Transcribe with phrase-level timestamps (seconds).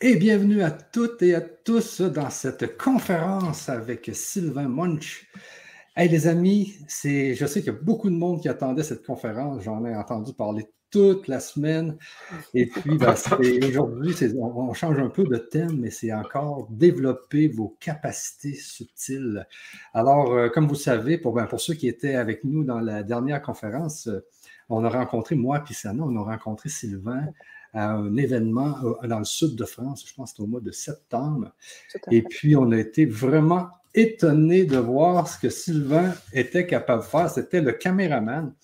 [0.00, 5.26] Et bienvenue à toutes et à tous dans cette conférence avec Sylvain Munch.
[5.96, 9.04] Hey les amis, c'est, je sais qu'il y a beaucoup de monde qui attendait cette
[9.04, 9.64] conférence.
[9.64, 11.98] J'en ai entendu parler toute la semaine.
[12.54, 13.12] Et puis, ben,
[13.68, 19.48] aujourd'hui, on, change un peu de thème, mais c'est encore développer vos capacités subtiles.
[19.94, 23.02] Alors, euh, comme vous savez, pour, ben, pour ceux qui étaient avec nous dans la
[23.02, 24.24] dernière conférence, euh,
[24.68, 27.32] on a rencontré, moi et Sana, on a rencontré Sylvain
[27.74, 30.60] à un événement euh, dans le sud de France, je pense que c'était au mois
[30.60, 31.52] de septembre.
[32.10, 37.08] Et puis, on a été vraiment étonnés de voir ce que Sylvain était capable de
[37.08, 37.30] faire.
[37.30, 38.54] C'était le caméraman,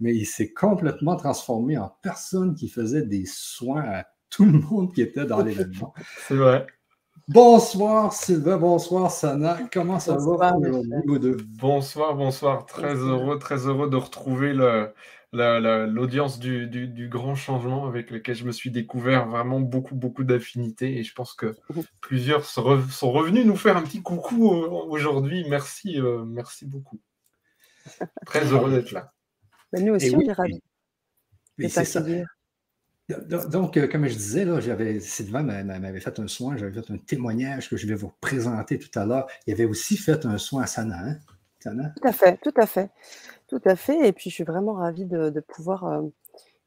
[0.00, 4.92] mais il s'est complètement transformé en personne qui faisait des soins à tout le monde
[4.92, 5.94] qui était dans l'événement.
[6.28, 6.66] C'est vrai.
[7.28, 9.58] Bonsoir Sylvain, bonsoir Sana.
[9.72, 10.52] Comment ça va
[11.58, 12.66] Bonsoir, bonsoir.
[12.66, 14.92] Très heureux, très heureux de retrouver le,
[15.36, 20.98] l'audience du, grand changement avec lequel je me suis découvert vraiment beaucoup, beaucoup d'affinités.
[20.98, 21.56] Et je pense que
[22.00, 25.44] plusieurs sont revenus nous faire un petit coucou aujourd'hui.
[25.48, 27.00] Merci, euh, merci beaucoup.
[28.24, 29.12] Très heureux d'être là.
[29.72, 30.62] nous aussi, on est ravis.
[31.58, 32.02] c'est ça.
[33.08, 36.98] Donc, euh, comme je disais, là, j'avais, Sylvain m'avait fait un soin, j'avais fait un
[36.98, 39.28] témoignage que je vais vous présenter tout à l'heure.
[39.46, 40.98] Il avait aussi fait un soin à Sana.
[40.98, 41.16] Hein?
[41.60, 41.90] Sana?
[41.90, 42.90] Tout à fait, tout à fait.
[43.48, 44.08] Tout à fait.
[44.08, 46.02] Et puis, je suis vraiment ravie de, pouvoir euh,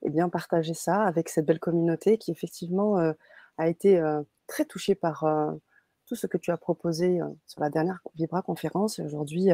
[0.03, 3.11] eh bien, partager ça avec cette belle communauté qui, effectivement, euh,
[3.58, 5.25] a été euh, très touchée par
[6.05, 8.97] tout ce que tu as proposé sur la dernière Vibra conférence.
[8.97, 9.49] Et aujourd'hui,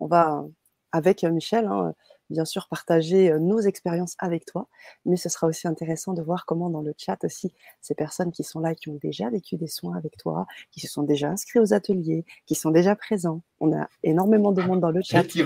[0.00, 0.44] on va,
[0.92, 1.94] avec Michel, hein,
[2.28, 4.68] bien sûr partager nos expériences avec toi,
[5.06, 8.44] mais ce sera aussi intéressant de voir comment dans le chat aussi, ces personnes qui
[8.44, 11.60] sont là, qui ont déjà vécu des soins avec toi, qui se sont déjà inscrits
[11.60, 13.40] aux ateliers, qui sont déjà présents.
[13.60, 15.22] On a énormément de monde dans le chat.
[15.22, 15.42] Et qui.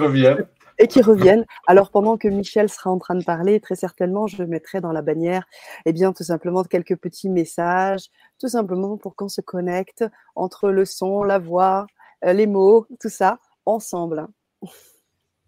[0.78, 1.44] Et qui reviennent.
[1.66, 5.02] Alors pendant que Michel sera en train de parler, très certainement, je mettrai dans la
[5.02, 5.44] bannière,
[5.86, 8.06] eh bien, tout simplement quelques petits messages,
[8.38, 10.04] tout simplement pour qu'on se connecte
[10.36, 11.86] entre le son, la voix,
[12.22, 14.26] les mots, tout ça, ensemble.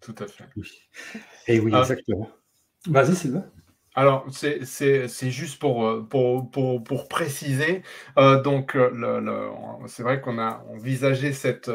[0.01, 0.45] Tout à fait.
[0.55, 0.67] Oui.
[1.47, 1.81] Et oui, ah.
[1.81, 2.29] exactement.
[2.87, 3.45] Vas-y, Sylvain.
[3.93, 6.07] Alors, c'est juste pour, euh,
[7.09, 7.83] préciser.
[8.17, 9.51] Euh, donc, le,
[9.87, 11.69] c'est vrai qu'on a envisagé cette,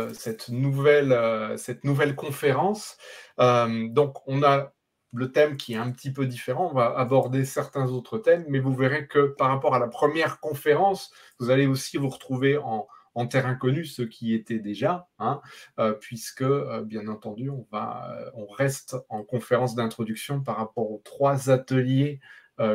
[0.49, 2.97] nouvelle, conférence.
[3.38, 4.72] Euh, donc, on a
[5.12, 6.71] le thème qui est un petit peu différent.
[6.71, 10.41] On va aborder certains autres thèmes, mais vous verrez que par rapport à la première
[10.41, 15.41] conférence, vous allez aussi vous retrouver en, en terre inconnue ceux qui étaient déjà, hein,
[15.78, 20.91] euh, puisque euh, bien entendu on va, euh, on reste en conférence d'introduction par rapport
[20.93, 22.21] aux trois ateliers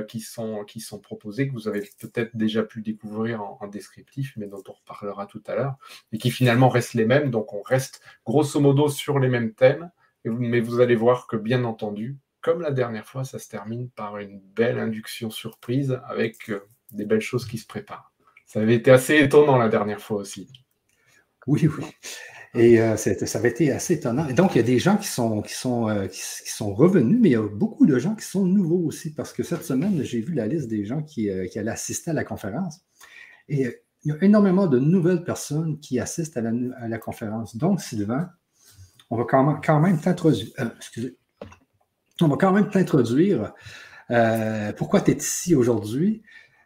[0.07, 4.45] qui, sont, qui sont proposés, que vous avez peut-être déjà pu découvrir en, descriptif, mais
[4.45, 5.75] dont on reparlera tout à l'heure,
[6.11, 7.31] et qui finalement restent les mêmes.
[7.31, 9.89] Donc on reste grosso modo sur les mêmes thèmes,
[10.23, 14.19] mais vous allez voir que bien entendu, comme la dernière fois, ça se termine par
[14.19, 16.51] une belle induction surprise avec
[16.91, 18.10] des belles choses qui se préparent.
[18.51, 20.49] Ça avait été assez étonnant la dernière fois aussi.
[21.47, 21.85] Oui, oui.
[22.53, 24.27] Et euh, ça avait été assez étonnant.
[24.27, 27.17] Et donc, il y a des gens qui sont, qui, sont, euh, qui, sont revenus,
[27.21, 30.03] mais il y a beaucoup de gens qui sont nouveaux aussi, parce que cette semaine,
[30.03, 32.81] j'ai vu la liste des gens qui, euh, qui, allaient assister à la conférence.
[33.47, 33.67] Et
[34.03, 37.55] il y a énormément de nouvelles personnes qui assistent à la, à la conférence.
[37.55, 38.31] Donc, Sylvain,
[39.09, 40.51] on va quand même, quand même t'introduire.
[40.75, 41.17] excusez.
[42.19, 43.53] On va quand même t'introduire.
[44.75, 46.21] pourquoi tu es ici aujourd'hui?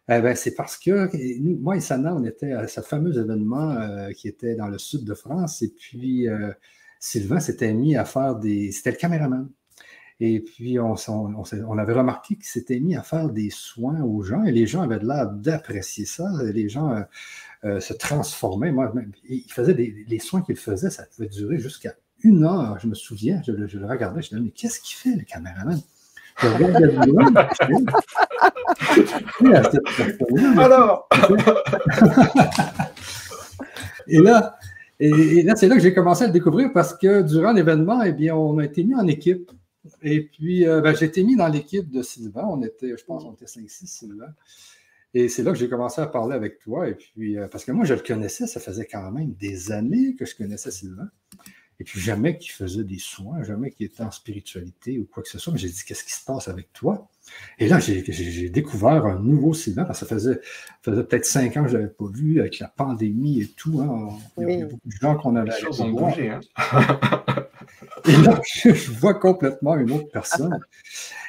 [0.07, 1.09] Eh ben, c'est parce que
[1.41, 4.77] nous, moi et Sana, on était à ce fameux événement euh, qui était dans le
[4.77, 5.63] sud de France.
[5.63, 6.51] Et puis, euh,
[6.99, 8.71] Sylvain s'était mis à faire des.
[8.71, 9.49] C'était le caméraman.
[10.19, 10.95] Et puis, on,
[11.77, 15.03] avait remarqué qu'il s'était mis à faire des soins aux gens et les gens avaient
[15.03, 16.29] l'air d'apprécier ça.
[16.53, 17.03] Les gens
[17.65, 18.71] euh, se transformaient.
[18.71, 18.93] Moi,
[19.27, 22.79] il faisait des, les soins qu'il faisait, ça pouvait durer jusqu'à une heure.
[22.79, 25.81] Je me souviens, je, le regardais, je me disais, mais qu'est-ce qu'il fait, le caméraman?
[30.57, 31.07] Alors
[34.07, 34.57] Et là,
[34.99, 38.11] et, là c'est là que j'ai commencé à le découvrir parce que durant l'événement, eh
[38.11, 39.51] bien, on a été mis en équipe.
[40.01, 42.43] Et puis, euh, ben, j'ai été mis dans l'équipe de Sylvain.
[42.47, 44.33] On était, je pense, on était 5-6 Sylvain.
[45.13, 46.89] Et c'est là que j'ai commencé à parler avec toi.
[46.89, 50.15] Et puis, euh, parce que moi, je le connaissais, ça faisait quand même des années
[50.15, 51.09] que je connaissais Sylvain.
[51.79, 55.29] Et puis jamais qu'il faisait des soins, jamais qu'il était en spiritualité ou quoi que
[55.29, 55.51] ce soit.
[55.51, 57.09] Mais j'ai dit, qu'est-ce qui se passe avec toi?
[57.59, 60.39] Et là, j'ai découvert un nouveau Sylvain, parce que ça faisait,
[60.83, 63.81] faisait peut-être cinq ans que je ne l'avais pas vu, avec la pandémie et tout.
[63.81, 64.17] Hein.
[64.37, 65.49] Il, y a, beaucoup de gens qu'on avait.
[65.49, 66.29] Les choses ont bougé.
[66.29, 66.39] Hein?
[68.07, 70.59] et là, je, vois complètement une autre personne.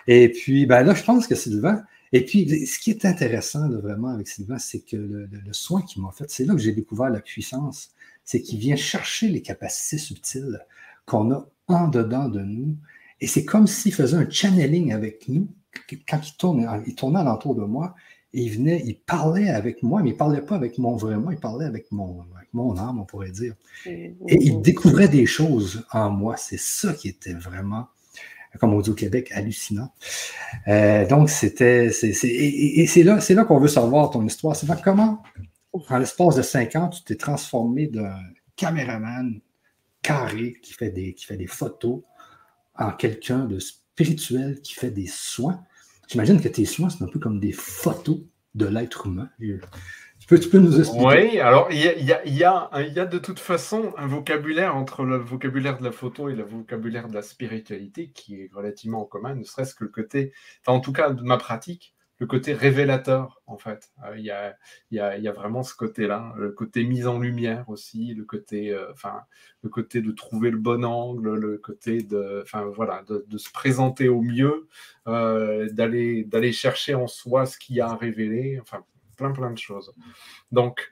[0.07, 1.83] Et puis, ben là, je pense que Sylvain.
[2.13, 6.03] Et puis, ce qui est intéressant vraiment avec Sylvain, c'est que le, le soin qu'il
[6.03, 7.91] m'a fait, c'est là que j'ai découvert la puissance
[8.27, 10.61] c'est qu'il vient chercher les capacités subtiles
[11.07, 12.77] qu'on a en dedans de nous.
[13.21, 15.49] Et c'est comme s'il faisait un channeling avec nous.
[16.09, 17.95] Quand il tourne, il tournait alentour de moi,
[18.35, 21.17] Et il venait, il parlait avec moi, mais il ne parlait pas avec mon vrai
[21.17, 23.55] moi, il parlait avec mon, mon âme, on pourrait dire.
[23.87, 26.37] Et il découvrait des choses en moi.
[26.37, 27.87] C'est ça qui était vraiment,
[28.59, 29.93] comme on dit au Québec, hallucinant.
[30.67, 31.87] Euh, donc, c'était.
[31.87, 34.57] Et, c'est là, là qu'on veut savoir ton histoire.
[34.57, 35.23] C'est comment,
[35.89, 38.19] en l'espace de cinq ans, tu t'es transformé d'un
[38.57, 39.41] caméraman
[40.03, 42.03] carré qui fait des, qui fait des photos
[42.77, 45.65] en quelqu'un de spirituel qui fait des soins.
[46.09, 48.19] J'imagine que tes soins, c'est un peu comme des photos
[48.55, 49.29] de l'être humain.
[49.39, 51.07] Tu peux, tu peux, nous expliquer?
[51.07, 52.13] Oui, alors il y a, y,
[52.45, 56.35] a, y, a, de toute façon un vocabulaire entre le vocabulaire de la photo et
[56.35, 60.33] le vocabulaire de la spiritualité qui est relativement en commun, ne serait-ce que le côté,
[60.67, 63.91] en tout cas de ma pratique, le côté révélateur, en fait.
[64.05, 64.57] Euh, il y, a,
[64.91, 68.73] y, a, y, a, vraiment ce côté-là, le côté mise en lumière aussi, le côté,
[68.73, 69.23] euh, enfin,
[69.63, 74.23] le côté de trouver le bon angle, le côté de, voilà, de, se présenter au
[74.23, 74.67] mieux,
[75.09, 78.85] euh, d'aller, d'aller chercher en soi ce qu'il y a à révéler, enfin,
[79.19, 79.93] plein, plein de choses.
[80.53, 80.91] Donc,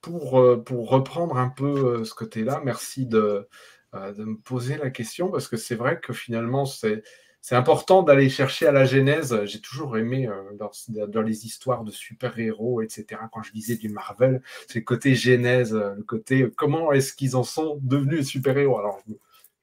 [0.00, 3.48] pour, pour reprendre un peu ce côté-là, merci de,
[3.92, 7.02] de me poser la question, parce que c'est vrai que finalement, c'est
[7.42, 9.36] c'est important d'aller chercher à la genèse.
[9.46, 13.20] J'ai toujours aimé euh, dans, les histoires de super-héros, etc.
[13.32, 17.12] Quand je lisais du Marvel, c'est le côté genèse, euh, le côté euh, comment est-ce
[17.12, 18.78] qu'ils en sont devenus super-héros?
[18.78, 19.18] Alors, je ne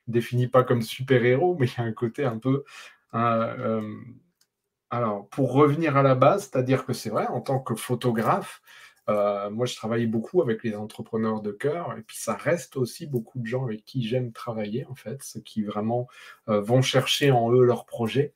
[0.09, 2.65] définis pas comme super-héros, mais il y a un côté un peu.
[3.13, 8.61] alors, pour revenir à la base, c'est-à-dire que c'est vrai, en tant que photographe,
[9.07, 13.07] euh, moi, je travaille beaucoup avec les entrepreneurs de cœur, et puis ça reste aussi
[13.07, 16.07] beaucoup de gens avec qui j'aime travailler, en fait, ceux qui vraiment
[16.49, 18.33] euh, vont chercher en eux leur projet.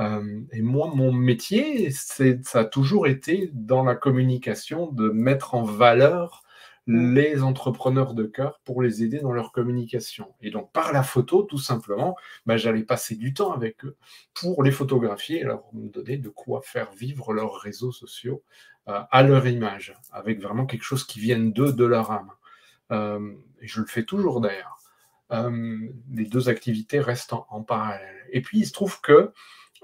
[0.00, 5.62] Euh, et moi, mon métier, ça a toujours été dans la communication de mettre en
[5.62, 6.42] valeur
[6.90, 10.34] les entrepreneurs de cœur pour les aider dans leur communication.
[10.40, 13.94] Et donc, par la photo, tout simplement, bah, j'allais passer du temps avec eux
[14.32, 18.42] pour les photographier et leur donner de quoi faire vivre leurs réseaux sociaux
[18.88, 22.30] euh, à leur image, avec vraiment quelque chose qui vienne d'eux, de leur âme.
[22.90, 24.78] Euh, et je le fais toujours d'ailleurs.
[25.30, 28.16] Euh, les deux activités restent en, parallèle.
[28.32, 29.30] Et puis il se trouve que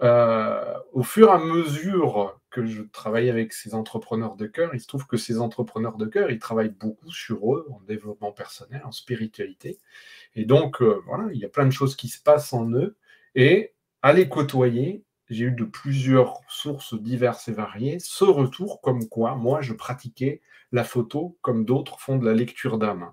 [0.00, 4.86] au fur et à mesure que je travaille avec ces entrepreneurs de cœur, il se
[4.86, 8.92] trouve que ces entrepreneurs de cœur, ils travaillent beaucoup sur eux en développement personnel, en
[8.92, 9.78] spiritualité.
[10.36, 12.96] Et donc, voilà, il y a plein de choses qui se passent en eux.
[13.34, 19.08] Et à les côtoyer, j'ai eu de plusieurs sources diverses et variées ce retour comme
[19.08, 20.42] quoi moi je pratiquais
[20.72, 23.12] la photo comme d'autres font de la lecture d'âme.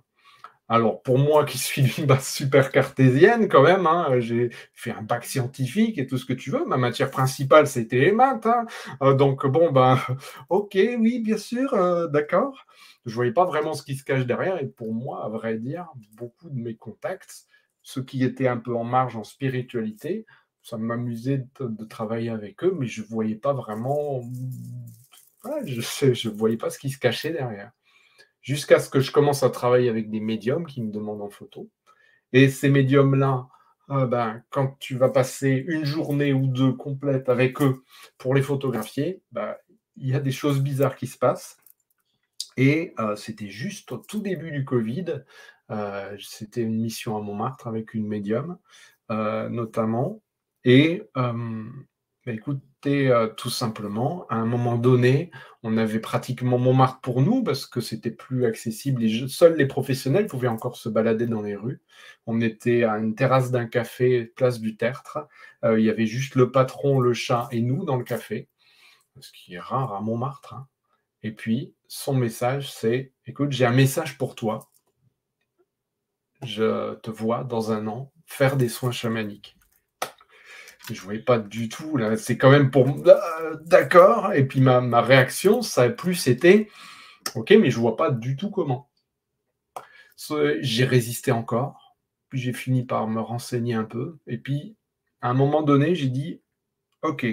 [0.72, 5.02] Alors pour moi qui suis d'une base super cartésienne quand même, hein, j'ai fait un
[5.02, 8.66] bac scientifique et tout ce que tu veux, ma matière principale c'était les maths, hein.
[9.04, 10.00] euh, donc bon ben
[10.50, 12.66] ok oui bien sûr euh, d'accord.
[13.06, 15.88] Je voyais pas vraiment ce qui se cache derrière et pour moi à vrai dire
[16.14, 17.48] beaucoup de mes contacts,
[17.84, 20.26] ceux qui étaient un peu en marge en spiritualité,
[20.62, 24.22] ça m'amusait de, travailler avec eux, mais je ne voyais pas vraiment.
[25.66, 27.72] je ne voyais pas ce qui se cachait derrière.
[28.42, 31.70] Jusqu'à ce que je commence à travailler avec des médiums qui me demandent en photo.
[32.34, 33.48] Et ces médiums-là,
[33.92, 37.84] euh, ben, quand tu vas passer une journée ou deux complètes avec eux
[38.18, 39.56] pour les photographier, ben,
[39.98, 41.58] il y a des choses bizarres qui se passent.
[42.58, 45.24] Et euh, c'était juste au tout début du Covid.
[45.70, 48.58] Euh, c'était une mission à Montmartre avec une médium,
[49.10, 50.22] notamment.
[50.64, 51.04] Et
[52.26, 55.32] bah, écoutez, euh, tout simplement, à un moment donné,
[55.64, 59.08] on avait pratiquement Montmartre pour nous parce que c'était plus accessible.
[59.28, 61.82] seuls les professionnels pouvaient encore se balader dans les rues.
[62.28, 65.28] On était à une terrasse d'un café, place du Tertre.
[65.64, 68.50] Euh, il y avait juste le patron, le chat et nous dans le café,
[69.20, 70.54] ce qui est rare à Montmartre.
[70.54, 70.68] Hein.
[71.24, 74.70] Et puis, son message, c'est Écoute, j'ai un message pour toi.
[76.44, 79.58] Je te vois dans un an faire des soins chamaniques
[80.94, 81.98] je ne voyais pas du tout.
[81.98, 84.34] Là, c'est quand même pour euh, d'accord.
[84.34, 86.70] Et puis ma, ma, réaction, ça a plus été
[87.36, 88.90] ok, mais je vois pas du tout comment.
[90.60, 91.98] J'ai résisté encore,
[92.30, 94.20] puis j'ai fini par me renseigner un peu.
[94.28, 94.76] Et puis
[95.22, 96.42] à un moment donné, j'ai dit
[97.02, 97.26] ok.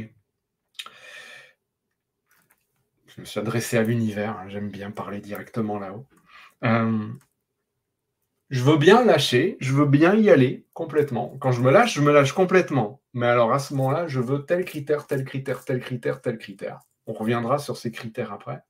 [3.06, 4.38] Je me suis adressé à l'univers.
[4.38, 6.06] Hein, j'aime bien parler directement là-haut.
[6.64, 7.08] Euh,
[8.50, 11.36] je veux bien lâcher, je veux bien y aller complètement.
[11.40, 13.02] Quand je me lâche, je me lâche complètement.
[13.12, 16.80] Mais alors à ce moment-là, je veux tel critère, tel critère, tel critère, tel critère.
[17.06, 18.62] On reviendra sur ces critères après.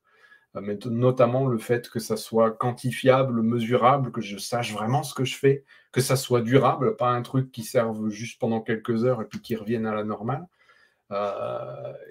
[0.57, 5.15] Euh, mais notamment le fait que ça soit quantifiable, mesurable, que je sache vraiment ce
[5.15, 9.05] que je fais, que ça soit durable, pas un truc qui serve juste pendant quelques
[9.05, 10.47] heures et puis qui revienne à la normale,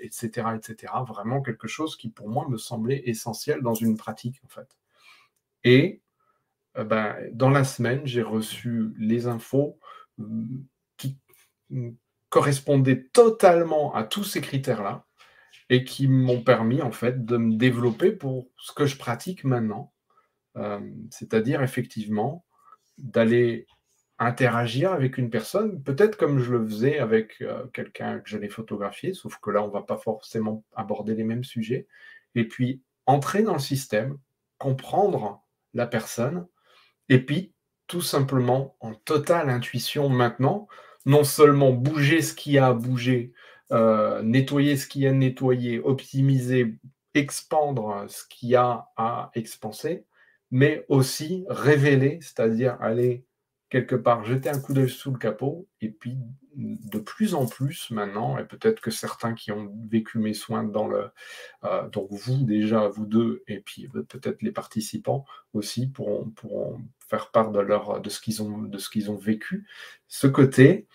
[0.02, 0.94] etc., euh, etc.
[1.08, 4.78] Vraiment quelque chose qui pour moi me semblait essentiel dans une pratique en fait.
[5.64, 6.02] Et
[6.84, 9.80] ben, dans la semaine, j'ai reçu les infos
[10.18, 10.60] mm,
[10.98, 11.18] qui
[11.70, 11.92] mm,
[12.30, 15.06] correspondaient totalement à tous ces critères-là.
[15.70, 19.94] et qui m'ont permis en fait de me développer pour ce que je pratique maintenant,
[20.58, 20.80] euh,
[21.12, 22.46] c'est-à-dire effectivement
[22.98, 23.68] d'aller
[24.20, 29.14] interagir avec une personne, peut-être comme je le faisais avec euh, quelqu'un que j'allais photographier,
[29.14, 31.88] sauf que là, on ne va pas forcément aborder les mêmes sujets,
[32.34, 34.18] et puis entrer dans le système,
[34.58, 35.44] comprendre
[35.74, 36.48] la personne,
[37.10, 37.54] et puis
[37.88, 40.68] tout simplement en totale intuition maintenant,
[41.06, 43.34] non seulement bouger ce qui a à bouger,
[43.72, 46.76] euh, nettoyer ce qui a à nettoyer, optimiser,
[47.14, 50.06] expandre ce qui a à expanser,
[50.52, 53.26] mais aussi révéler, c'est-à-dire aller
[53.70, 56.18] quelque part jeter un coup d'œil sous le capot, et puis
[56.56, 60.88] de plus en plus maintenant, et peut-être que certains qui ont vécu mes soins dans
[60.88, 61.10] le,
[61.66, 67.32] euh, donc vous déjà, vous deux, et puis peut-être les participants aussi pourront, pourront faire
[67.32, 69.68] part de, leur, de ce qu'ils ont, de ce qu'ils ont vécu.
[70.08, 70.88] Ce côté,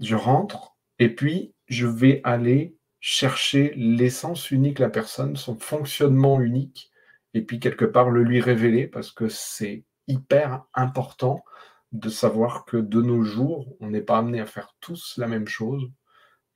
[0.00, 6.90] je rentre, et puis je vais aller chercher l'essence unique la personne, son fonctionnement unique,
[7.34, 11.44] et puis quelque part le lui révéler, parce que c'est hyper important
[11.92, 15.46] de savoir que de nos jours, on n'est pas amené à faire tous la même
[15.46, 15.90] chose.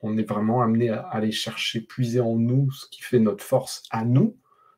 [0.01, 3.85] On est vraiment amené à aller chercher, puiser en nous ce qui fait notre force
[3.91, 4.37] à nous,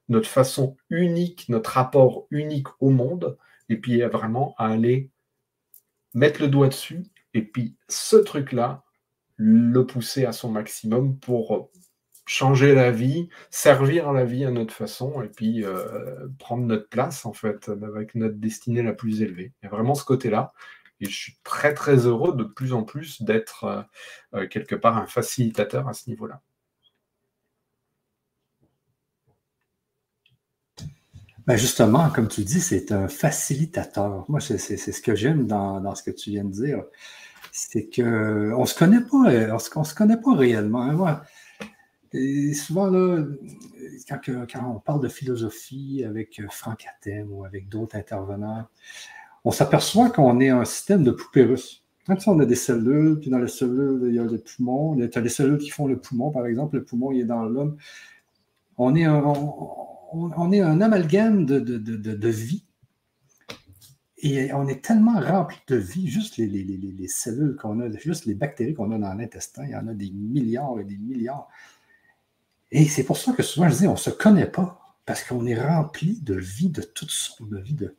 [0.08, 5.10] notre façon unique, notre rapport unique au monde, et puis vraiment à aller
[6.14, 7.04] mettre le doigt dessus,
[7.34, 8.84] et puis ce truc-là,
[9.36, 11.70] le pousser à son maximum pour
[12.26, 17.26] changer la vie, servir la vie à notre façon et puis euh, prendre notre place
[17.26, 19.52] en fait avec notre destinée la plus élevée.
[19.62, 20.52] Il y a vraiment ce côté-là.
[21.00, 23.82] Et je suis très très heureux de plus en plus d'être euh,
[24.34, 26.40] euh, quelque part un facilitateur à ce niveau-là.
[31.46, 34.24] Ben justement, comme tu dis, c'est un facilitateur.
[34.28, 36.82] Moi, c'est ce que j'aime dans, dans, ce que tu viens de dire.
[37.52, 40.86] C'est qu'on ne se connaît pas, on se, connaît pas réellement.
[40.92, 41.22] Moi,
[42.14, 43.24] et souvent, là,
[44.08, 48.66] quand, on parle de philosophie avec Franck Athème ou avec d'autres intervenants,
[49.44, 51.84] on s'aperçoit qu'on est un système de poupées russes.
[52.06, 55.00] Quand on a des cellules, puis dans les cellules, il y a les poumons, il
[55.00, 57.44] y a des cellules qui font le poumon, par exemple, le poumon il est dans
[57.44, 57.76] l'homme.
[58.78, 59.22] On est un,
[60.52, 62.64] est un amalgame de, de, vie.
[64.18, 68.24] Et on est tellement rempli de vie, juste les, les, les cellules qu'on a, juste
[68.24, 71.48] les bactéries qu'on a dans l'intestin, il y en a des milliards et des milliards.
[72.70, 75.46] Et c'est pour ça que souvent je dis, on ne se connaît pas, parce qu'on
[75.46, 77.74] est rempli de vie, de toutes sortes de vie.
[77.74, 77.94] De...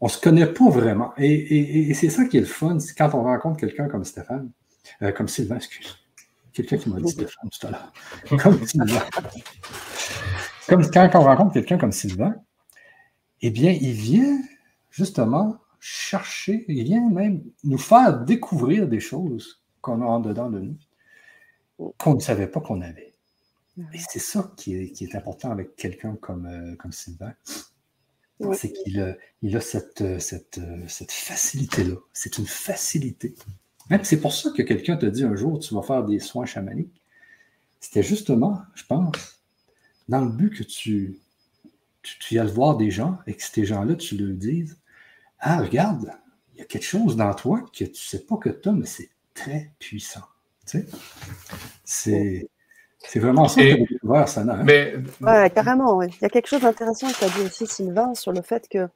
[0.00, 1.12] On ne se connaît pas vraiment.
[1.16, 4.50] Et, c'est ça qui est le fun, c'est quand on rencontre quelqu'un comme Stéphane,
[5.02, 5.96] euh, comme Sylvain, excuse.
[6.52, 7.92] Quelqu'un qui m'a dit Stéphane tout à l'heure.
[8.40, 9.02] Comme Sylvain.
[10.68, 12.36] Comme quand on rencontre quelqu'un comme Sylvain,
[13.40, 14.38] eh bien, il vient
[14.90, 20.60] justement chercher, il vient même nous faire découvrir des choses qu'on a en dedans de
[20.60, 20.78] nous,
[21.96, 23.14] qu'on ne savait pas qu'on avait.
[23.92, 27.32] Et c'est ça qui est, important avec quelqu'un comme, euh, comme Sylvain.
[28.54, 31.94] C'est qu'il a, il a cette, euh, cette, euh, cette facilité-là.
[32.12, 33.34] C'est une facilité.
[34.02, 37.02] C'est pour ça que quelqu'un te dit un jour, tu vas faire des soins chamaniques.
[37.80, 39.37] C'était justement, je pense,
[40.08, 41.18] dans le but que tu,
[42.02, 44.78] tu, tu ailles voir des gens et que ces gens-là, tu leur dises
[45.40, 46.10] Ah, regarde,
[46.54, 48.72] il y a quelque chose dans toi que tu ne sais pas que tu as,
[48.72, 50.24] mais c'est très puissant.
[50.66, 50.86] Tu sais?
[51.84, 52.48] C'est.
[53.00, 54.54] C'est vraiment ça que découvert, Sana.
[54.54, 54.64] Hein?
[54.64, 54.96] Mais...
[55.20, 58.32] Ouais, carrément, Il y a quelque chose d'intéressant que tu as dit aussi, Sylvain, sur
[58.32, 58.88] le fait que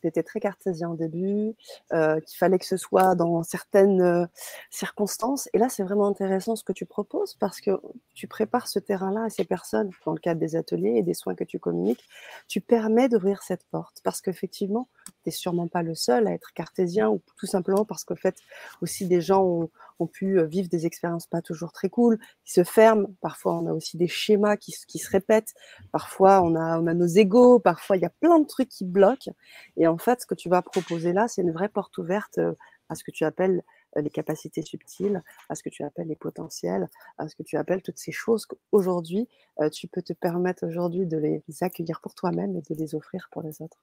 [0.00, 1.54] tu étais très cartésien au début,
[1.92, 4.26] euh, qu'il fallait que ce soit dans certaines euh,
[4.70, 5.48] circonstances.
[5.52, 7.80] Et là, c'est vraiment intéressant ce que tu proposes parce que
[8.14, 11.34] tu prépares ce terrain-là à ces personnes dans le cadre des ateliers et des soins
[11.34, 12.04] que tu communiques.
[12.48, 16.52] Tu permets d'ouvrir cette porte parce qu'effectivement, tu n'es sûrement pas le seul à être
[16.52, 18.36] cartésien ou tout simplement parce qu'en fait,
[18.80, 22.52] aussi des gens ont, ont, pu euh, vivre des expériences pas toujours très cool, qui
[22.52, 23.08] se ferment.
[23.20, 25.54] Parfois, on a aussi des schémas qui, se répètent.
[25.92, 27.58] Parfois, on a, on a nos égaux.
[27.58, 29.32] Parfois, il y a plein de trucs qui bloquent.
[29.76, 32.54] Et en fait, ce que tu vas proposer là, c'est une vraie porte ouverte euh,
[32.88, 33.62] à ce que tu appelles
[33.96, 36.88] euh, les capacités subtiles, à ce que tu appelles les potentiels,
[37.18, 39.28] à ce que tu appelles toutes ces choses qu'aujourd'hui,
[39.72, 43.42] tu peux te permettre aujourd'hui de les accueillir pour toi-même et de les offrir pour
[43.42, 43.82] les autres.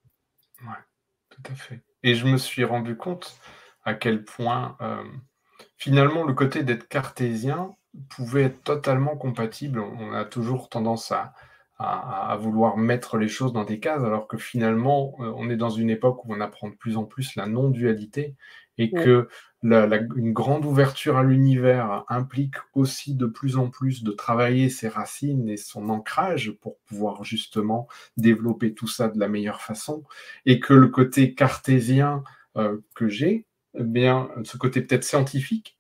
[0.62, 0.76] Oui,
[1.30, 1.82] tout à fait.
[2.04, 3.40] Et je me suis rendu compte
[3.84, 4.76] à quel point,
[5.78, 7.76] finalement, le côté d'être cartésien
[8.10, 9.80] pouvait être totalement compatible.
[9.80, 11.34] On a toujours tendance à,
[11.80, 15.70] à, vouloir mettre les choses dans des cases, alors que finalement, euh, on est dans
[15.70, 18.36] une époque où on apprend de plus en plus la non-dualité
[18.80, 19.28] et que
[19.64, 25.50] une grande ouverture à l'univers implique aussi de plus en plus de travailler ses racines
[25.50, 27.88] et son ancrage pour pouvoir justement
[28.18, 30.04] développer tout ça de la meilleure façon,
[30.46, 32.24] et que le côté cartésien
[32.56, 33.47] euh, que j'ai,
[33.78, 35.78] eh bien, ce côté peut-être scientifique,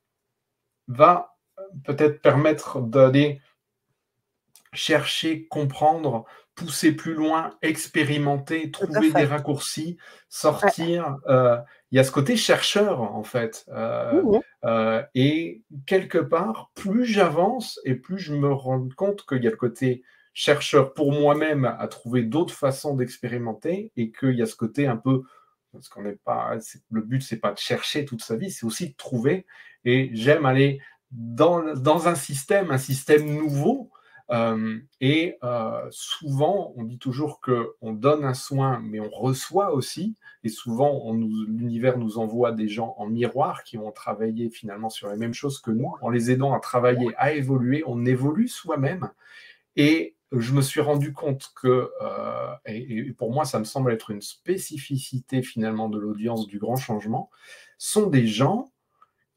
[0.87, 1.37] va
[1.83, 3.41] peut-être permettre d'aller
[4.73, 6.25] chercher, comprendre,
[6.55, 9.97] pousser plus loin, expérimenter, trouver des raccourcis,
[10.29, 11.17] sortir.
[11.27, 11.57] Euh,
[11.91, 13.65] il y a ce côté chercheur, en fait.
[13.69, 14.23] Euh,
[14.65, 19.51] euh, et quelque part, plus j'avance et plus je me rends compte qu'il y a
[19.51, 24.55] le côté chercheur pour moi-même à trouver d'autres façons d'expérimenter et qu'il y a ce
[24.55, 25.23] côté un peu
[25.71, 26.57] parce qu'on n'est pas
[26.91, 29.45] le but c'est pas de chercher toute sa vie c'est aussi de trouver
[29.85, 30.79] et j'aime aller
[31.11, 33.91] dans, un système un système nouveau
[34.29, 40.15] euh, et euh, souvent, on dit toujours qu'on donne un soin, mais on reçoit aussi.
[40.43, 45.17] Et souvent, l'univers nous envoie des gens en miroir qui ont travaillé finalement sur les
[45.17, 45.93] mêmes choses que nous.
[46.01, 49.09] En les aidant à travailler, à évoluer, on évolue soi-même.
[49.75, 54.11] Et je me suis rendu compte que, euh, et, pour moi, ça me semble être
[54.11, 57.29] une spécificité finalement de l'audience du grand changement,
[57.77, 58.71] sont des gens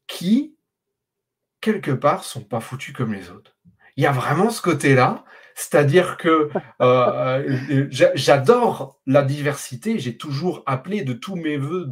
[0.07, 0.55] qui,
[1.61, 3.57] quelque part, sont pas foutus comme les autres
[3.97, 5.23] il y a vraiment ce côté-là.
[5.55, 6.49] C'est-à-dire que
[6.81, 9.99] euh, euh, j'adore la diversité.
[9.99, 11.91] J'ai toujours appelé de tous mes voeux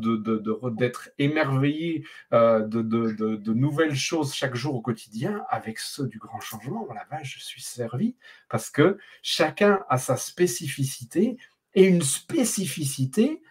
[0.78, 2.04] d'être émerveillé
[2.34, 5.44] euh, de, nouvelles choses chaque jour au quotidien.
[5.50, 8.16] Avec ceux du grand changement, la vache, je suis servi
[8.50, 11.38] parce que chacun a sa spécificité
[11.76, 13.42] et une spécificité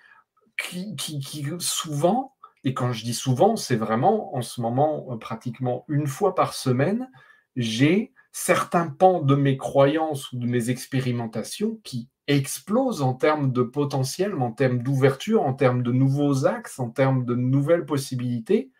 [0.61, 6.09] qui, qui souvent, et quand je dis souvent, c'est vraiment en ce moment pratiquement une
[6.09, 7.09] fois par semaine,
[7.55, 13.63] j'ai certains pans de mes croyances ou de mes expérimentations qui explosent en termes de
[13.63, 18.71] potentiel, en termes d'ouverture, en termes de nouveaux axes, en termes de nouvelles possibilités,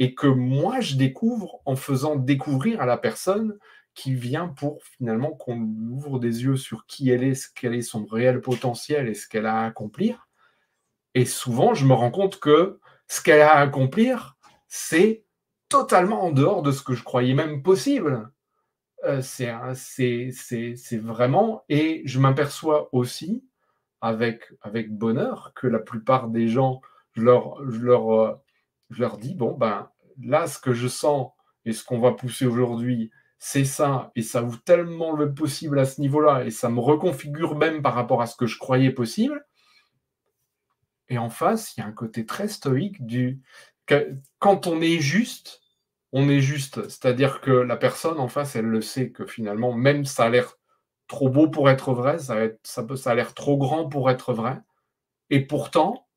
[0.00, 3.56] et que moi je découvre en faisant découvrir à la personne
[3.94, 7.82] qui vient pour finalement qu'on ouvre des yeux sur qui elle est, ce quel est
[7.82, 10.28] son réel potentiel et ce qu'elle a à accomplir.
[11.14, 14.36] Et souvent, je me rends compte que ce qu'elle a à accomplir,
[14.66, 15.24] c'est
[15.68, 18.30] totalement en dehors de ce que je croyais même possible.
[19.04, 23.44] Euh, c'est vraiment, et je m'aperçois aussi
[24.00, 24.52] avec,
[24.90, 26.80] bonheur que la plupart des gens,
[27.12, 28.34] je leur, je leur, euh,
[28.90, 29.90] je leur dis, bon, ben
[30.22, 31.30] là, ce que je sens
[31.64, 35.84] et ce qu'on va pousser aujourd'hui, c'est ça, et ça ouvre tellement le possible à
[35.84, 39.44] ce niveau-là, et ça me reconfigure même par rapport à ce que je croyais possible.
[41.08, 43.40] Et en face, il y a un côté très stoïque du
[44.38, 45.60] quand on est juste,
[46.18, 46.88] on est juste.
[46.88, 50.54] C'est-à-dire que la personne en face, elle le sait que finalement, même ça a l'air
[51.08, 54.58] trop beau pour être vrai, ça, peut, ça a l'air trop grand pour être vrai.
[55.28, 56.08] Et pourtant,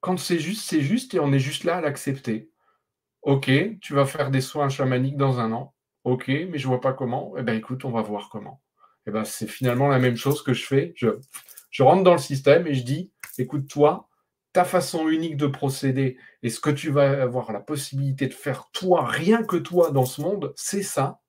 [0.00, 2.50] quand c'est juste, c'est juste et on est juste là à l'accepter.
[3.20, 3.50] Ok,
[3.82, 5.74] tu vas faire des soins chamaniques dans un an.
[6.04, 7.34] Ok, mais je vois pas comment.
[7.36, 8.62] Eh bien, écoute, on va voir comment.
[9.06, 10.94] Eh ben, c'est finalement la même chose que je fais.
[10.96, 14.08] Je rentre dans le système et je dis, écoute, toi,
[14.52, 18.68] ta façon unique de procéder et ce que tu vas avoir la possibilité de faire
[18.72, 21.20] toi, rien que toi dans ce monde, c'est ça.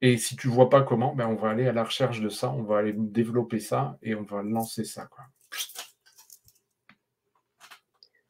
[0.00, 2.28] Et si tu ne vois pas comment, ben on va aller à la recherche de
[2.28, 5.06] ça, on va aller développer ça et on va lancer ça.
[5.06, 5.24] Quoi.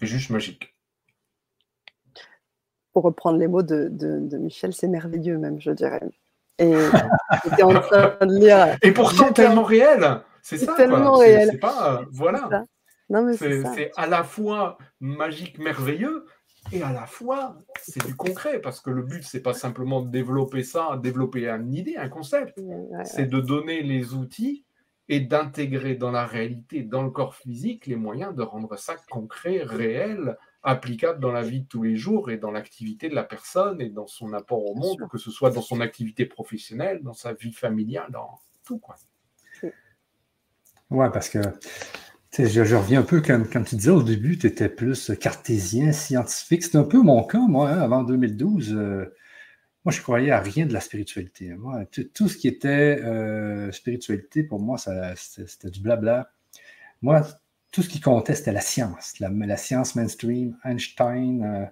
[0.00, 0.74] C'est juste magique.
[2.92, 6.00] Pour reprendre les mots de, Michel, c'est merveilleux même, je dirais.
[6.58, 6.74] Et
[7.62, 8.76] en train de lire.
[8.82, 10.22] Et pourtant tellement réel.
[10.42, 10.74] C'est ça.
[10.74, 11.50] Tellement réel.
[11.52, 12.64] C'est pas, voilà.
[13.36, 16.26] C'est à la fois magique, merveilleux,
[16.72, 20.10] et à la fois, c'est du concret, parce que le but, c'est pas simplement de
[20.10, 22.60] développer ça, développer une idée, un concept.
[23.04, 24.64] c'est de donner les outils
[25.08, 29.62] et d'intégrer dans la réalité, dans le corps physique, les moyens de rendre ça concret,
[29.62, 33.80] réel, applicable dans la vie de tous les jours et dans l'activité de la personne
[33.80, 37.32] et dans son apport au monde, que ce soit dans son activité professionnelle, dans sa
[37.32, 38.78] vie familiale, dans tout.
[38.78, 38.96] Quoi.
[40.90, 41.38] Ouais, parce que
[42.36, 46.62] je, reviens un peu comme, tu disais au début, tu étais plus cartésien, scientifique.
[46.62, 48.74] C'était un peu mon cas, moi, hein, avant 2012.
[48.74, 49.14] Euh,
[49.84, 51.54] moi, je croyais à rien de la spiritualité.
[51.54, 56.30] Moi, tout ce qui était euh, spiritualité, pour moi, c'était du blabla.
[57.02, 57.26] Moi,
[57.72, 61.66] tout ce qui comptait, c'était la science, la, science mainstream, Einstein euh,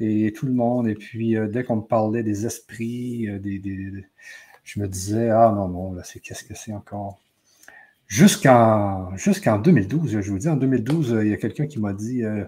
[0.00, 0.88] et tout le monde.
[0.88, 3.26] Et puis, dès qu'on me parlait des esprits,
[4.64, 7.20] je me disais, ah non, non, là, c'est qu'est-ce que c'est encore?
[8.06, 12.22] Jusqu'en jusqu'en 2012, je vous dis, en 2012, il y a quelqu'un qui m'a dit
[12.22, 12.44] euh,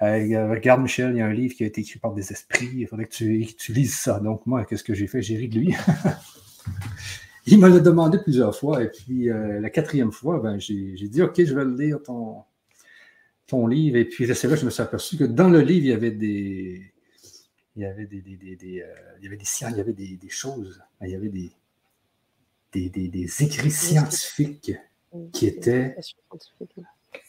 [0.00, 2.86] Regarde, Michel, il y a un livre qui a été écrit par des esprits, il
[2.86, 4.20] faudrait que tu, lises ça.
[4.20, 5.20] Donc, moi, qu'est-ce que j'ai fait?
[5.20, 5.74] J'ai ri de lui.
[7.46, 11.22] il me l'a demandé plusieurs fois, et puis euh, la quatrième fois, ben, j'ai dit
[11.22, 12.42] Ok, je vais lire ton,
[13.46, 13.96] ton livre.
[13.96, 15.92] Et puis, c'est là que je me suis aperçu que dans le livre, il y
[15.92, 16.92] avait des.
[17.76, 19.92] Il y avait des, des, des, euh, il y avait des sciences, il y avait
[19.92, 21.50] des, choses, il y avait des,
[22.74, 24.72] des, écrits scientifiques
[25.32, 25.96] qui étaient,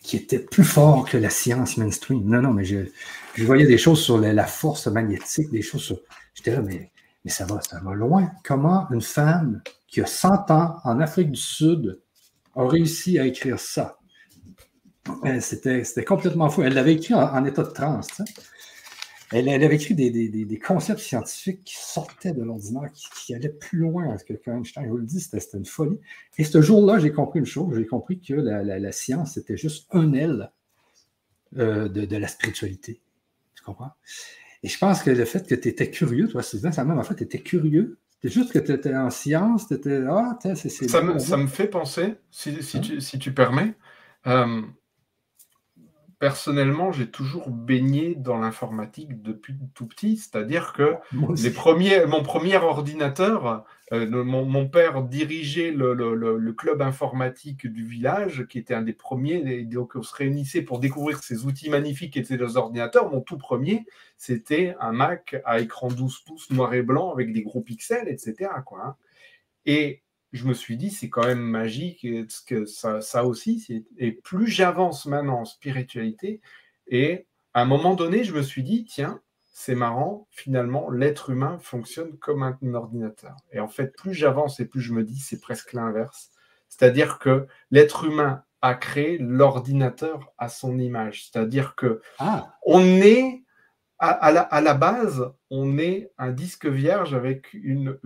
[0.02, 2.24] qui étaient plus forts que la science mainstream.
[2.26, 2.86] Non, non, mais je,
[3.36, 6.00] je voyais des choses sur la, force magnétique, des choses sur.
[6.34, 6.92] J'étais là, mais
[7.24, 8.32] Mais ça va, ça va loin.
[8.44, 12.00] Comment une femme qui a 100 ans en Afrique du Sud
[12.56, 13.98] a réussi à écrire ça?
[15.22, 16.64] Ben, c'était complètement fou.
[16.64, 18.22] Elle l'avait écrit en, état de transe.
[19.32, 24.34] Elle, avait écrit des, concepts scientifiques qui sortaient de l'ordinaire, qui, allaient plus loin que,
[24.50, 24.86] Einstein.
[24.86, 26.00] Je vous le dis, c'était une folie.
[26.38, 27.76] Et ce jour-là, j'ai compris une chose.
[27.76, 30.52] J'ai compris que la, science, c'était juste un aile
[31.58, 33.02] euh, de, la spiritualité.
[33.56, 33.92] Tu comprends?
[34.64, 37.04] Et je pense que le fait que tu étais curieux, toi, c'est ça même en
[37.04, 37.98] fait, tu étais curieux.
[38.10, 40.04] C'était juste que tu étais en science, tu étais.
[40.08, 40.70] Ah, c'est.
[40.70, 42.82] Ça, me, ça me fait penser, si, si, hein?
[42.82, 43.74] tu, si tu, permets.
[44.28, 44.62] Euh,
[46.26, 50.96] personnellement, j'ai toujours baigné dans l'informatique depuis tout petit, c'est-à-dire que
[51.38, 58.58] les premiers, mon premier ordinateur, euh, mon, père dirigeait le, club informatique du village, qui
[58.58, 62.24] était un des premiers, et donc on se réunissait pour découvrir ces outils magnifiques et
[62.24, 63.12] ces ordinateurs.
[63.12, 63.86] Mon tout premier,
[64.18, 68.50] c'était un Mac à écran 12 pouces noir et blanc avec des gros pixels, etc.
[68.66, 68.96] Quoi, hein.
[69.68, 70.02] Et
[70.36, 72.06] je me suis dit, c'est quand même magique,
[72.46, 73.86] que ça, ça aussi.
[73.98, 76.42] Et plus j'avance maintenant en spiritualité,
[76.88, 79.22] et à un moment donné, je me suis dit, tiens,
[79.54, 83.38] c'est marrant, finalement, l'être humain fonctionne comme un ordinateur.
[83.54, 86.32] Et en fait, plus j'avance et plus je me dis, c'est presque l'inverse.
[86.68, 91.26] C'est-à-dire que l'être humain a créé l'ordinateur à son image.
[91.26, 92.58] C'est-à-dire que ah.
[92.66, 93.45] on est
[93.98, 97.98] à, la, base, on est un disque vierge avec une,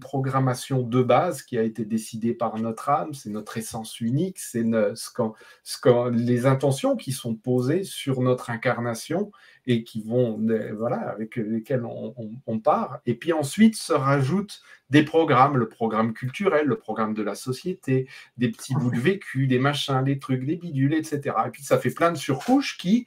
[0.00, 4.64] programmation de base qui a été décidée par notre âme, c'est notre essence unique, c'est
[4.64, 9.30] ce les intentions qui sont posées sur notre incarnation
[9.66, 10.40] et qui vont,
[10.76, 12.98] voilà, avec lesquelles on, part.
[13.06, 18.08] Et puis ensuite se rajoutent des programmes, le programme culturel, le programme de la société,
[18.38, 21.36] des petits bouts de vécu, des machins, des trucs, des bidules, etc.
[21.46, 23.06] Et puis ça fait plein de surcouches qui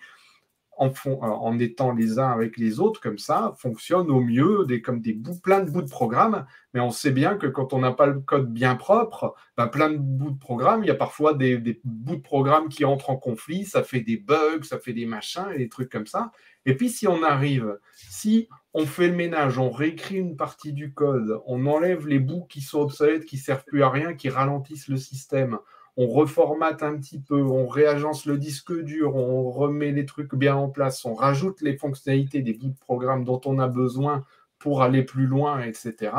[0.79, 0.87] euh,
[1.21, 5.39] en étant les uns avec les autres comme ça, fonctionnent au mieux, comme des bouts,
[5.39, 6.45] plein de bouts de programme.
[6.73, 9.89] Mais on sait bien que quand on n'a pas le code bien propre, ben plein
[9.89, 13.09] de bouts de programme, il y a parfois des, des, bouts de programme qui entrent
[13.09, 16.31] en conflit, ça fait des bugs, ça fait des machins et des trucs comme ça.
[16.65, 20.93] Et puis si on arrive, si on fait le ménage, on réécrit une partie du
[20.93, 24.87] code, on enlève les bouts qui sont obsolètes, qui servent plus à rien, qui ralentissent
[24.87, 25.59] le système,
[25.95, 30.55] on reformate un petit peu, on réagence le disque dur, on remet les trucs bien
[30.55, 34.23] en place, on rajoute les fonctionnalités des bouts de programme dont on a besoin
[34.63, 36.11] pour aller plus loin, etc.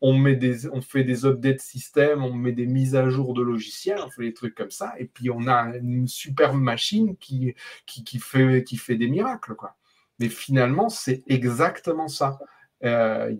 [0.00, 0.36] On, met
[0.72, 4.24] on fait des updates système, on met des mises à jour de logiciels, on fait
[4.24, 7.54] des trucs comme ça, et puis on a une superbe machine qui,
[7.86, 9.54] qui, fait, qui fait des miracles.
[9.54, 9.76] Quoi.
[10.18, 12.40] Mais finalement, c'est exactement ça.
[12.84, 13.32] Euh,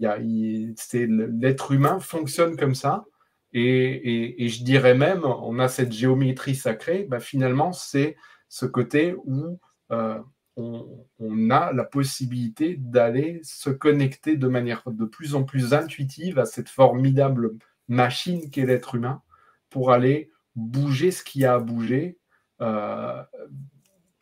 [0.93, 3.05] l'être humain fonctionne comme ça.
[3.53, 8.17] Et, je dirais même, on a cette géométrie sacrée, bah, finalement, c'est
[8.49, 9.59] ce côté où
[9.91, 10.19] euh,
[10.57, 16.45] on, a la possibilité d'aller se connecter de manière de plus en plus intuitive à
[16.45, 17.53] cette formidable
[17.89, 19.23] machine qu'est l'être humain
[19.71, 22.19] pour aller bouger ce qui a à bouger,
[22.61, 23.23] euh,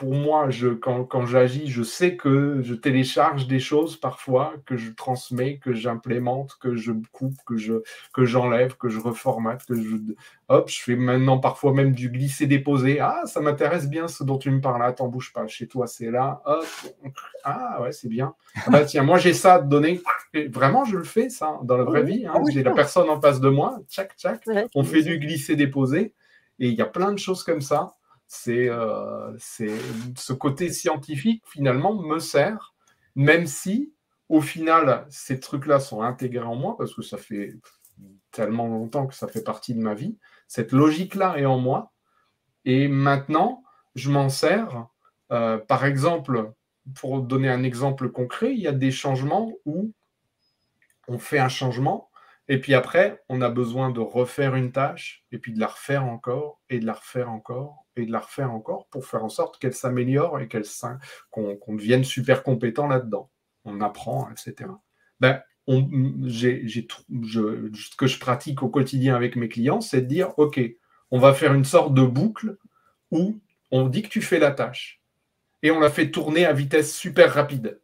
[0.00, 4.78] pour moi, je, quand, quand j'agis, je sais que je télécharge des choses parfois, que
[4.78, 7.74] je transmets, que j'implémente, que je coupe, que, je,
[8.14, 9.96] que j'enlève, que je reformate, que je...
[10.48, 12.98] Hop, je fais maintenant parfois même du glisser-déposer.
[12.98, 14.82] Ah, ça m'intéresse bien ce dont tu me parles.
[14.82, 15.46] Attends, bouge pas.
[15.46, 16.40] Chez toi, c'est là.
[16.46, 16.64] Hop.
[17.44, 18.34] Ah, ouais, c'est bien.
[18.56, 20.00] Ah bah, tiens, moi, j'ai ça à te donner.
[20.48, 22.24] vraiment, je le fais, ça, dans la vraie vie.
[22.24, 22.32] Hein.
[22.36, 23.78] Ah j'ai la personne en face de moi.
[23.86, 24.42] Tchac, tchac.
[24.74, 26.14] On fait du glisser-déposer.
[26.58, 27.96] Et il y a plein de choses comme ça
[28.48, 29.78] euh, c'est
[30.16, 32.74] ce côté scientifique finalement me sert,
[33.14, 33.92] même si
[34.28, 37.54] au final ces trucs-là sont intégrés en moi parce que ça fait
[38.30, 40.18] tellement longtemps que ça fait partie de ma vie.
[40.46, 41.92] Cette logique-là est en moi
[42.64, 43.62] et maintenant
[43.94, 44.86] je m'en sers.
[45.32, 46.52] Euh, par exemple,
[46.94, 49.92] pour donner un exemple concret, il y a des changements où
[51.08, 52.10] on fait un changement
[52.50, 56.04] et puis après, on a besoin de refaire une tâche, et puis de la refaire
[56.04, 59.74] encore, et de la refaire encore, de la refaire encore, pour faire en sorte qu'elle
[59.74, 60.64] s'améliore et qu'elle
[61.30, 63.30] qu'on devienne super compétent là-dedans.
[63.64, 64.70] On apprend, etc.
[65.20, 65.76] Ben, ce
[67.96, 70.60] que je pratique au quotidien avec mes clients, c'est de dire, OK,
[71.10, 72.56] on va faire une sorte de boucle
[73.10, 75.02] où on dit que tu fais la tâche,
[75.62, 77.80] et on la fait tourner à vitesse super rapide.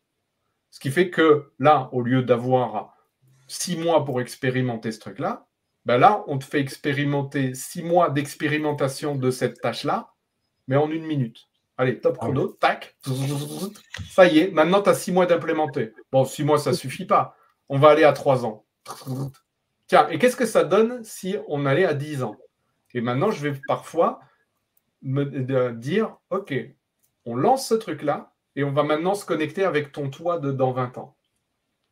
[0.70, 2.94] Ce qui fait que là, au lieu d'avoir
[3.48, 5.46] six mois pour expérimenter ce truc-là,
[5.86, 10.12] ben là, on te fait expérimenter six mois d'expérimentation de cette tâche-là,
[10.66, 11.38] mais en une minute.
[11.78, 12.96] Allez, top chrono, tac,
[14.10, 15.94] ça y est, maintenant tu as six mois d'implémenter.
[16.10, 17.36] Bon, six mois, ça ne suffit pas.
[17.68, 18.66] On va aller à trois ans.
[19.86, 22.36] Tiens, et qu'est-ce que ça donne si on allait à dix ans?
[22.92, 24.18] Et maintenant, je vais parfois
[25.02, 25.24] me
[25.70, 26.52] dire, OK,
[27.26, 30.72] on lance ce truc-là et on va maintenant se connecter avec ton toit de dans
[30.72, 31.15] 20 ans.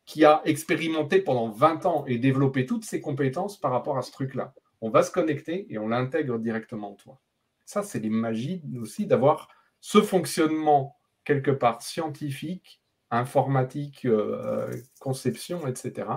[0.05, 4.11] Qui a expérimenté pendant 20 ans et développé toutes ses compétences par rapport à ce
[4.11, 4.53] truc-là.
[4.81, 7.19] On va se connecter et on l'intègre directement en toi.
[7.65, 9.49] Ça, c'est les magies aussi d'avoir
[9.81, 16.07] ce fonctionnement quelque part scientifique, informatique, euh, conception, etc.,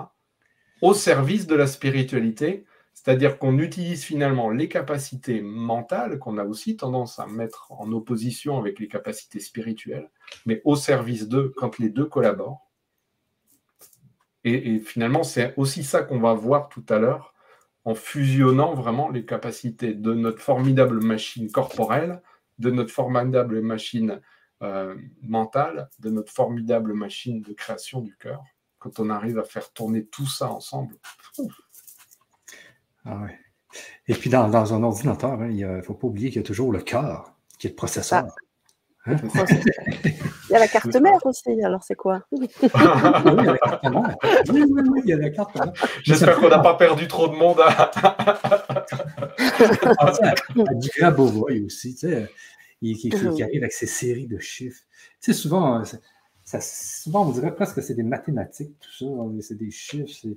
[0.81, 6.77] au service de la spiritualité, c'est-à-dire qu'on utilise finalement les capacités mentales qu'on a aussi
[6.77, 10.09] tendance à mettre en opposition avec les capacités spirituelles,
[10.45, 12.68] mais au service d'eux quand les deux collaborent.
[14.49, 17.33] Et, finalement, c'est aussi ça qu'on va voir tout à l'heure
[17.85, 22.21] en fusionnant vraiment les capacités de notre formidable machine corporelle,
[22.59, 24.21] de notre formidable machine
[24.61, 28.43] euh, mentale, de notre formidable machine de création du cœur.
[28.77, 30.95] Quand on arrive à faire tourner tout ça ensemble.
[33.05, 33.27] Ah
[34.07, 36.71] Et puis dans, un ordinateur, hein, il ne faut pas oublier qu'il y a toujours
[36.71, 38.25] le cœur qui est le processeur.
[39.05, 39.11] Ah.
[39.11, 39.17] Hein?
[40.49, 42.23] Il y a la carte mère aussi, alors c'est quoi?
[42.31, 44.17] Oui, il y a la carte mère.
[44.49, 45.73] Oui, oui, oui, il y a la carte mère.
[46.03, 47.91] J'espère qu'on n'a pas perdu trop de monde à.
[49.99, 52.29] à du Grabovoy aussi, tu sais,
[52.81, 54.81] qui, qui, qui, arrive avec ses séries de chiffres.
[55.21, 55.83] Tu sais, souvent,
[56.43, 59.05] ça, souvent on dirait presque que c'est des mathématiques, tout ça,
[59.41, 60.27] c'est des chiffres.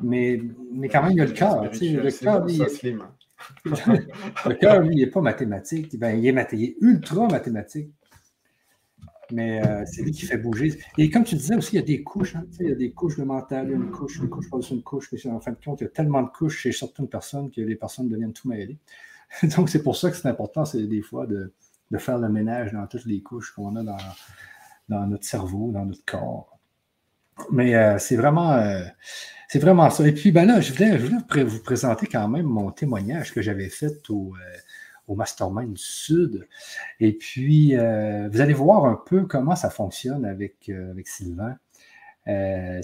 [0.00, 0.40] Mais,
[0.72, 1.62] mais quand même, il y a le cœur.
[1.62, 5.98] Le cœur, lui, le cœur, lui, il n'est pas mathématique.
[5.98, 7.90] Ben, il, est il est ultra mathématique
[9.32, 10.78] mais euh, c'est lui qui fait bouger.
[10.96, 12.36] Et comme tu disais aussi, il y a des couches.
[12.36, 15.10] Hein, il y a des couches de mental, une couche, une couche par-dessus une couche.
[15.12, 17.60] Mais en fin de compte, il y a tellement de couches chez certaines personnes que
[17.60, 18.78] les personnes deviennent tout mêlées.
[19.56, 21.52] Donc, c'est pour ça que c'est important, c'est des fois de,
[21.90, 23.96] de, faire le ménage dans toutes les couches qu'on a dans,
[24.88, 26.58] dans, notre cerveau, dans notre corps.
[27.52, 28.82] Mais euh, c'est vraiment, euh,
[29.54, 30.06] vraiment ça.
[30.06, 33.42] Et puis, ben là, je voulais, je voulais vous présenter quand même mon témoignage que
[33.42, 34.34] j'avais fait au
[35.08, 36.46] au Mastermind Sud.
[37.00, 41.56] Et puis, euh, vous allez voir un peu comment ça fonctionne avec, euh, Sylvain.
[42.28, 42.80] Euh,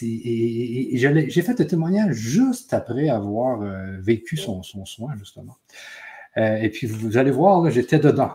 [0.00, 3.60] j'ai fait le témoignage juste après avoir
[4.00, 5.56] vécu son, son, soin, justement.
[6.36, 8.34] et puis, vous, allez voir, j'étais dedans.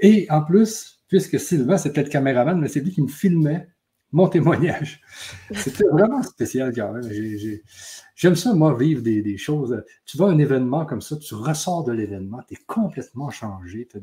[0.00, 3.68] Et en plus, puisque Sylvain, c'était le caméraman, mais c'est lui qui me filmait
[4.12, 5.00] mon témoignage.
[5.54, 7.08] C'était vraiment spécial quand même.
[8.14, 9.82] J'aime ça, moi, vivre des, choses.
[10.04, 13.88] Tu vas à un événement comme ça, tu ressors de l'événement, tu es complètement changé,
[13.90, 13.96] tu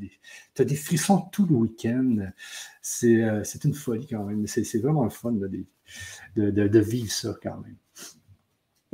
[0.61, 2.31] as, des frissons tout le week-end.
[2.81, 4.47] C'est euh, une folie quand même.
[4.47, 5.49] C'est vraiment le fun de,
[6.35, 7.77] de, vivre ça quand même.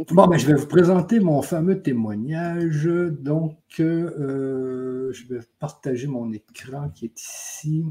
[0.10, 2.86] Bon, ben, je vais vous présenter mon fameux témoignage.
[2.86, 7.86] Donc, euh, je vais partager mon écran qui est ici.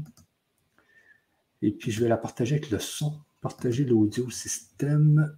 [1.65, 5.33] Et puis, je vais la partager avec le son, partager l'audio système.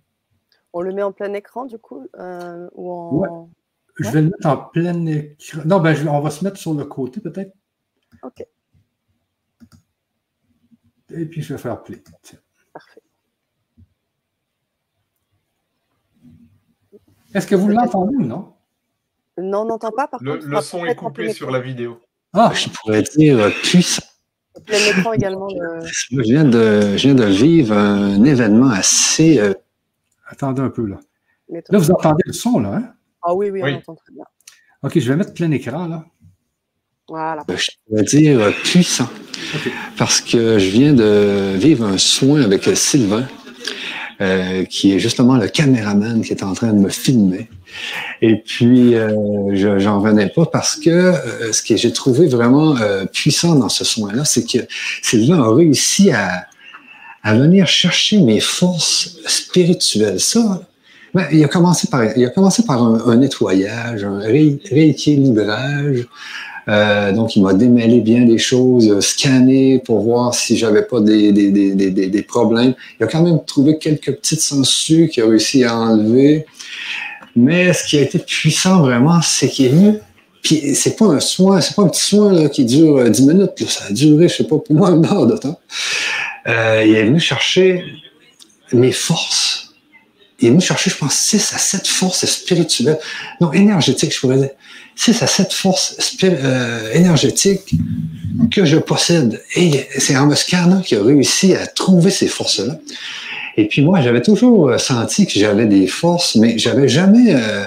[0.73, 3.51] On le met en plein écran, du coup euh, ou en...
[3.99, 5.61] Je vais le mettre en plein écran.
[5.65, 7.53] Non, ben, on va se mettre sur le côté, peut-être.
[8.23, 8.43] OK.
[11.11, 12.03] Et puis, je vais faire play.
[12.73, 13.03] Parfait.
[17.35, 18.55] Est-ce que vous l'entendez ou non?
[19.37, 20.07] Non, on n'entend pas.
[20.07, 22.01] Par le, contre, le son est coupé sur la vidéo.
[22.33, 24.01] Ah, je pourrais dire puissant.
[24.67, 29.39] Je viens, de, je viens de vivre un événement assez.
[29.39, 29.53] Euh,
[30.27, 30.99] Attendez un peu, là.
[31.49, 32.93] Là, vous entendez le son, là, hein?
[33.21, 34.23] Ah oui, oui, on entend très bien.
[34.81, 36.05] OK, je vais mettre plein écran, là.
[37.07, 37.43] Voilà.
[37.49, 39.09] Euh, je pourrais dire puissant.
[39.97, 43.27] Parce que je viens de vivre un soin avec Sylvain,
[44.69, 47.49] qui est justement le caméraman qui est en train de me filmer.
[48.21, 49.09] Et puis, euh,
[49.53, 53.69] je j'en revenais pas parce que euh, ce que j'ai trouvé vraiment euh, puissant dans
[53.69, 54.59] ce soin-là, c'est que
[55.01, 56.47] Sylvain a réussi à,
[57.25, 60.19] venir chercher mes forces spirituelles.
[60.19, 60.61] Ça,
[61.15, 66.05] ben, il a commencé par, il a commencé par un, nettoyage, un rééquilibrage.
[66.67, 71.31] Euh, donc, il m'a démêlé bien des choses, scanné pour voir si j'avais pas des,
[71.31, 72.73] des, des, des, problèmes.
[72.99, 76.45] Il a quand même trouvé quelques petites sangsues qu'il a réussi à enlever.
[77.35, 79.93] Mais ce qui a été puissant vraiment, c'est qu'il est venu.
[80.41, 83.33] Puis c'est pas un soin, c'est pas un petit soin là, qui dure 10 euh,
[83.33, 83.67] minutes.
[83.67, 85.59] Ça a duré, je sais pas, pour moi, une heure de temps.
[86.47, 87.83] Euh, il est venu chercher
[88.71, 89.73] mes forces.
[90.39, 92.99] Il est venu chercher, je pense, 6 à 7 forces spirituelles.
[93.41, 94.51] Non, énergétiques, je pourrais dire.
[94.95, 97.75] 6 à 7 forces euh, énergétiques
[98.51, 99.41] que je possède.
[99.55, 102.77] Et c'est scannant qui a réussi à trouver ces forces-là.
[103.57, 107.63] Et puis moi, j'avais toujours euh, senti que j'avais des forces, mais j'avais jamais euh,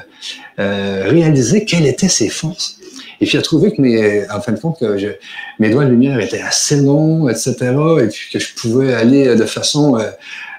[0.59, 2.79] euh, réalisé quelles étaient ces forces.
[3.21, 5.09] Et puis, il a trouvé que mes, en fin de compte, que je,
[5.59, 7.57] mes doigts de lumière étaient assez longs, etc.
[8.03, 9.99] Et puis que je pouvais aller de façon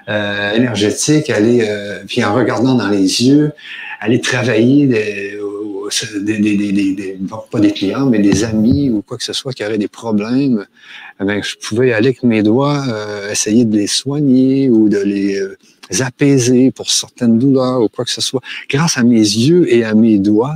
[0.10, 1.66] euh, énergétique, aller,
[2.06, 3.54] puis en regardant dans les yeux,
[4.02, 4.88] aller travailler
[7.52, 10.66] pas des clients, mais des amis ou quoi que ce soit qui auraient des problèmes,
[11.22, 15.40] eh je pouvais aller avec mes doigts euh, essayer de les soigner ou de les
[16.00, 19.94] apaiser pour certaines douleurs ou quoi que ce soit, grâce à mes yeux et à
[19.94, 20.56] mes doigts.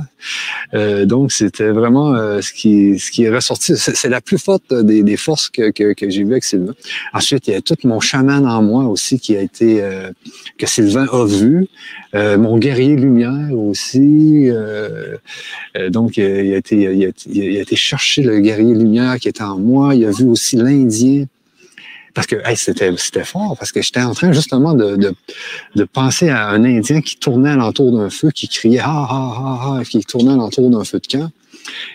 [0.74, 3.74] Euh, donc, c'était vraiment euh, ce, qui, ce qui est ressorti.
[3.76, 6.74] C'est la plus forte des, des forces que, que, que j'ai vues avec Sylvain.
[7.12, 10.10] Ensuite, il y a tout mon chaman en moi aussi qui a été, euh,
[10.58, 11.66] que Sylvain a vu.
[12.14, 14.48] Euh, mon guerrier lumière aussi.
[15.88, 19.42] donc, il a, été, il, a, il a été chercher le guerrier lumière qui était
[19.42, 19.94] en moi.
[19.94, 21.26] Il a vu aussi l'Indien
[22.14, 25.14] parce que c'était, c'était fort, parce que j'étais en train justement de, de,
[25.74, 29.76] de, penser à un Indien qui tournait alentour d'un feu, qui criait ah ah ah
[29.78, 31.30] ah, qui tournait alentour d'un feu de camp.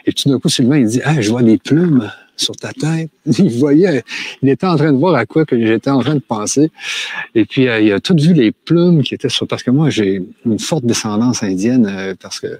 [0.05, 3.10] Et tout d'un coup, Sylvain, il dit Ah, je vois des plumes sur ta tête.
[3.25, 4.03] Il voyait,
[4.41, 6.71] il était en train de voir à quoi que j'étais en train de penser.
[7.36, 9.89] Et puis, euh, il a tout vu les plumes qui étaient sur, parce que moi,
[9.89, 12.60] j'ai une forte descendance indienne, euh, parce que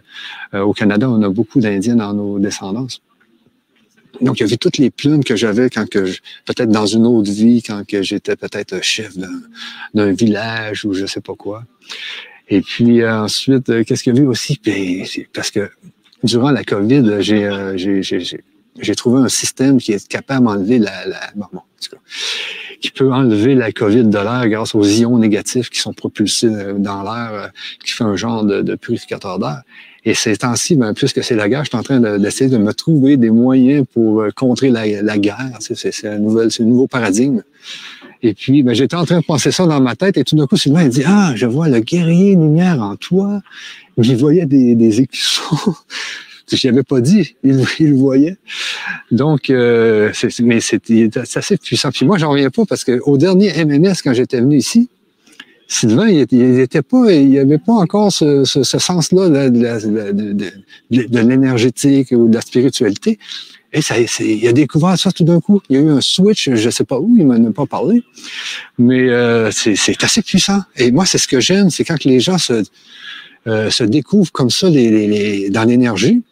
[0.54, 3.02] euh, au Canada, on a beaucoup d'Indiens dans nos descendances.
[4.22, 6.06] Donc, il y avait toutes les plumes que j'avais quand que
[6.46, 9.14] peut-être dans une autre vie, quand que j'étais peut-être chef
[9.94, 11.64] d'un village ou je sais pas quoi.
[12.50, 14.60] Et puis euh, ensuite, euh, qu'est-ce qu'il y avait aussi?
[14.66, 15.70] Ben, parce que
[16.24, 17.78] durant la COVID, euh,
[18.82, 21.62] j'ai trouvé un système qui est capable d'enlever la, la bon, bon,
[22.82, 27.04] qui peut enlever la COVID de l'air grâce aux ions négatifs qui sont propulsés dans
[27.04, 27.52] l'air,
[27.86, 29.62] qui fait un genre de purificateur d'air.
[30.10, 32.74] Et ces temps-ci, ben, puisque c'est la guerre, je suis en train d'essayer de, me
[32.74, 35.58] trouver des moyens pour euh, contrer la, guerre.
[35.60, 37.44] C'est un, un nouveau paradigme.
[38.24, 40.48] Et puis, ben, j'étais en train de penser ça dans ma tête, et tout d'un
[40.48, 43.44] coup, Sylvain il dit Ah, je vois le guerrier lumière en toi.
[44.00, 45.76] J'y voyais des, des écussons.
[46.52, 48.38] Je avais pas dit, il, il, voyait.
[49.12, 51.92] Donc, euh, mais c'était assez puissant.
[51.92, 54.90] Puis moi, j'en reviens pas parce qu'au dernier MMS, quand j'étais venu ici,
[55.72, 60.34] Sylvain, il n'était pas, il avait pas encore ce, ce, ce sens-là de, de,
[60.90, 63.20] de, l'énergétique ou de la spiritualité.
[63.72, 65.62] Et ça, il a découvert ça tout d'un coup.
[65.70, 68.02] Il y a eu un switch, je sais pas où, il m'en a pas parlé,
[68.80, 70.60] mais euh, c'est assez puissant.
[70.76, 72.64] Et moi, c'est ce que j'aime, c'est quand les gens se,
[73.46, 76.24] euh, se découvrent comme ça les, les, les, dans l'énergie.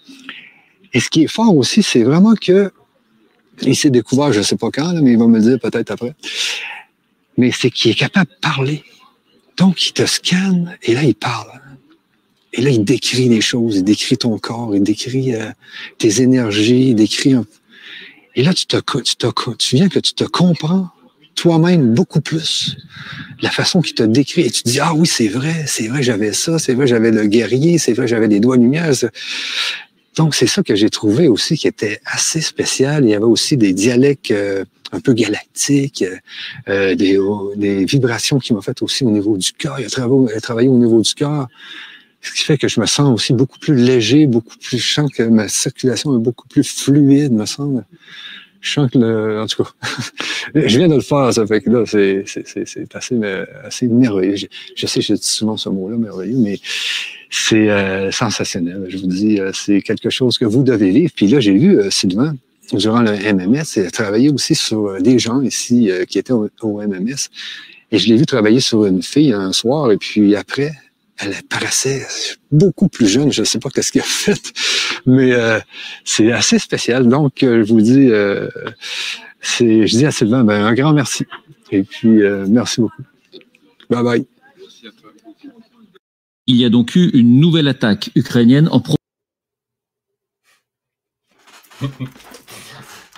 [0.93, 2.71] Et ce qui est fort aussi, c'est vraiment que
[3.61, 5.91] il s'est découvert, je sais pas quand, là, mais il va me le dire peut-être
[5.91, 6.15] après.
[7.37, 8.83] Mais c'est qu'il est capable de parler.
[9.57, 11.59] Donc, il te scanne et là, il parle.
[12.53, 15.49] Et là, il décrit les choses, il décrit ton corps, il décrit euh,
[15.97, 17.33] tes énergies, il décrit...
[17.33, 17.45] Un...
[18.35, 20.89] Et là, tu, te, tu, te, tu viens que tu te comprends
[21.37, 22.75] toi-même beaucoup plus.
[23.41, 24.41] La façon qu'il te décrit.
[24.41, 27.27] Et tu dis, ah oui, c'est vrai, c'est vrai, j'avais ça, c'est vrai, j'avais le
[27.27, 28.91] guerrier, c'est vrai, j'avais des doigts lumière.
[30.17, 33.05] Donc, c'est ça que j'ai trouvé aussi qui était assez spécial.
[33.05, 34.31] Il y avait aussi des dialectes...
[34.31, 36.05] Euh, un peu galactique,
[36.69, 37.19] euh, des,
[37.55, 39.79] des, vibrations qui m'ont fait aussi au niveau du cœur.
[39.79, 41.47] Il a travaillé, au niveau du cœur,
[42.21, 45.11] ce qui fait que je me sens aussi beaucoup plus léger, beaucoup plus, je sens
[45.11, 47.85] que ma circulation est beaucoup plus fluide, me semble.
[48.61, 49.69] Je sens que le, en tout cas,
[50.55, 53.19] je viens de le faire, ça fait que là, c'est, c'est, assez,
[53.63, 54.35] assez merveilleux.
[54.35, 56.59] Je, je sais, je dis souvent ce mot-là, merveilleux, mais
[57.29, 58.85] c'est euh, sensationnel.
[58.89, 61.11] Je vous dis, euh, c'est quelque chose que vous devez vivre.
[61.15, 62.35] Puis là, j'ai vu euh, Sylvain,
[62.73, 66.33] durant le MMS, il a travaillé aussi sur euh, des gens ici euh, qui étaient
[66.33, 67.29] au, MMS.
[67.91, 70.71] Et je l'ai vu travailler sur une fille un soir, et puis après,
[71.19, 72.05] elle paraissait
[72.51, 73.31] beaucoup plus jeune.
[73.31, 74.53] Je ne sais pas qu'est-ce qu'elle a fait,
[75.05, 75.59] mais euh,
[76.05, 77.07] c'est assez spécial.
[77.07, 78.09] Donc, je vous dis,
[79.41, 81.25] c'est, je dis à Sylvain, ben, un grand merci.
[81.71, 83.03] Et puis, merci beaucoup.
[83.89, 84.27] Bye bye.
[86.49, 88.95] Il y a donc eu une nouvelle attaque ukrainienne en pro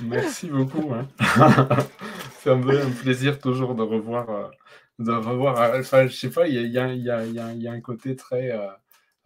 [0.02, 0.94] Merci beaucoup.
[0.94, 1.08] Hein.
[2.44, 4.52] c'est un, un, plaisir toujours de revoir.
[5.00, 8.52] Euh, de revoir euh, enfin, je sais pas, il y a, un côté très,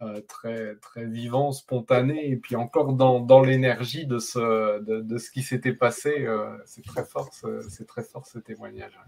[0.02, 6.26] euh, très, vivant, spontané, et puis encore dans, l'énergie de ce, qui s'était passé.
[6.64, 7.30] c'est très fort,
[7.68, 8.98] c'est très fort ce témoignage.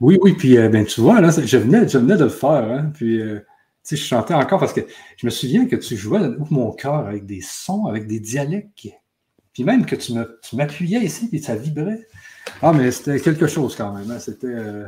[0.00, 2.70] Oui, oui, puis ben, tu vois, là, je venais, je de le faire.
[2.70, 3.20] Hein, puis,
[3.88, 4.80] je chantais encore parce que
[5.16, 8.70] je me souviens que tu jouais mon cœur avec des sons, avec des dialectes
[9.56, 10.12] puis même que tu
[10.54, 12.06] m'appuyais ici, puis ça vibrait.
[12.62, 14.10] Ah, mais c'était quelque chose quand même.
[14.10, 14.18] Hein.
[14.18, 14.46] C'était.
[14.46, 14.86] Euh,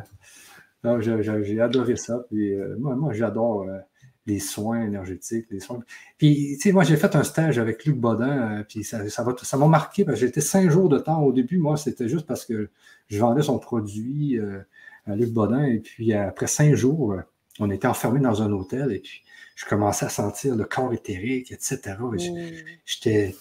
[1.01, 2.25] j'ai adoré ça.
[2.29, 3.79] Puis euh, moi, moi j'adore euh,
[4.27, 5.81] les soins énergétiques, les soins.
[6.19, 9.57] Puis, tu sais, moi, j'ai fait un stage avec Luc Bodin, puis ça m'a ça,
[9.57, 11.59] marqué parce que j'étais cinq jours de temps au début.
[11.59, 12.71] Moi, c'était juste parce que
[13.09, 14.39] je vendais son produit
[15.07, 15.65] à Luc Bodin.
[15.65, 17.17] Et puis, après cinq jours,
[17.59, 19.23] on était enfermés dans un hôtel et puis
[19.57, 21.97] je commençais à sentir le corps éthérique, etc.
[21.99, 22.19] Mmh.
[22.85, 23.35] J'étais.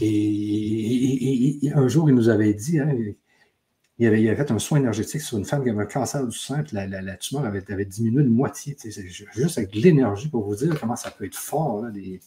[0.00, 2.92] Et, un jour, il nous avait dit, hein,
[3.98, 6.36] il avait, il fait un soin énergétique sur une femme qui avait un cancer du
[6.36, 8.76] sein, puis la, tumeur avait, diminué de moitié.
[9.34, 12.20] Juste avec l'énergie pour vous dire comment ça peut être fort, les,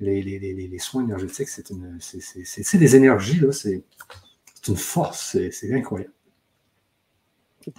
[0.00, 3.84] les, soins énergétiques, c'est des énergies, c'est
[4.68, 6.12] une force, c'est incroyable.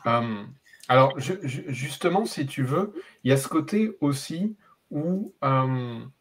[0.05, 0.53] Hum,
[0.89, 2.93] alors, justement, si tu veux,
[3.23, 4.55] il y a ce côté aussi
[4.91, 5.33] où.
[5.41, 6.11] Hum,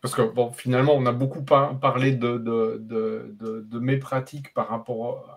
[0.00, 5.36] parce que bon, finalement, on a beaucoup parlé de, mes pratiques par rapport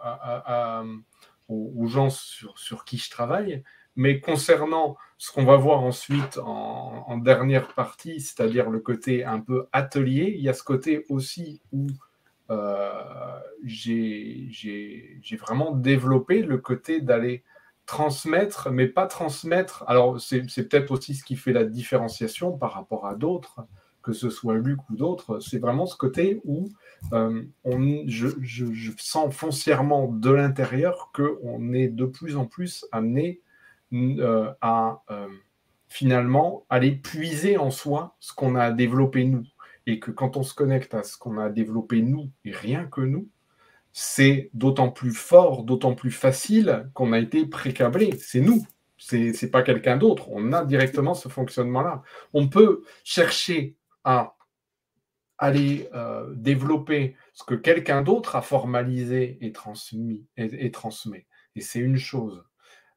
[1.49, 3.63] aux, gens sur, qui je travaille.
[3.95, 9.67] Mais concernant ce qu'on va voir ensuite en, dernière partie, c'est-à-dire le côté un peu
[9.71, 11.87] atelier, il y a ce côté aussi où
[12.49, 14.49] euh, j'ai
[15.39, 17.43] vraiment développé le côté d'aller
[17.85, 19.83] transmettre, mais pas transmettre.
[19.87, 23.67] Alors, c'est peut-être aussi ce qui fait la différenciation par rapport à d'autres
[24.03, 26.69] que ce soit Luc ou d'autres, c'est vraiment ce côté où
[27.13, 27.43] euh,
[28.05, 33.41] je, sens foncièrement de l'intérieur qu'on est de plus en plus amené
[33.93, 35.27] euh, à euh,
[35.87, 39.45] finalement aller puiser en soi ce qu'on a développé nous.
[39.85, 43.01] Et que quand on se connecte à ce qu'on a développé nous et rien que
[43.01, 43.27] nous,
[43.91, 48.17] c'est d'autant plus fort, d'autant plus facile qu'on a été précablé.
[48.17, 48.65] C'est nous.
[48.97, 50.29] C'est pas quelqu'un d'autre.
[50.31, 52.03] On a directement ce fonctionnement-là.
[52.33, 54.35] On peut chercher à
[55.37, 60.71] aller euh, développer ce que quelqu'un d'autre a formalisé et transmis et.
[61.55, 62.45] Et c'est une chose.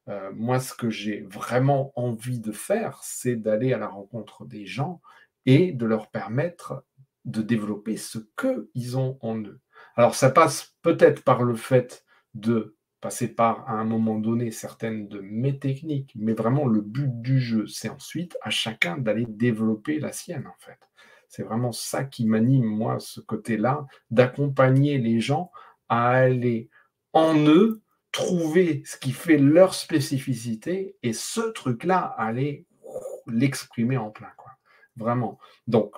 [0.07, 4.65] Euh, moi, ce que j'ai vraiment envie de faire, c'est d'aller à la rencontre des
[4.65, 5.01] gens
[5.45, 6.85] et de leur permettre
[7.25, 9.59] de développer ce qu'ils ont en eux.
[9.95, 15.07] Alors, ça passe peut-être par le fait de passer par, à un moment donné, certaines
[15.07, 19.99] de mes techniques, mais vraiment le but du jeu, c'est ensuite à chacun d'aller développer
[19.99, 20.79] la sienne, en fait.
[21.29, 25.51] C'est vraiment ça qui m'anime, moi, ce côté-là, d'accompagner les gens
[25.89, 26.69] à aller
[27.13, 27.81] en eux
[28.11, 32.65] trouver ce qui fait leur spécificité et ce truc-là, aller
[33.27, 34.31] l'exprimer en plein.
[34.37, 34.51] Quoi.
[34.95, 35.37] Vraiment.
[35.67, 35.93] Donc,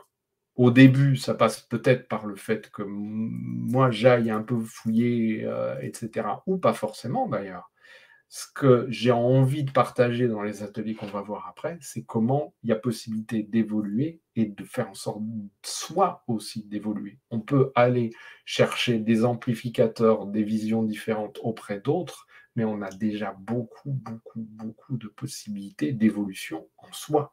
[0.59, 5.79] au début, ça passe peut-être par le fait que moi, j'aille un peu fouiller, euh,
[5.81, 6.27] etc.
[6.47, 7.71] Ou pas forcément d'ailleurs
[8.27, 12.53] ce que j'ai envie de partager dans les ateliers qu'on va voir après, c'est comment
[12.61, 15.23] il y a possibilité d'évoluer et de faire en sorte
[15.63, 17.17] soi aussi d'évoluer.
[17.31, 18.11] On peut aller
[18.45, 24.97] chercher des amplificateurs, des visions différentes auprès d'autres, mais on a déjà beaucoup, beaucoup, beaucoup
[24.97, 27.31] de possibilités d'évolution en soi.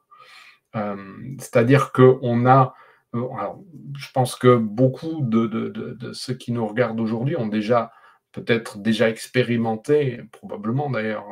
[0.77, 0.97] Euh,
[1.39, 2.74] c'est-à-dire qu'on a
[3.17, 3.53] euh,
[3.97, 7.93] je pense que beaucoup de, ceux qui nous regardent aujourd'hui ont déjà
[8.33, 11.25] peut-être déjà expérimenté, probablement d'ailleurs,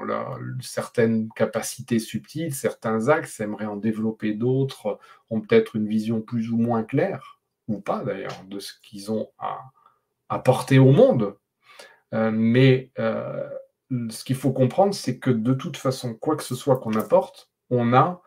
[0.62, 6.56] certaines capacités subtiles, certains axes, aimeraient en développer d'autres, ont peut-être une vision plus ou
[6.56, 9.60] moins claire, ou pas d'ailleurs, de ce qu'ils ont à
[10.30, 11.36] apporter au monde.
[12.14, 13.48] Euh, mais euh,
[14.08, 17.50] ce qu'il faut comprendre, c'est que de toute façon, quoi que ce soit qu'on apporte,
[17.68, 18.22] on a,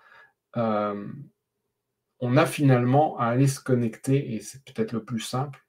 [2.20, 5.64] on a finalement à aller se connecter, et c'est peut-être le plus simple,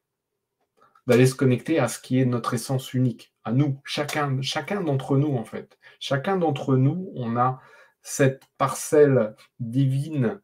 [1.07, 5.17] d'aller se connecter à ce qui est notre essence unique, à nous, chacun, chacun d'entre
[5.17, 5.79] nous en fait.
[6.01, 7.61] Chacun d'entre nous, on a
[8.03, 10.41] cette parcelle divine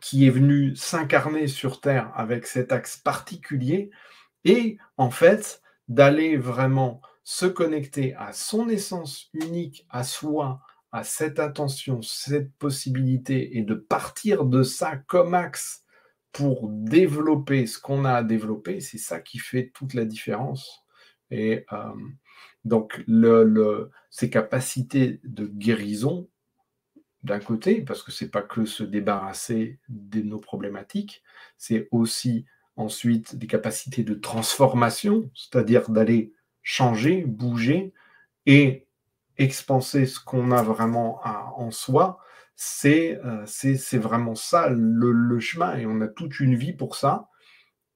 [0.00, 3.90] qui est venue s'incarner sur Terre avec cet axe particulier
[4.44, 10.60] et en fait d'aller vraiment se connecter à son essence unique, à soi,
[10.96, 15.84] à cette attention, cette possibilité et de partir de ça comme axe
[16.32, 20.86] pour développer ce qu'on a à développer, c'est ça qui fait toute la différence.
[21.30, 21.92] Et euh,
[22.64, 23.04] donc,
[24.08, 26.30] ces capacités de guérison,
[27.22, 31.22] d'un côté, parce que c'est pas que se débarrasser de nos problématiques,
[31.58, 36.32] c'est aussi ensuite des capacités de transformation, c'est-à-dire d'aller
[36.62, 37.92] changer, bouger
[38.46, 38.85] et
[39.38, 42.20] expanser ce qu'on a vraiment en soi
[42.86, 47.28] euh, c'est vraiment ça le, chemin et on a toute une vie pour ça.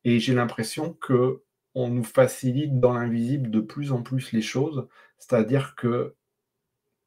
[0.05, 1.43] Et j'ai l'impression que
[1.74, 4.88] on nous facilite dans l'invisible de plus en plus les choses,
[5.18, 6.16] c'est-à-dire que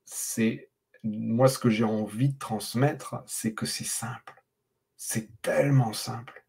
[0.06, 0.72] c'est
[1.04, 4.34] moi ce que j'ai envie de transmettre, c'est que c'est simple.
[4.98, 6.46] C'est tellement simple.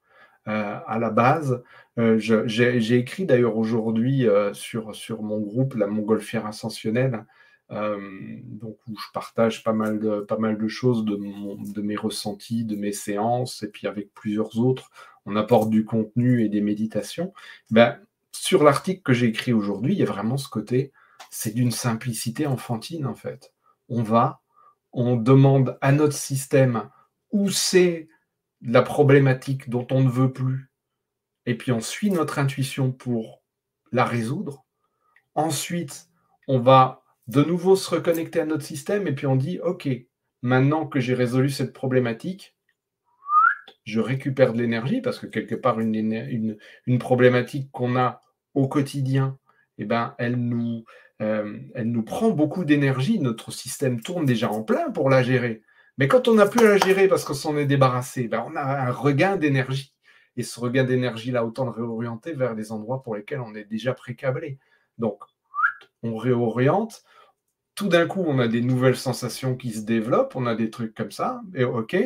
[0.48, 1.62] Euh, à la base,
[1.98, 7.22] euh, j'ai écrit d'ailleurs aujourd'hui sur, sur mon groupe, la Montgolfière Ascensionnelle, euh,
[7.70, 12.64] donc où je partage pas mal de, pas mal de choses de, de mes ressentis,
[12.64, 14.90] de mes séances, et puis avec plusieurs autres,
[15.26, 17.32] on apporte du contenu et des méditations.
[17.70, 17.98] Ben,
[18.32, 20.92] sur l'article que j'ai écrit aujourd'hui, il y a vraiment ce côté,
[21.30, 23.52] c'est d'une simplicité enfantine en fait.
[23.88, 24.40] On va,
[24.92, 26.90] on demande à notre système
[27.32, 28.08] où c'est
[28.62, 30.70] la problématique dont on ne veut plus,
[31.46, 33.42] et puis on suit notre intuition pour
[33.92, 34.64] la résoudre
[35.34, 36.08] Ensuite,
[36.46, 39.88] on va de nouveau se reconnecter à notre système et puis on dit, OK,
[40.42, 42.56] maintenant que j'ai résolu cette problématique,
[43.84, 46.56] je récupère de l'énergie parce que quelque part, une,
[46.98, 48.20] problématique qu'on a
[48.54, 49.38] au quotidien,
[49.78, 50.84] eh ben, elle, nous,
[51.20, 53.18] euh, elle nous prend beaucoup d'énergie.
[53.18, 55.62] Notre système tourne déjà en plein pour la gérer.
[55.98, 58.56] Mais quand on n'a plus à la gérer parce qu'on s'en est débarrassé, ben, on
[58.56, 59.94] a un regain d'énergie.
[60.36, 63.94] Et ce regain d'énergie-là, autant le réorienter vers les endroits pour lesquels on est déjà
[63.94, 64.58] précablé.
[64.98, 65.20] Donc,
[66.04, 67.02] on réoriente.
[67.74, 70.94] Tout d'un coup, on a des nouvelles sensations qui se développent, on a des trucs
[70.94, 71.96] comme ça, et ok.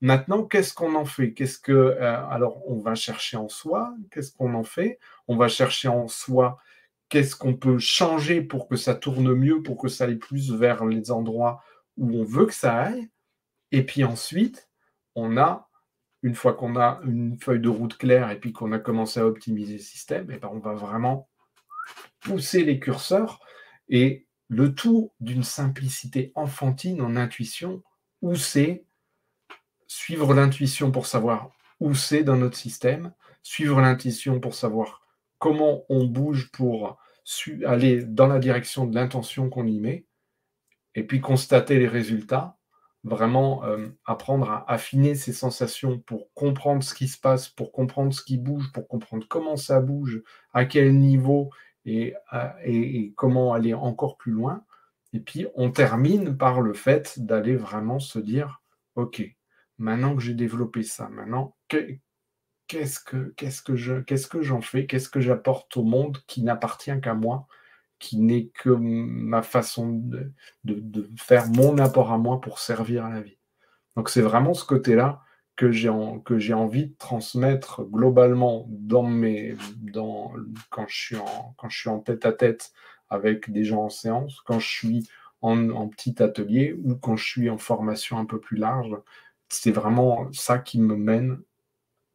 [0.00, 1.34] Maintenant, qu'est-ce qu'on en fait?
[1.34, 4.98] Qu'est-ce que euh, alors on va chercher en soi Qu'est-ce qu'on en fait?
[5.28, 6.58] On va chercher en soi
[7.10, 10.86] qu'est-ce qu'on peut changer pour que ça tourne mieux, pour que ça aille plus vers
[10.86, 11.62] les endroits
[11.98, 13.10] où on veut que ça aille?
[13.72, 14.70] Et puis ensuite,
[15.14, 15.68] on a
[16.22, 19.26] une fois qu'on a une feuille de route claire et puis qu'on a commencé à
[19.26, 21.29] optimiser le système, et eh ben on va vraiment
[22.20, 23.40] pousser les curseurs
[23.88, 27.82] et le tout d'une simplicité enfantine en intuition,
[28.22, 28.84] où c'est
[29.86, 33.12] suivre l'intuition pour savoir où c'est dans notre système,
[33.42, 35.02] suivre l'intuition pour savoir
[35.38, 36.98] comment on bouge pour
[37.64, 40.04] aller dans la direction de l'intention qu'on y met,
[40.94, 42.56] et puis constater les résultats
[43.04, 48.12] vraiment euh, apprendre à affiner ses sensations pour comprendre ce qui se passe, pour comprendre
[48.12, 50.22] ce qui bouge, pour comprendre comment ça bouge,
[50.52, 51.50] à quel niveau
[51.86, 52.14] et,
[52.64, 54.64] et, comment aller encore plus loin.
[55.12, 58.62] Et puis on termine par le fait d'aller vraiment se dire,
[58.96, 59.22] OK,
[59.78, 65.08] maintenant que j'ai développé ça, maintenant, qu'est-ce que, qu'est-ce que qu'est-ce que j'en fais, qu'est-ce
[65.08, 67.46] que j'apporte au monde qui n'appartient qu'à moi
[68.00, 70.32] qui n'est que ma façon de,
[71.16, 73.38] faire mon apport à moi pour servir la vie.
[73.94, 75.22] Donc c'est vraiment ce côté-là
[75.60, 80.32] que j'ai envie de transmettre globalement dans mes, dans,
[80.70, 82.72] quand, je suis en, quand je suis en tête à tête
[83.10, 85.08] avec des gens en séance, quand je suis
[85.42, 88.96] en, petit atelier ou quand je suis en formation un peu plus large.
[89.50, 91.40] C'est vraiment ça qui me mène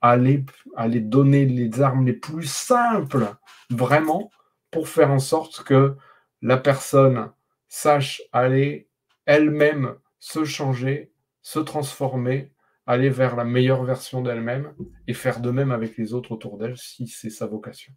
[0.02, 0.44] à aller,
[0.76, 3.36] à aller donner les armes les plus simples,
[3.70, 4.32] vraiment,
[4.72, 5.96] pour faire en sorte que
[6.42, 7.32] la personne
[7.68, 8.90] sache aller
[9.26, 12.52] elle-même se changer, se transformer,
[12.88, 14.74] aller vers la meilleure version d'elle-même
[15.08, 17.94] et faire de même avec les autres autour d'elle si c'est sa vocation.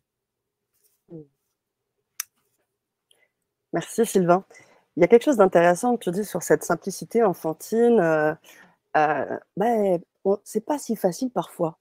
[3.72, 4.44] Merci Sylvain.
[4.96, 8.00] Il y a quelque chose d'intéressant que tu dis sur cette simplicité enfantine.
[8.00, 8.34] Euh,
[8.96, 10.00] euh, ben,
[10.44, 11.78] c'est pas si facile parfois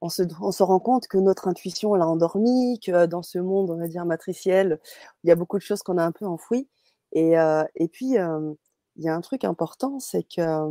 [0.00, 3.88] on se, rend compte que notre intuition l'a endormie, que dans ce monde, on va
[3.88, 4.80] dire, matriciel,
[5.24, 6.68] il y a beaucoup de choses qu'on a un peu enfouies.
[7.12, 10.66] Et, euh, puis, il y a un truc important, c'est qu'à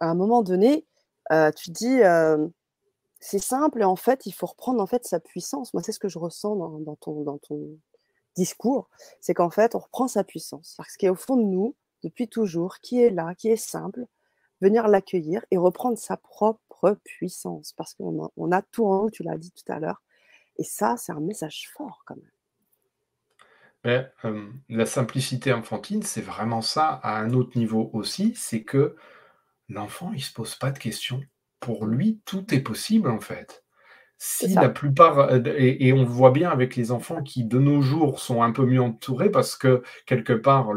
[0.00, 0.86] un moment donné,
[1.56, 2.00] tu dis,
[3.20, 5.74] c'est simple, et en fait, il faut reprendre en fait sa puissance.
[5.74, 7.78] Moi, c'est ce que je ressens dans, ton, dans ton
[8.36, 8.88] discours,
[9.20, 10.76] c'est qu'en fait, on reprend sa puissance.
[10.88, 11.74] Ce qui est au fond de nous,
[12.04, 14.06] depuis toujours, qui est là, qui est simple,
[14.60, 19.38] venir l'accueillir et reprendre sa propre puissance, parce qu'on a, tout en haut, tu l'as
[19.38, 20.02] dit tout à l'heure.
[20.58, 22.30] Et ça, c'est un message fort quand même.
[23.84, 24.10] Mais,
[24.68, 28.96] la simplicité enfantine, c'est vraiment ça à un autre niveau aussi, c'est que
[29.68, 31.20] l'enfant, il ne se pose pas de questions.
[31.60, 33.64] Pour lui, tout est possible en fait.
[34.18, 38.18] Si la plupart, euh, et, on voit bien avec les enfants qui de nos jours
[38.18, 40.70] sont un peu mieux entourés parce que quelque part,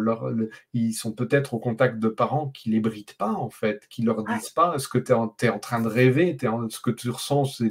[0.74, 4.26] ils sont peut-être au contact de parents qui les brident pas en fait, qui leur
[4.26, 7.62] disent pas ce que tu es, en train de rêver, ce que tu ressens,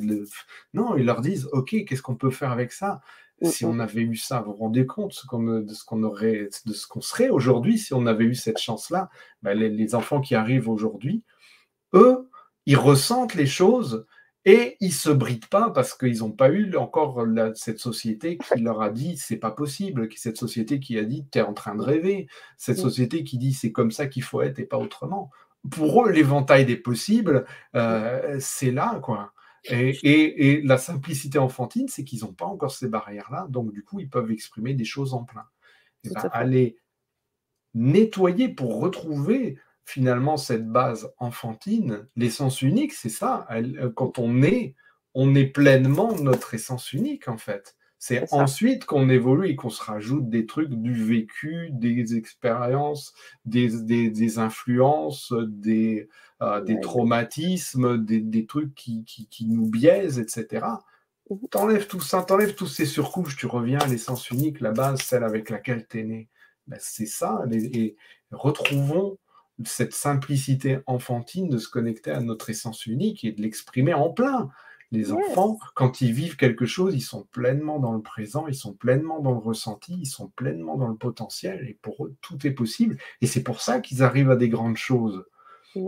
[0.73, 3.03] Non, ils leur disent, ok, qu'est-ce qu'on peut faire avec ça?
[3.43, 3.81] Si on mmh.
[3.81, 7.29] avait eu ça, vous vous rendez compte de ce qu'on aurait, de ce qu'on serait
[7.29, 9.11] aujourd'hui si on avait eu cette chance-là?
[9.43, 11.23] Ben, les, enfants qui arrivent aujourd'hui,
[11.95, 12.29] eux,
[12.67, 14.07] ils ressentent les choses
[14.45, 17.25] et ils se brident pas parce qu'ils n'ont pas eu encore
[17.55, 21.39] cette société qui leur a dit c'est pas possible, cette société qui a dit tu
[21.39, 24.59] es en train de rêver, cette société qui dit c'est comme ça qu'il faut être
[24.59, 25.31] et pas autrement.
[25.71, 29.33] Pour eux, l'éventail des possibles, euh, c'est là, quoi.
[29.71, 34.09] Et, la simplicité enfantine, c'est qu'ils n'ont pas encore ces barrières-là, donc du coup, ils
[34.09, 35.45] peuvent exprimer des choses en plein.
[36.05, 36.79] Et ben, aller
[37.75, 43.47] nettoyer pour retrouver finalement cette base enfantine, l'essence unique, c'est ça.
[43.51, 44.75] Euh, quand on est,
[45.15, 47.77] on est pleinement notre essence unique en fait.
[47.99, 53.13] C'est ensuite qu'on évolue et qu'on se rajoute des trucs du vécu, des expériences,
[53.45, 56.09] des, influences, des,
[56.41, 60.67] euh, des traumatismes, des, trucs qui, nous biaisent, etc.
[61.29, 61.37] Mmh.
[61.51, 65.25] T'enlèves tout ça, t'enlèves tous ces surcouches, tu reviens à l'essence unique, la base, celle
[65.25, 66.29] avec laquelle tu es né.
[66.69, 67.97] Ben, c'est ça, et
[68.31, 69.19] retrouvons
[69.65, 74.51] cette simplicité enfantine de se connecter à notre essence unique et de l'exprimer en plein.
[74.91, 78.73] Les enfants, quand ils vivent quelque chose, ils sont pleinement dans le présent, ils sont
[78.73, 82.53] pleinement dans le ressenti, ils sont pleinement dans le potentiel, et pour eux, tout est
[82.53, 82.97] possible.
[83.21, 85.27] Et c'est pour ça qu'ils arrivent à des grandes choses.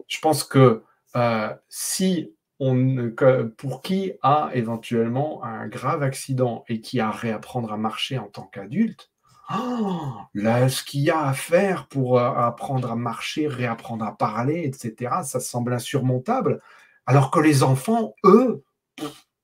[0.06, 0.82] Je pense que
[1.16, 3.10] euh, si on,
[3.56, 8.26] pour qui a éventuellement un grave accident et qui a à réapprendre à marcher en
[8.26, 9.10] tant qu'adulte,
[9.50, 14.14] oh, là, ce qu'il y a à faire pour euh, apprendre à marcher, réapprendre à
[14.14, 16.60] parler, etc., ça semble insurmontable.
[17.06, 18.62] Alors que les enfants, eux,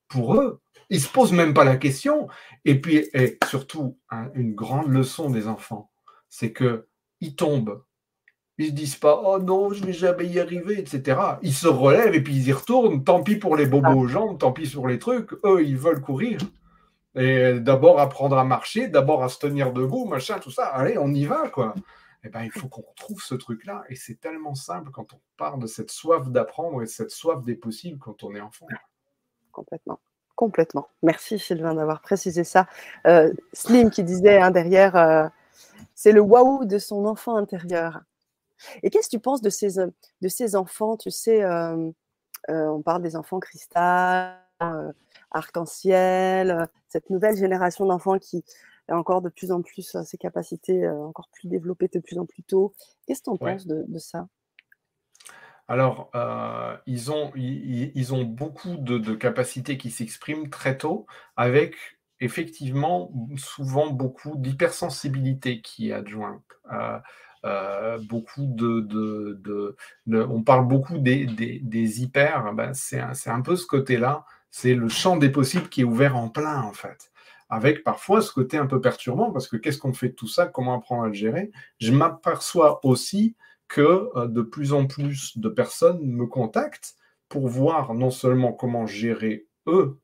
[0.09, 2.29] pour eux, ils se posent même pas la question.
[2.65, 3.99] Et puis, et surtout,
[4.35, 5.91] une grande leçon des enfants,
[6.29, 6.87] c'est que
[7.21, 7.83] ils tombent.
[8.59, 11.21] Ils se disent pas, oh non, je vais jamais y arriver, etc.
[11.43, 13.05] Ils se relèvent et puis ils y retournent.
[13.05, 15.33] Tant pis pour les bobos aux jambes, tant pis sur les trucs.
[15.45, 16.39] Eux, ils veulent courir.
[17.15, 20.67] Et d'abord apprendre à marcher, d'abord à se tenir debout, machin, tout ça.
[20.67, 21.75] Allez, on y va, quoi.
[22.25, 23.85] Eh ben, il faut qu'on retrouve ce truc-là.
[23.89, 27.57] Et c'est tellement simple quand on parle de cette soif d'apprendre et cette soif des
[27.57, 28.67] possibles quand on est enfant.
[29.57, 29.99] Complètement.
[30.35, 30.89] Complètement.
[31.03, 32.67] Merci Sylvain d'avoir précisé ça.
[33.07, 35.27] Euh, Slim qui disait hein, derrière, euh,
[35.95, 38.03] c'est le waouh de son enfant intérieur.
[38.83, 40.99] Et qu'est-ce que tu penses de ces, de ces enfants?
[40.99, 41.91] Tu sais, euh,
[42.49, 44.37] on parle des enfants cristal,
[45.31, 48.45] arc-en-ciel, cette nouvelle génération d'enfants qui
[48.89, 52.43] a encore de plus en plus ses capacités encore plus développées de plus en plus
[52.43, 52.75] tôt.
[53.07, 54.29] Qu'est-ce que tu en penses de, ça?
[55.69, 61.07] Alors, euh, ils, ont, ils, ont beaucoup de, capacités qui s'expriment très tôt,
[61.37, 61.75] avec
[62.21, 66.45] effectivement souvent beaucoup d'hypersensibilité qui est adjointe.
[66.73, 66.99] Euh,
[67.45, 73.67] euh, beaucoup de, On parle beaucoup des, des, hyper, ben c'est un, un, peu ce
[73.67, 77.11] côté-là, c'est le champ des possibles qui est ouvert en plein, en fait
[77.49, 80.47] avec parfois ce côté un peu perturbant, parce que qu'est-ce qu'on fait de tout ça,
[80.47, 81.53] comment apprendre à le gérer?
[81.81, 83.37] Je m'aperçois aussi
[83.69, 86.97] que euh, de plus en plus de personnes me contactent
[87.29, 89.99] pour voir non seulement comment gérer eux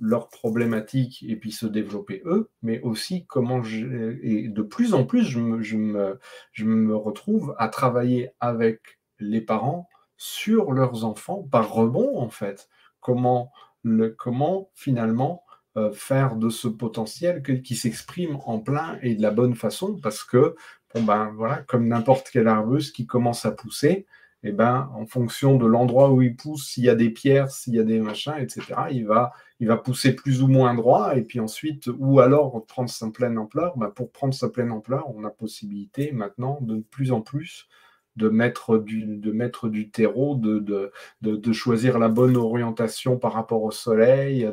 [0.00, 5.24] leurs problématiques et puis se développer eux, mais aussi comment et de plus en plus
[5.24, 6.16] je je,
[6.52, 12.68] je me retrouve à travailler avec les parents sur leurs enfants par rebond en fait.
[13.00, 13.50] Comment,
[13.82, 15.44] le, comment finalement
[15.76, 20.22] euh, faire de ce potentiel qui s'exprime en plein et de la bonne façon parce
[20.22, 20.54] que
[20.98, 24.06] ben voilà, comme n'importe quelle arbuste qui commence à pousser,
[24.42, 27.50] et eh ben en fonction de l'endroit où il pousse, s'il y a des pierres,
[27.50, 29.32] s'il y a des machins, etc., il va,
[29.76, 33.76] pousser plus ou moins droit, et puis ensuite, ou alors prendre sa pleine ampleur.
[33.76, 37.68] Ben, pour prendre sa pleine ampleur, on a possibilité maintenant de plus en plus
[38.16, 44.50] de mettre du, terreau, de, choisir la bonne orientation par rapport au soleil,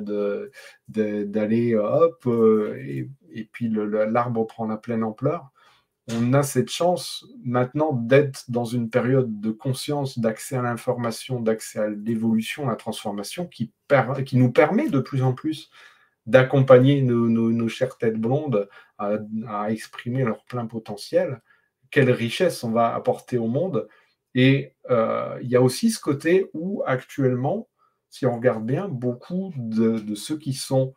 [0.87, 5.51] d'aller hop, euh, et, et puis l'arbre prend la pleine ampleur
[6.09, 11.79] on a cette chance maintenant d'être dans une période de conscience, d'accès à l'information, d'accès
[11.79, 13.73] à l'évolution, à la transformation, qui,
[14.33, 15.69] nous permet de plus en plus
[16.25, 19.17] d'accompagner nos, chères têtes blondes à,
[19.69, 21.41] exprimer leur plein potentiel.
[21.91, 23.87] Quelle richesse on va apporter au monde.
[24.33, 27.69] Et euh, il y a aussi ce côté où actuellement,
[28.09, 30.93] si on regarde bien, beaucoup de ceux qui sont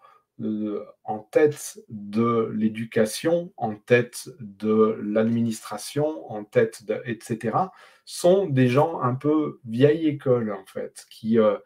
[1.04, 7.56] en tête de l'éducation, en tête de l'administration, en tête de, etc.,
[8.04, 11.56] sont des gens un peu vieille école, en fait, qui, euh,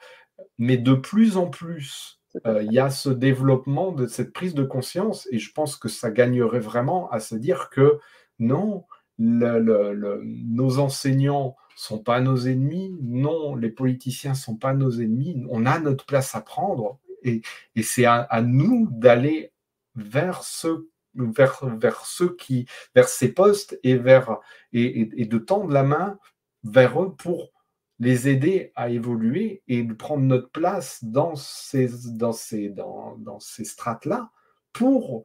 [0.59, 4.65] mais de plus en plus, euh, il y a ce développement de cette prise de
[4.65, 7.99] conscience, et je pense que ça gagnerait vraiment à se dire que
[8.41, 8.85] non,
[9.19, 15.79] nos enseignants sont pas nos ennemis, non, les politiciens sont pas nos ennemis, on a
[15.79, 17.43] notre place à prendre, et,
[17.83, 19.53] c'est à, nous d'aller
[19.95, 24.39] vers ceux vers, ceux qui vers ces postes et vers
[24.73, 26.19] et, de tendre la main
[26.65, 27.53] vers eux pour
[28.01, 33.65] les aider à évoluer et de prendre notre place dans ces dans ces dans ces
[33.65, 34.31] strates là
[34.73, 35.25] pour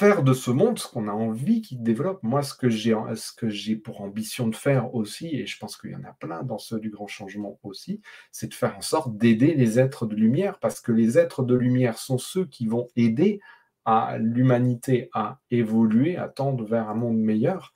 [0.00, 2.22] faire de ce monde ce qu'on a envie qu'il développe.
[2.22, 5.76] Moi, ce que j'ai ce que j'ai pour ambition de faire aussi, et je pense
[5.76, 8.00] qu'il y en a plein dans ceux du grand changement aussi,
[8.32, 11.54] c'est de faire en sorte d'aider les êtres de lumière, parce que les êtres de
[11.54, 13.40] lumière sont ceux qui vont aider
[13.84, 17.74] à l'humanité à évoluer, à tendre vers un monde meilleur.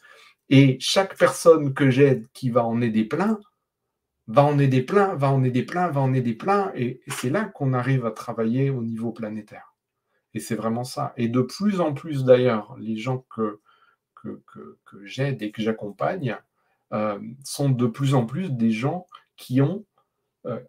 [0.49, 3.39] Et chaque personne que j'aide qui va en aider plein,
[4.29, 7.45] va en aider plein, va en aider plein, va en aider plein, et c'est là
[7.45, 9.74] qu'on arrive à travailler au niveau planétaire.
[10.35, 11.13] Et c'est vraiment ça.
[11.17, 13.61] Et de plus en plus d'ailleurs, les gens que,
[15.03, 16.39] j'aide et que j'accompagne
[16.93, 19.07] euh, sont de plus en plus des gens
[19.37, 19.85] qui ont,
[20.47, 20.61] euh,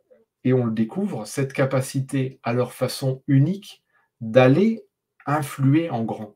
[0.43, 3.83] et on le découvre, cette capacité à leur façon unique
[4.19, 4.85] d'aller
[5.25, 6.35] influer en grand.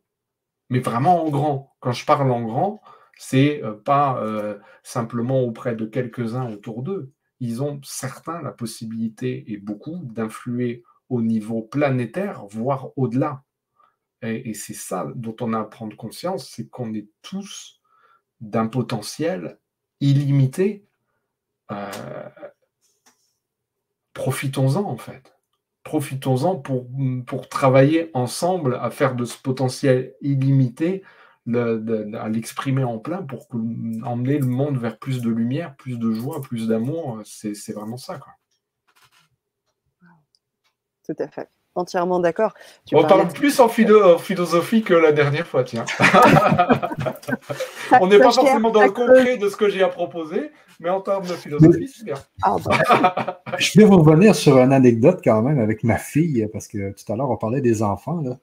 [0.69, 1.75] Mais vraiment en grand.
[1.82, 2.82] Quand je parle en grand,
[3.17, 4.23] c'est euh, pas
[4.84, 11.22] simplement auprès de quelques-uns autour d'eux, ils ont certains la possibilité, et beaucoup, d'influer au
[11.22, 13.43] niveau planétaire, voire au-delà.
[14.22, 17.80] Et, c'est ça dont on a à prendre conscience, c'est qu'on est tous
[18.41, 19.60] d'un potentiel
[20.01, 20.86] illimité.
[21.72, 22.30] Euh,
[24.14, 25.36] profitons-en en fait.
[25.84, 31.03] Profitons-en pour, travailler ensemble à faire de ce potentiel illimité
[31.47, 36.41] à l'exprimer en plein pour emmener le monde vers plus de lumière, plus de joie,
[36.41, 37.22] plus d'amour.
[37.24, 38.20] C'est vraiment ça.
[38.20, 38.34] Quoi.
[41.10, 41.49] Tout à fait.
[41.74, 42.53] Entièrement d'accord.
[42.91, 45.86] On parle plus en, philosophie que la dernière fois, tiens.
[47.99, 51.01] On n'est pas forcément dans le concret de ce que j'ai à proposer, mais en
[51.01, 52.14] termes de philosophie, c'est bien.
[52.43, 53.41] Ah, bah.
[53.57, 57.16] Je vais revenir sur une anecdote quand même avec ma fille, parce que tout à
[57.16, 58.22] l'heure, on parlait des enfants.
[58.22, 58.38] Là.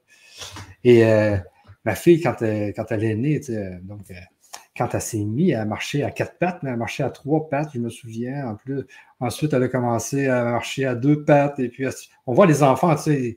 [0.83, 1.37] Et euh,
[1.85, 3.41] ma fille, quand elle, quand elle est née,
[3.83, 4.15] donc, euh,
[4.77, 7.71] quand elle s'est mise à marcher à quatre pattes, mais elle marchait à trois pattes,
[7.75, 8.49] je me souviens.
[8.49, 8.85] En plus,
[9.21, 11.59] ensuite, elle a commencé à marcher à deux pattes.
[11.59, 11.87] Et puis,
[12.27, 13.37] on voit les enfants, tu sais,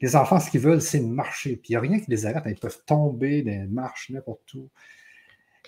[0.00, 1.56] les enfants, ce qu'ils veulent, c'est marcher.
[1.56, 2.44] Puis, il n'y a rien qui les arrête.
[2.46, 4.70] Ils peuvent tomber les marches, n'importe où.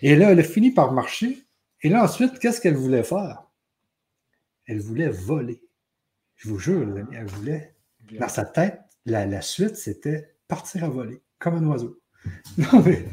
[0.03, 1.45] Et là, elle a fini par marcher.
[1.83, 3.45] Et là, ensuite, qu'est-ce qu'elle voulait faire?
[4.67, 5.63] Elle voulait voler.
[6.37, 7.75] Je vous jure, elle voulait.
[8.19, 12.01] Dans sa tête, la, la suite, c'était partir à voler, comme un oiseau.
[12.59, 13.05] Non, mais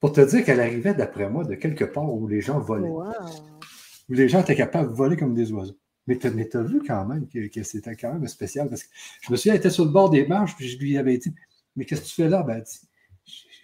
[0.00, 2.88] pour te dire qu'elle arrivait, d'après moi, de quelque part où les gens volaient.
[2.88, 5.78] Où les gens étaient capables de voler comme des oiseaux.
[6.06, 8.68] Mais tu as, vu quand même que, c'était quand même spécial.
[8.68, 8.88] Parce que
[9.22, 11.34] je me souviens, elle était sur le bord des marches, puis je lui avais dit
[11.74, 12.62] Mais qu'est-ce que tu fais là Ben,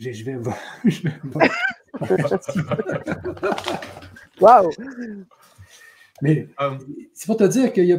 [0.00, 0.56] je, je vais voler.
[0.84, 1.48] Je vais voler.
[4.40, 4.70] Wow!
[6.20, 6.78] Mais euh.
[7.14, 7.98] c'est pour te dire qu'il y, a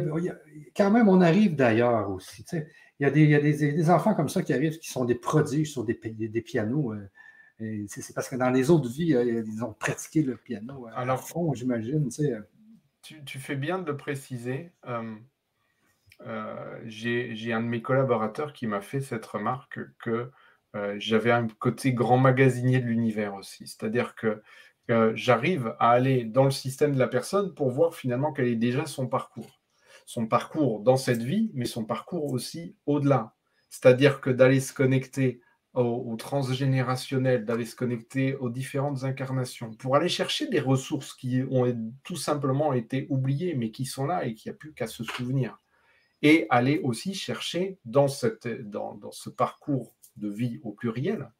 [0.76, 2.44] quand même, on arrive d'ailleurs aussi.
[2.52, 2.66] il
[3.00, 6.42] y a, des, enfants comme ça qui arrivent qui sont des prodiges sur des, des
[6.42, 6.92] pianos.
[6.92, 7.08] Euh,
[7.58, 11.54] c'est parce que dans les autres vies, euh, ils ont pratiqué le piano à fond,
[11.54, 12.08] j'imagine.
[13.02, 14.72] Tu, tu, fais bien de le préciser.
[16.86, 20.30] J'ai un de mes collaborateurs qui m'a fait cette remarque que
[20.96, 23.66] j'avais un côté grand magasinier de l'univers aussi.
[23.66, 24.42] C'est-à-dire que
[25.14, 28.86] j'arrive à aller dans le système de la personne pour voir finalement quel est déjà
[28.86, 29.60] son parcours.
[30.06, 33.34] Son parcours dans cette vie, mais son parcours aussi au-delà.
[33.70, 35.40] C'est-à-dire que d'aller se connecter
[35.74, 41.66] au, transgénérationnel, d'aller se connecter aux différentes incarnations, pour aller chercher des ressources qui ont
[42.04, 45.02] tout simplement été oubliées, mais qui sont là et qui n'y a plus qu'à se
[45.02, 45.60] souvenir.
[46.22, 51.30] Et aller aussi chercher dans, cette, dans, dans ce parcours de vie au pluriel,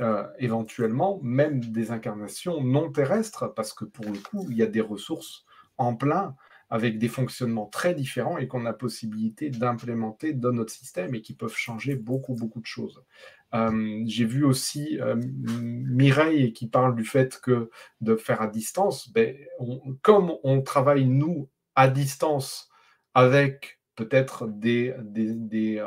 [0.00, 4.66] euh, éventuellement même des incarnations non terrestres, parce que pour le coup, il y a
[4.66, 5.44] des ressources
[5.78, 6.34] en plein
[6.70, 11.34] avec des fonctionnements très différents et qu'on a possibilité d'implémenter dans notre système et qui
[11.34, 13.02] peuvent changer beaucoup, beaucoup de choses.
[13.54, 17.70] Euh, j'ai vu aussi euh, Mireille qui parle du fait que
[18.00, 19.36] de faire à distance, ben,
[20.02, 22.68] comme on travaille nous à distance
[23.14, 25.82] avec peut-être des, des,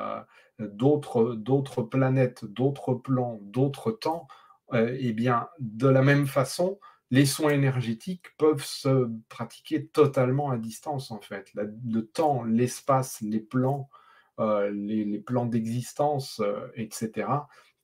[0.59, 4.27] d'autres, planètes, d'autres plans, d'autres temps,
[4.73, 6.79] euh, eh bien, de la même façon,
[7.11, 11.51] les soins énergétiques peuvent se pratiquer totalement à distance, en fait.
[11.53, 13.89] le temps, l'espace, les plans,
[14.39, 17.27] euh, les, plans d'existence, euh, etc.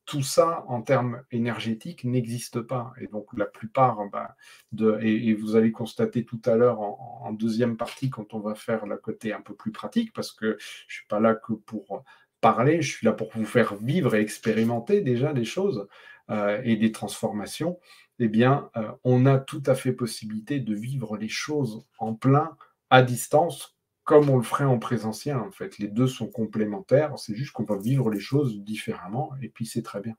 [0.06, 2.94] Tout ça, en termes énergétiques, n'existe pas.
[3.00, 4.36] Et donc, la plupart, bah,
[4.72, 8.88] de, et, vous allez constater tout à l'heure en, deuxième partie, quand on va faire
[8.88, 12.04] le côté un peu plus pratique, parce que je ne suis pas là que pour
[12.42, 15.88] parler, je suis là pour vous faire vivre et expérimenter déjà des choses
[16.30, 17.80] euh, et des transformations,
[18.20, 22.56] eh bien, euh, on a tout à fait possibilité de vivre les choses en plein,
[22.90, 23.79] à distance,
[24.10, 25.78] comme on le ferait en présentiel, en fait.
[25.78, 29.84] Les deux sont complémentaires, c'est juste qu'on va vivre les choses différemment, et puis c'est
[29.84, 30.16] très bien.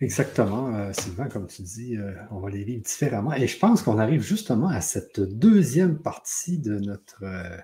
[0.00, 3.32] Exactement, euh, Sylvain, comme tu dis, euh, on va les vivre différemment.
[3.32, 7.58] Et je pense qu'on arrive justement à cette deuxième partie de notre, euh,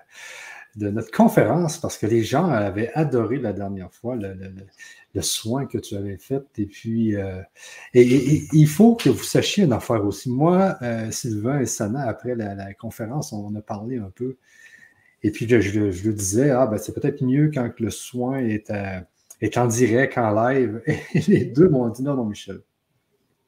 [0.75, 5.77] de notre conférence parce que les gens avaient adoré la dernière fois le, soin que
[5.77, 6.43] tu avais fait.
[6.57, 7.15] Et puis,
[7.93, 10.29] et, il faut que vous sachiez une affaire aussi.
[10.29, 10.77] Moi,
[11.11, 14.37] Sylvain et Sana, après la, conférence, on a parlé un peu.
[15.23, 19.05] Et puis, je, je, disais, ah, ben, c'est peut-être mieux quand le soin est à
[19.41, 20.81] est en direct, en live.
[21.13, 22.61] Et les deux m'ont dit non, non, Michel.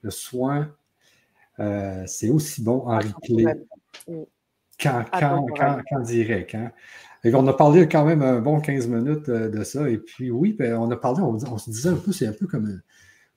[0.01, 0.74] Le soin,
[1.59, 3.45] euh, c'est aussi bon en replay
[4.80, 6.55] qu'en direct.
[6.55, 6.71] Hein.
[7.24, 9.89] Et on a parlé quand même un bon 15 minutes euh, de ça.
[9.89, 12.47] Et puis oui, ben, on a parlé, on, se disait un peu, c'est un peu
[12.47, 12.82] comme une,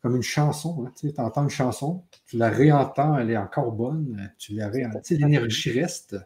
[0.03, 0.85] comme une chanson.
[0.87, 0.93] Hein.
[0.99, 5.81] Tu entends une chanson, tu la réentends, elle est encore bonne, tu la réentends, l'énergie
[5.81, 6.17] reste.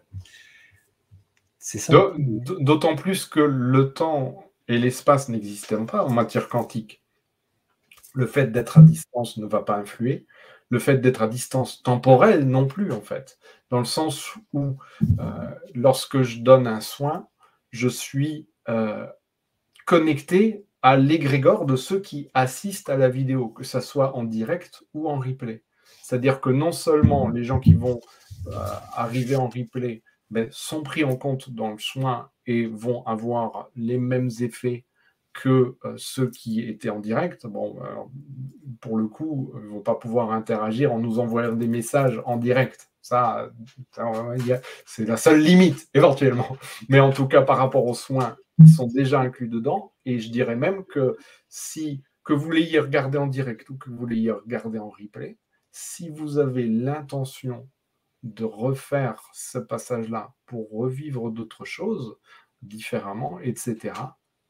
[1.58, 2.12] C'est ça.
[2.16, 7.02] D'autant plus que le temps et l'espace n'existant pas en matière quantique,
[8.14, 10.26] le fait d'être à distance ne va pas influer.
[10.72, 13.40] le fait d'être à distance temporelle non plus, en fait.
[13.70, 14.76] Dans le sens où,
[15.18, 17.26] euh, lorsque je donne un soin,
[17.70, 19.06] je suis euh,
[19.86, 24.82] connecté à l'égrégore de ceux qui assistent à la vidéo, que ce soit en direct
[24.94, 25.62] ou en replay.
[26.02, 28.00] C'est-à-dire que non seulement les gens qui vont
[28.46, 28.52] euh,
[28.94, 33.98] arriver en replay ben, sont pris en compte dans le soin et vont avoir les
[33.98, 34.84] mêmes effets
[35.32, 37.94] que euh, ceux qui étaient en direct, bon, euh,
[38.80, 42.90] pour le coup, ne vont pas pouvoir interagir en nous envoyant des messages en direct.
[43.02, 43.50] Ça,
[44.84, 46.56] c'est la seule limite, éventuellement.
[46.88, 49.94] Mais en tout cas, par rapport aux soins, ils sont déjà inclus dedans.
[50.04, 51.16] Et je dirais même que
[51.48, 55.38] si que vous l'ayez regardé en direct ou que vous l'ayez regardé en replay,
[55.72, 57.68] si vous avez l'intention
[58.22, 62.18] de refaire ce passage-là pour revivre d'autres choses
[62.62, 63.94] différemment, etc.,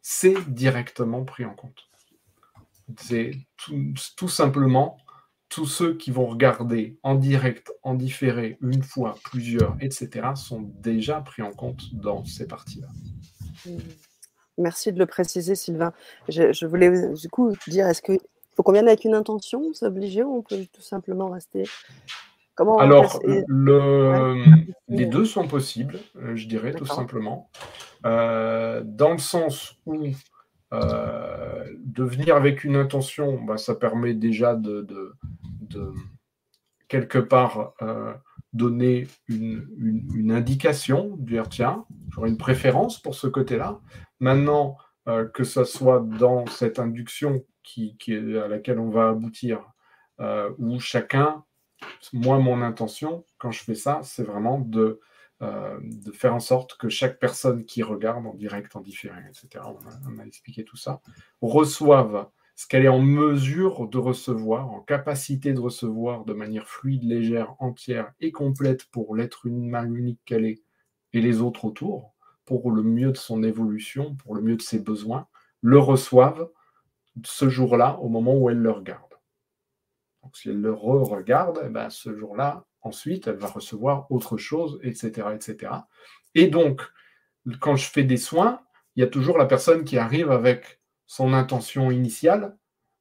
[0.03, 1.89] c'est directement pris en compte.
[2.99, 3.33] C'est
[4.17, 4.99] tout, simplement
[5.49, 11.21] tous ceux qui vont regarder en direct, en différé, une fois, plusieurs, etc., sont déjà
[11.21, 12.89] pris en compte dans ces parties-là.
[14.59, 15.93] Merci de le préciser, Sylvain.
[16.29, 18.21] Je, voulais du coup dire, est-ce qu'il
[18.57, 21.65] faut qu'on vienne avec une intention, c'est obligé, ou on peut tout simplement rester?
[22.55, 24.45] Comment Alors, le,
[24.89, 27.51] les deux sont possibles, euh, je dirais, tout simplement.
[28.07, 30.07] Euh, dans le sens où
[30.73, 34.87] euh, de venir avec une intention, bah, ça permet déjà de,
[36.89, 37.75] quelque part
[38.53, 43.81] donner une, indication, dire tiens, j'aurais une préférence pour ce côté-là.
[44.19, 44.77] Maintenant,
[45.35, 47.45] que ce soit dans cette induction
[47.99, 49.61] à laquelle on va aboutir,
[50.59, 51.45] où chacun
[52.13, 55.01] moi, mon intention, quand je fais ça, c'est vraiment de,
[55.43, 59.65] euh, de faire en sorte que chaque personne qui regarde en direct, en différé, etc.,
[60.07, 61.01] on a, expliqué tout ça,
[61.41, 67.05] reçoive ce qu'elle est en mesure de recevoir, en capacité de recevoir de manière fluide,
[67.05, 70.63] légère, entière et complète pour l'être humain unique qu'elle est
[71.13, 72.15] et les autres autour,
[72.45, 75.27] pour le mieux de son évolution, pour le mieux de ses besoins,
[75.63, 76.51] le reçoivent
[77.25, 79.15] ce jour-là au moment où elle le regarde.
[80.23, 84.81] Donc, si elle le re-regarde, eh ben, ce jour-là, ensuite, elle va recevoir autre chose,
[84.83, 85.73] etc., etc.
[86.35, 86.83] Et donc,
[87.61, 88.61] quand je fais des soins,
[88.97, 92.57] il y a toujours la personne qui arrive avec son intention initiale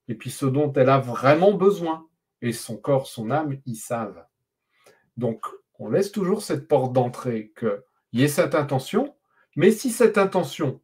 [0.08, 2.08] et puis ce dont elle a vraiment besoin.
[2.42, 4.26] Et son corps, son âme, ils savent.
[5.18, 5.46] Donc,
[5.78, 7.82] on laisse toujours cette porte d'entrée qu'il
[8.14, 9.16] y ait cette intention,
[9.58, 10.82] mais si cette intention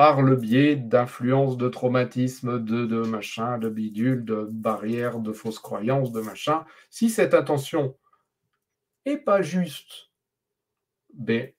[0.00, 5.58] par le biais d'influences, de traumatismes, de, de machin, de bidule, de barrières, de fausses
[5.58, 6.64] croyances, de machin.
[6.88, 7.94] Si cette intention
[9.04, 10.10] est pas juste,
[11.14, 11.52] ben,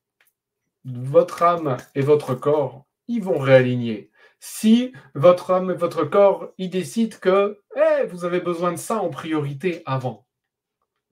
[0.86, 4.10] votre âme et votre corps, ils vont réaligner.
[4.40, 9.02] Si votre âme et votre corps, ils décident que eh, vous avez besoin de ça
[9.02, 10.26] en priorité avant,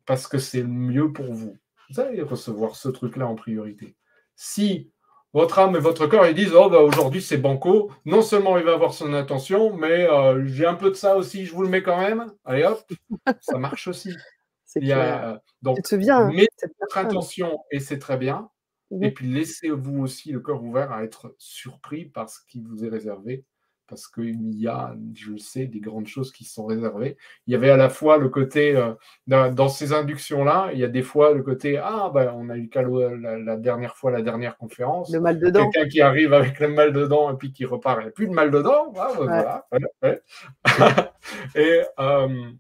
[0.06, 1.56] parce que c'est mieux pour vous,
[1.90, 3.96] vous allez recevoir ce truc-là en priorité.
[4.36, 4.92] Si
[5.34, 7.92] votre âme et votre corps, ils disent Oh, bah, aujourd'hui c'est banco.
[8.06, 11.46] Non seulement il va avoir son intention, mais euh, j'ai un peu de ça aussi,
[11.46, 12.32] je vous le mets quand même.
[12.46, 12.82] Allez hop,
[13.42, 14.16] ça marche aussi.
[14.76, 18.50] Il y a, donc, tu mettez votre intention et c'est très bien.
[19.02, 22.90] Et puis laissez-vous aussi le corps ouvert à être surpris par ce qui vous est
[22.90, 23.46] réservé
[23.90, 27.18] parce qu'il y a, je le sais, des grandes choses qui sont réservées.
[27.48, 28.94] Il y avait à la fois le côté, euh,
[29.28, 32.70] dans, ces inductions-là, il y a des fois le côté, ah, ben, on a eu
[32.74, 35.12] la, la, dernière fois, la dernière conférence.
[35.12, 35.70] Le mal dedans.
[35.72, 38.28] Quelqu'un qui arrive avec le mal dedans et puis qui repart, il n'y a plus
[38.28, 38.94] de mal dedans.
[38.96, 39.68] Ah, ben,
[40.02, 40.24] voilà.
[41.56, 42.52] et, euh,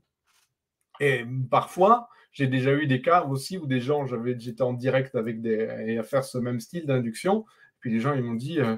[0.99, 4.05] et parfois, j'ai déjà eu des cas aussi où des gens,
[4.37, 7.45] j'étais en direct avec des, et à faire ce même style d'induction,
[7.79, 8.77] puis les gens, ils m'ont dit, euh,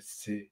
[0.00, 0.50] c'est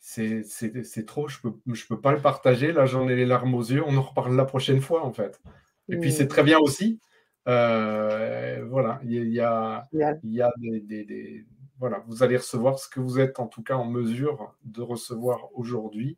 [0.00, 2.72] c'est trop, je peux, je peux pas le partager.
[2.72, 3.82] Là, j'en ai les larmes aux yeux.
[3.86, 5.40] On en reparle la prochaine fois, en fait.
[5.88, 7.00] Et puis, c'est très bien aussi.
[7.48, 11.46] Euh, voilà, il y, a, il y a des,
[11.78, 15.48] Voilà, vous allez recevoir ce que vous êtes en tout cas en mesure de recevoir
[15.54, 16.16] aujourd'hui.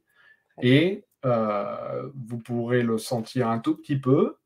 [0.63, 4.39] Et euh, vous pourrez le sentir un tout petit peu.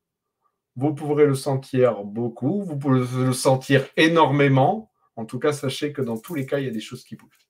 [0.77, 2.63] Vous pourrez le sentir beaucoup.
[2.65, 4.91] Vous pouvez le sentir énormément.
[5.17, 7.17] En tout cas, sachez que dans tous les cas, il y a des choses qui
[7.17, 7.49] bougent.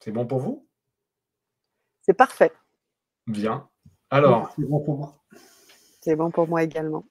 [0.00, 0.66] C'est bon pour vous?
[2.00, 2.52] C'est parfait.
[3.26, 3.68] Bien.
[4.10, 4.52] Alors.
[4.56, 5.22] C'est bon pour moi.
[6.00, 7.06] C'est bon pour moi également.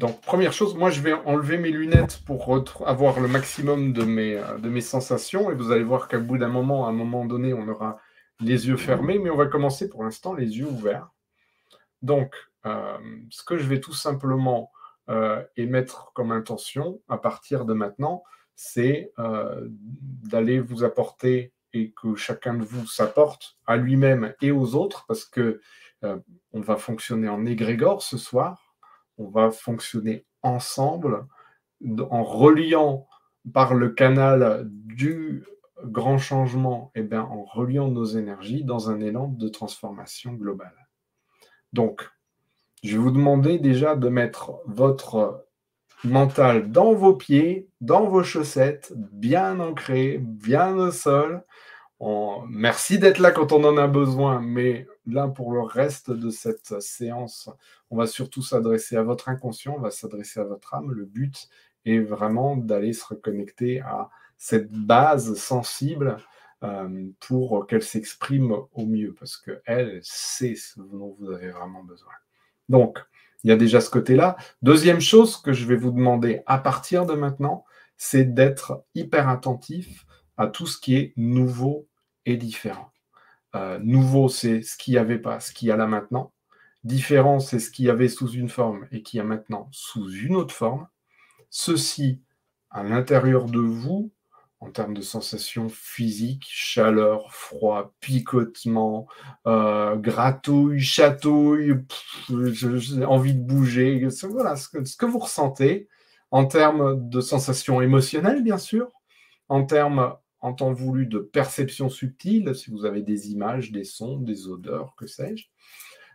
[0.00, 4.34] Donc, première chose, moi, je vais enlever mes lunettes pour avoir le maximum de mes,
[4.34, 5.50] euh, de mes sensations.
[5.50, 7.98] Et vous allez voir qu'à bout d'un moment, à un moment donné, on aura
[8.40, 9.18] les yeux fermés.
[9.18, 11.10] Mais on va commencer pour l'instant les yeux ouverts.
[12.00, 12.34] Donc,
[12.64, 12.96] euh,
[13.28, 14.72] ce que je vais tout simplement
[15.10, 18.22] euh, émettre comme intention à partir de maintenant,
[18.54, 25.04] c'est d'aller vous apporter et que chacun de vous s'apporte à lui-même et aux autres,
[25.06, 25.60] parce que
[26.02, 28.69] on va fonctionner en égrégore ce soir,
[29.20, 31.26] on va fonctionner ensemble
[32.10, 33.06] en reliant
[33.52, 35.44] par le canal du
[35.84, 40.88] grand changement, et eh bien, en reliant nos énergies dans un élan de transformation globale.
[41.72, 42.10] Donc,
[42.82, 45.46] je vais vous demander déjà de mettre votre
[46.04, 51.44] mental dans vos pieds, dans vos chaussettes, bien ancré, bien au sol.
[52.48, 56.80] Merci d'être là quand on en a besoin, mais là, pour le reste de cette
[56.80, 57.50] séance,
[57.90, 60.92] on va surtout s'adresser à votre inconscient, on va s'adresser à votre âme.
[60.92, 61.48] Le but
[61.84, 66.18] est vraiment d'aller se reconnecter à cette base sensible
[66.62, 72.12] euh, pour qu'elle s'exprime au mieux, parce qu'elle sait ce dont vous avez vraiment besoin.
[72.68, 72.98] Donc,
[73.42, 74.36] il y a déjà ce côté-là.
[74.62, 77.64] Deuxième chose que je vais vous demander à partir de maintenant,
[77.96, 80.04] c'est d'être hyper attentif
[80.36, 81.86] à tout ce qui est nouveau
[82.26, 82.89] et différent.
[83.54, 86.32] Euh, nouveau, c'est ce qu'il n'y avait pas, ce qu'il y a là maintenant.
[86.84, 90.36] Différent, c'est ce qu'il y avait sous une forme et qui a maintenant sous une
[90.36, 90.88] autre forme.
[91.50, 92.22] Ceci,
[92.70, 94.12] à l'intérieur de vous,
[94.60, 99.06] en termes de sensations physiques, chaleur, froid, picotement,
[99.46, 101.74] euh, gratouille, chatouille,
[103.06, 105.88] envie de bouger, voilà ce que, vous ressentez
[106.30, 108.90] en termes de sensations émotionnelles, bien sûr,
[109.48, 114.18] en termes, en temps voulu, de perception subtile, si vous avez des images, des sons,
[114.18, 115.46] des odeurs, que sais-je.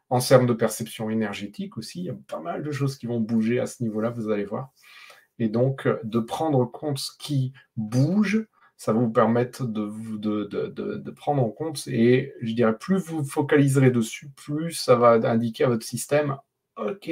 [0.09, 3.19] En termes de perception énergétique aussi, il y a pas mal de choses qui vont
[3.19, 4.71] bouger à ce niveau-là, vous allez voir.
[5.39, 8.47] Et donc, euh, de prendre compte ce qui bouge,
[8.77, 11.87] ça va vous permettre de, de, prendre en compte.
[11.87, 16.37] Et je dirais, plus vous focaliserez dessus, plus ça va indiquer à votre système,
[16.77, 17.09] OK,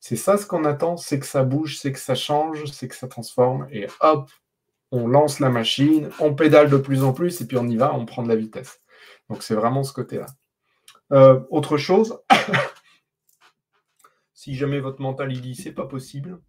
[0.00, 2.94] c'est ça ce qu'on attend, c'est que ça bouge, c'est que ça change, c'est que
[2.94, 3.68] ça transforme.
[3.70, 4.30] Et hop,
[4.90, 7.94] on lance la machine, on pédale de plus en plus, et puis on y va,
[7.94, 8.80] on prend de la vitesse.
[9.28, 10.26] Donc c'est vraiment ce côté-là.
[11.12, 12.18] Euh, autre chose,
[14.34, 16.40] si jamais votre mental il dit c'est pas possible,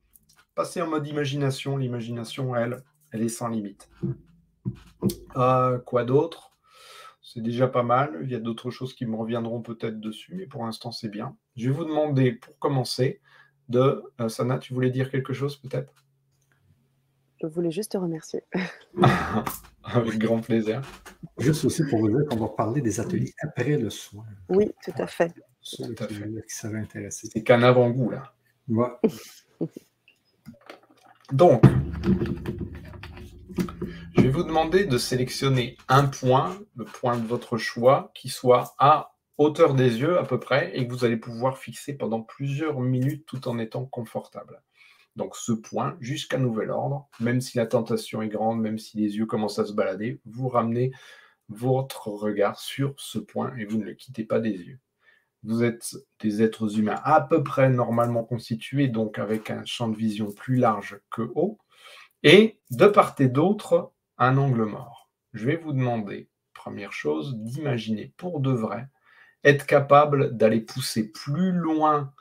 [0.59, 1.77] passer en mode imagination.
[1.77, 2.83] L'imagination, elle,
[3.13, 3.89] elle est sans limite.
[5.37, 6.51] Euh, quoi d'autre?
[7.21, 8.19] C'est déjà pas mal.
[8.23, 11.37] Il y a d'autres choses qui me reviendront peut-être dessus, mais pour l'instant, c'est bien.
[11.55, 13.21] Je vais vous demander, pour commencer,
[13.69, 14.03] de...
[14.19, 15.93] Euh, Sana, tu voulais dire quelque chose peut-être?
[17.41, 18.43] Je voulais juste te remercier.
[19.83, 20.81] Avec grand plaisir.
[21.37, 24.25] Juste aussi pour vous dire qu'on va parler des ateliers après le soin.
[24.49, 25.33] Oui, tout à fait.
[25.61, 27.29] Ceux qui, qui seraient intéressés.
[27.31, 28.33] C'est qu'un avant-goût, là.
[28.67, 28.89] Ouais.
[31.31, 31.63] Donc,
[34.15, 38.75] je vais vous demander de sélectionner un point, le point de votre choix, qui soit
[38.79, 42.79] à hauteur des yeux à peu près, et que vous allez pouvoir fixer pendant plusieurs
[42.79, 44.61] minutes tout en étant confortable.
[45.19, 49.17] Donc ce point, jusqu'à nouvel ordre, même si la tentation est grande, même si les
[49.17, 50.93] yeux commencent à se balader, vous ramenez
[51.49, 54.79] votre regard sur ce point et vous ne le quittez pas des yeux.
[55.43, 59.97] Vous êtes des êtres humains à peu près normalement constitués, donc avec un champ de
[59.97, 61.57] vision plus large que haut,
[62.23, 65.11] et de part et d'autre, un angle mort.
[65.33, 68.87] Je vais vous demander, première chose, d'imaginer pour de vrai,
[69.43, 72.13] être capable d'aller pousser plus loin,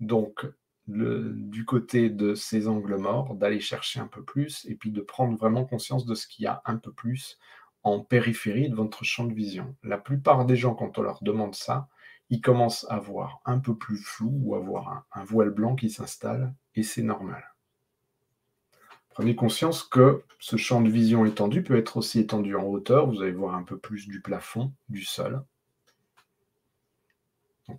[0.00, 0.44] donc
[0.90, 5.36] du côté de ces angles morts, d'aller chercher un peu plus, et puis de prendre
[5.36, 7.38] vraiment conscience de ce qu'il y a un peu plus
[7.82, 9.74] en périphérie de votre champ de vision.
[9.82, 11.88] La plupart des gens, quand on leur demande ça,
[12.28, 15.90] il commence à voir un peu plus flou ou à voir un, voile blanc qui
[15.90, 17.44] s'installe, et c'est normal.
[19.10, 23.10] Prenez conscience que ce champ de vision étendu peut être aussi étendu en hauteur.
[23.10, 25.42] Vous allez voir un peu plus du plafond, du sol.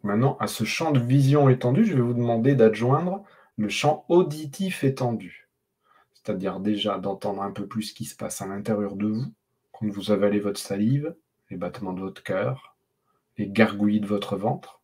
[0.03, 3.23] Maintenant, à ce champ de vision étendu, je vais vous demander d'adjoindre
[3.57, 5.49] le champ auditif étendu.
[6.13, 9.33] C'est-à-dire déjà d'entendre un peu plus ce qui se passe à l'intérieur de vous,
[9.71, 11.15] quand vous avalez votre salive,
[11.49, 12.75] les battements de votre cœur,
[13.37, 14.81] les gargouillis de votre ventre,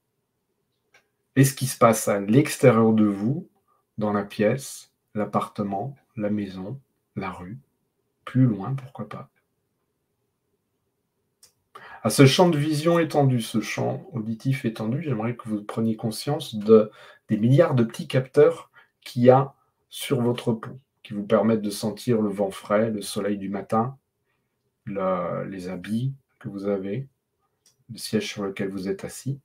[1.35, 3.47] et ce qui se passe à l'extérieur de vous,
[3.99, 6.79] dans la pièce, l'appartement, la maison,
[7.15, 7.59] la rue,
[8.25, 9.29] plus loin, pourquoi pas.
[12.09, 16.91] Ce champ de vision étendu, ce champ auditif étendu, j'aimerais que vous preniez conscience de,
[17.27, 19.53] des milliards de petits capteurs qu'il y a
[19.89, 23.97] sur votre peau, qui vous permettent de sentir le vent frais, le soleil du matin,
[24.85, 27.07] les habits que vous avez,
[27.91, 29.39] le siège sur lequel vous êtes assis.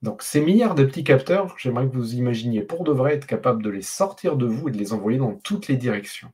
[0.00, 3.62] Donc ces milliards de petits capteurs, j'aimerais que vous imaginiez pour de vrai être capable
[3.62, 6.32] de les sortir de vous et de les envoyer dans toutes les directions.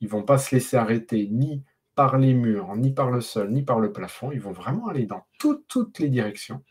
[0.00, 1.62] Ils ne vont pas se laisser arrêter ni
[1.94, 4.32] par les murs, ni par le sol, ni par le plafond.
[4.32, 6.62] Ils vont vraiment aller dans toutes, les directions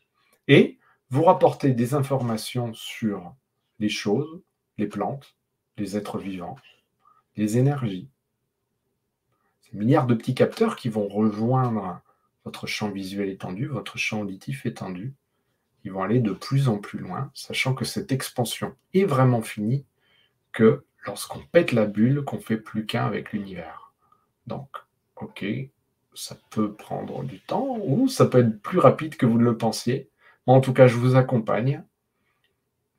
[0.48, 3.36] et vous rapporter des informations sur
[3.80, 4.42] les choses,
[4.78, 5.36] les plantes,
[5.78, 6.58] les êtres vivants,
[7.36, 8.10] les énergies.
[9.72, 12.02] milliards de petits capteurs qui vont rejoindre
[12.46, 15.14] votre champ visuel étendu, votre champ auditif étendu.
[15.84, 19.86] Ils vont aller de plus en plus loin, sachant que cette expansion est vraiment finie
[20.52, 23.94] que lorsqu'on pète la bulle, qu'on fait plus qu'un avec l'univers.
[24.48, 24.70] Donc,
[25.16, 25.46] ok,
[26.14, 29.58] ça peut prendre du temps ou ça peut être plus rapide que vous ne le
[29.58, 30.10] pensiez.
[30.46, 31.84] En tout cas, je vous accompagne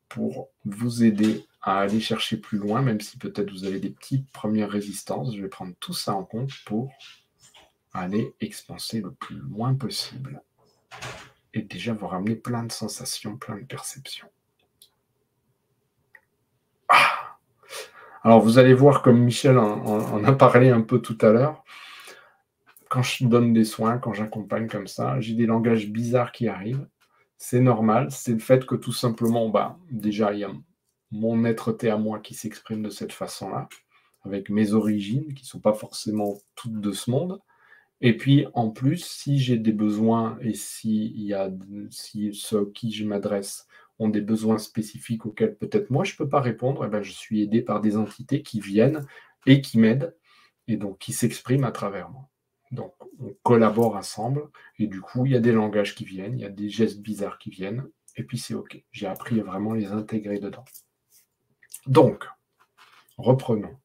[0.09, 4.31] pour vous aider à aller chercher plus loin, même si peut-être vous avez des petites
[4.31, 5.35] premières résistances.
[5.35, 6.93] Je vais prendre tout ça en compte pour
[7.93, 10.43] aller expanser le plus loin possible
[11.55, 14.29] et déjà vous ramener plein de sensations, plein de perceptions.
[16.89, 17.39] Ah
[18.23, 21.64] Alors vous allez voir, comme Michel en, a parlé un peu tout à l'heure,
[22.95, 26.87] quand je donne des soins, quand j'accompagne comme ça, j'ai des langages bizarres qui arrivent.
[27.39, 30.53] C'est normal, c'est le fait que tout simplement, bah, déjà, il y a
[31.11, 33.69] mon être-té à moi qui s'exprime de cette façon-là,
[34.23, 37.41] avec mes origines qui ne sont pas forcément toutes de ce monde.
[38.01, 41.33] Et puis, en plus, si j'ai des besoins et si,
[42.33, 43.67] ceux qui je m'adresse
[43.99, 47.13] ont des besoins spécifiques auxquels peut-être moi je ne peux pas répondre, eh ben, je
[47.13, 49.05] suis aidé par des entités qui viennent
[49.47, 50.17] et qui m'aident
[50.69, 52.29] et donc qui s'expriment à travers moi.
[52.73, 54.49] Donc, on collabore ensemble
[54.79, 57.01] et du coup, il y a des langages qui viennent, il y a des gestes
[57.01, 58.83] bizarres qui viennent et puis c'est OK.
[58.91, 60.65] J'ai appris à vraiment les intégrer dedans.
[61.87, 62.25] Donc,
[63.19, 63.77] reprenons.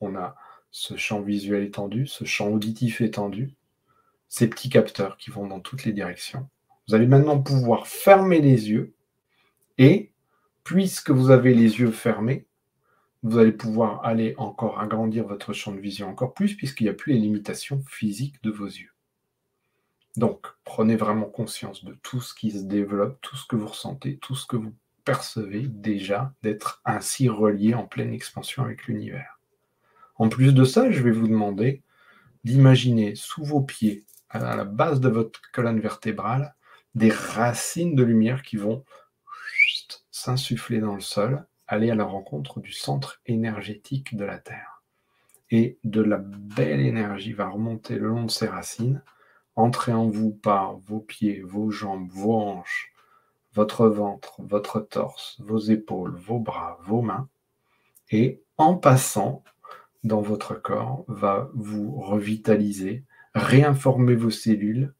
[0.00, 0.34] On a
[0.70, 3.54] ce champ visuel étendu, ce champ auditif étendu,
[4.28, 6.48] ces petits capteurs qui vont dans toutes les directions.
[6.88, 8.94] Vous allez maintenant pouvoir fermer les yeux
[9.78, 10.12] et,
[10.64, 12.46] puisque vous avez les yeux fermés,
[13.22, 16.94] vous allez pouvoir aller encore agrandir votre champ de vision encore plus, puisqu'il n'y a
[16.94, 18.92] plus les limitations physiques de vos yeux.
[20.16, 24.18] Donc, prenez vraiment conscience de tout ce qui se développe, tout ce que vous ressentez,
[24.18, 29.38] tout ce que vous percevez déjà d'être ainsi relié en pleine expansion avec l'univers.
[30.16, 31.82] En plus de ça, je vais vous demander
[32.44, 36.54] d'imaginer sous vos pieds, à la base de votre colonne vertébrale,
[36.94, 38.84] des racines de lumière qui vont
[40.10, 44.82] s'insuffler dans le sol, aller à la rencontre du centre énergétique de la Terre.
[45.50, 49.02] Et de la belle énergie va remonter le long de ces racines,
[49.54, 52.92] entrer en vous par vos pieds, vos jambes, vos hanches,
[53.54, 57.28] votre ventre, votre torse, vos épaules, vos bras, vos mains,
[58.10, 59.44] et en passant
[60.02, 63.04] dans votre corps va vous revitaliser,
[63.34, 64.92] réinformer vos cellules,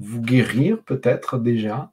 [0.00, 1.92] vous guérir peut-être déjà,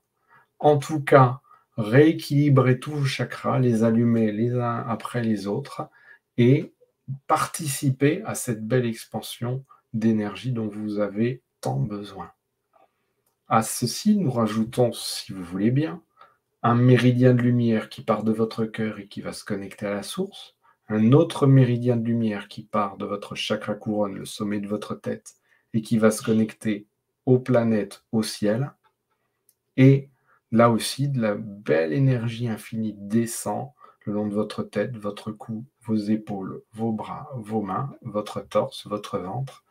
[0.57, 1.41] en tout cas
[1.79, 5.87] rééquilibrer tous vos chakras, les allumer les uns après les autres
[6.37, 6.73] et
[7.25, 9.63] participer à cette belle expansion
[9.93, 12.31] d'énergie dont vous avez tant besoin.
[13.47, 16.03] À ceci, nous rajoutons, si vous voulez bien,
[16.63, 19.93] un méridien de lumière qui part de votre cœur et qui va se connecter à
[19.93, 20.55] la source,
[20.89, 24.95] un autre méridien de lumière qui part de votre chakra couronne, le sommet de votre
[24.95, 25.35] tête,
[25.73, 26.87] et qui va se connecter
[27.25, 28.73] aux planètes, au ciel.
[29.77, 30.09] Et
[30.51, 33.69] là aussi, de la belle énergie infinie descend
[34.05, 38.87] le long de votre tête, votre cou, vos épaules, vos bras, vos mains, votre torse,
[38.87, 39.63] votre ventre.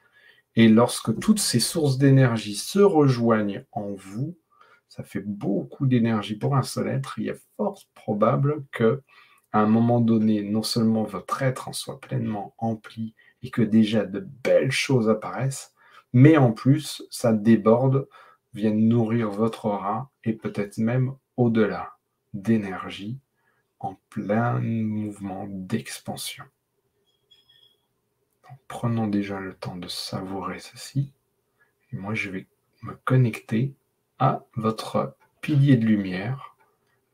[0.55, 4.37] Et lorsque toutes ces sources d'énergie se rejoignent en vous,
[4.89, 7.19] ça fait beaucoup d'énergie pour un seul être.
[7.19, 9.03] Il est fort probable que
[9.53, 14.05] à un moment donné, non seulement votre être en soit pleinement empli et que déjà
[14.05, 15.73] de belles choses apparaissent,
[16.13, 18.09] mais en plus, ça déborde,
[18.59, 21.97] vient nourrir votre aura et peut-être même au-delà
[22.35, 23.21] d'énergie
[23.79, 26.45] en plein mouvement d'expansion.
[28.67, 31.13] Prenons déjà le temps de savourer ceci.
[31.93, 32.47] Et moi, je vais
[32.83, 33.75] me connecter
[34.19, 36.57] à votre pilier de lumière,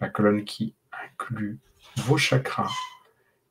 [0.01, 1.59] la colonne qui inclut
[1.99, 2.73] vos chakras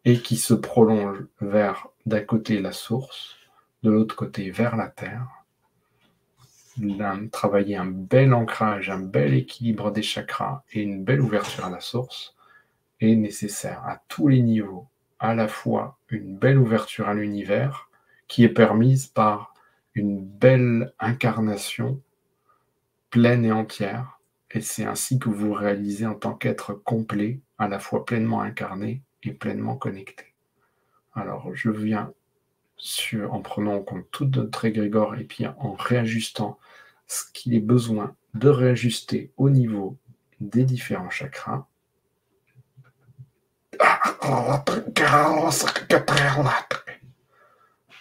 [0.03, 3.35] et qui se prolonge vers d'un côté la source,
[3.83, 5.42] de l'autre côté vers la terre.
[7.31, 11.79] Travailler un bel ancrage, un bel équilibre des chakras et une belle ouverture à la
[11.79, 12.35] source
[12.99, 14.87] est nécessaire à tous les niveaux.
[15.19, 17.89] À la fois une belle ouverture à l'univers
[18.27, 19.53] qui est permise par
[19.93, 22.01] une belle incarnation
[23.09, 24.19] pleine et entière.
[24.51, 29.01] Et c'est ainsi que vous réalisez en tant qu'être complet à la fois pleinement incarné
[29.23, 30.33] et pleinement connecté.
[31.13, 32.11] Alors, je viens
[33.31, 36.59] en prenant en compte tout notre égrégore et puis en réajustant
[37.07, 39.97] ce qu'il est besoin de réajuster au niveau
[40.39, 41.67] des différents chakras.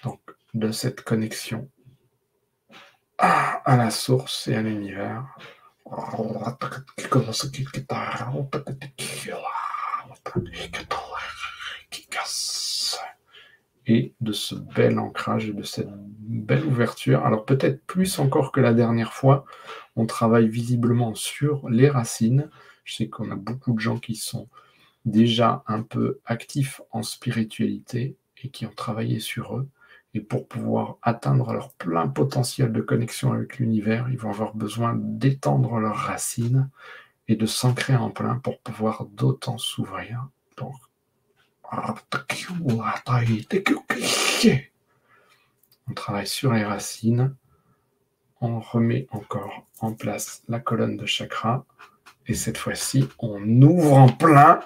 [0.02, 0.20] Donc,
[0.54, 1.68] de cette connexion
[3.18, 5.24] à la source et à l'univers,
[13.86, 17.24] et de ce bel ancrage et de cette belle ouverture.
[17.24, 19.44] Alors peut-être plus encore que la dernière fois,
[19.96, 22.50] on travaille visiblement sur les racines.
[22.84, 24.48] Je sais qu'on a beaucoup de gens qui sont
[25.04, 29.68] déjà un peu actifs en spiritualité et qui ont travaillé sur eux.
[30.14, 34.94] Et pour pouvoir atteindre leur plein potentiel de connexion avec l'univers, ils vont avoir besoin
[34.94, 36.68] d'étendre leurs racines
[37.28, 40.28] et de s'ancrer en plein pour pouvoir d'autant s'ouvrir.
[45.88, 47.34] On travaille sur les racines.
[48.42, 51.64] On remet encore en place la colonne de chakra.
[52.26, 54.60] Et cette fois-ci, on ouvre en plein.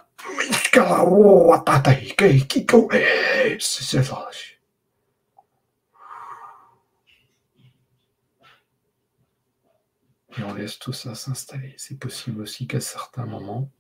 [10.39, 11.75] Et on laisse tout ça s'installer.
[11.79, 13.71] C'est possible aussi qu'à certains moments,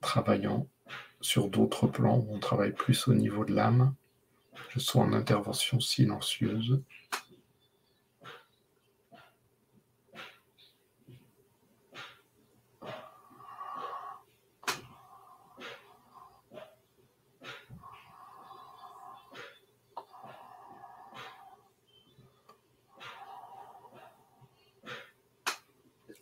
[0.00, 0.66] travaillant
[1.20, 3.94] sur d'autres plans où on travaille plus au niveau de l'âme,
[4.70, 6.82] je sois en intervention silencieuse.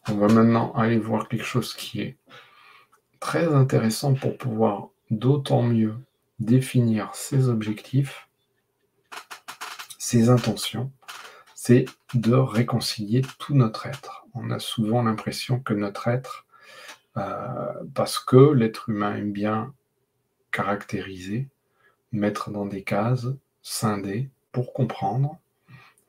[0.09, 2.17] On va maintenant aller voir quelque chose qui est
[3.21, 5.95] très intéressant pour pouvoir d'autant mieux
[6.39, 8.29] définir ses objectifs,
[9.99, 10.91] ses intentions,
[11.55, 14.27] c'est de réconcilier tout notre être.
[14.35, 16.47] On a souvent l'impression que notre être,
[17.17, 19.73] euh, parce que l'être humain aime bien
[20.53, 21.49] caractériser,
[22.13, 23.27] mettre dans des cases,
[23.63, 25.39] scinder pour comprendre,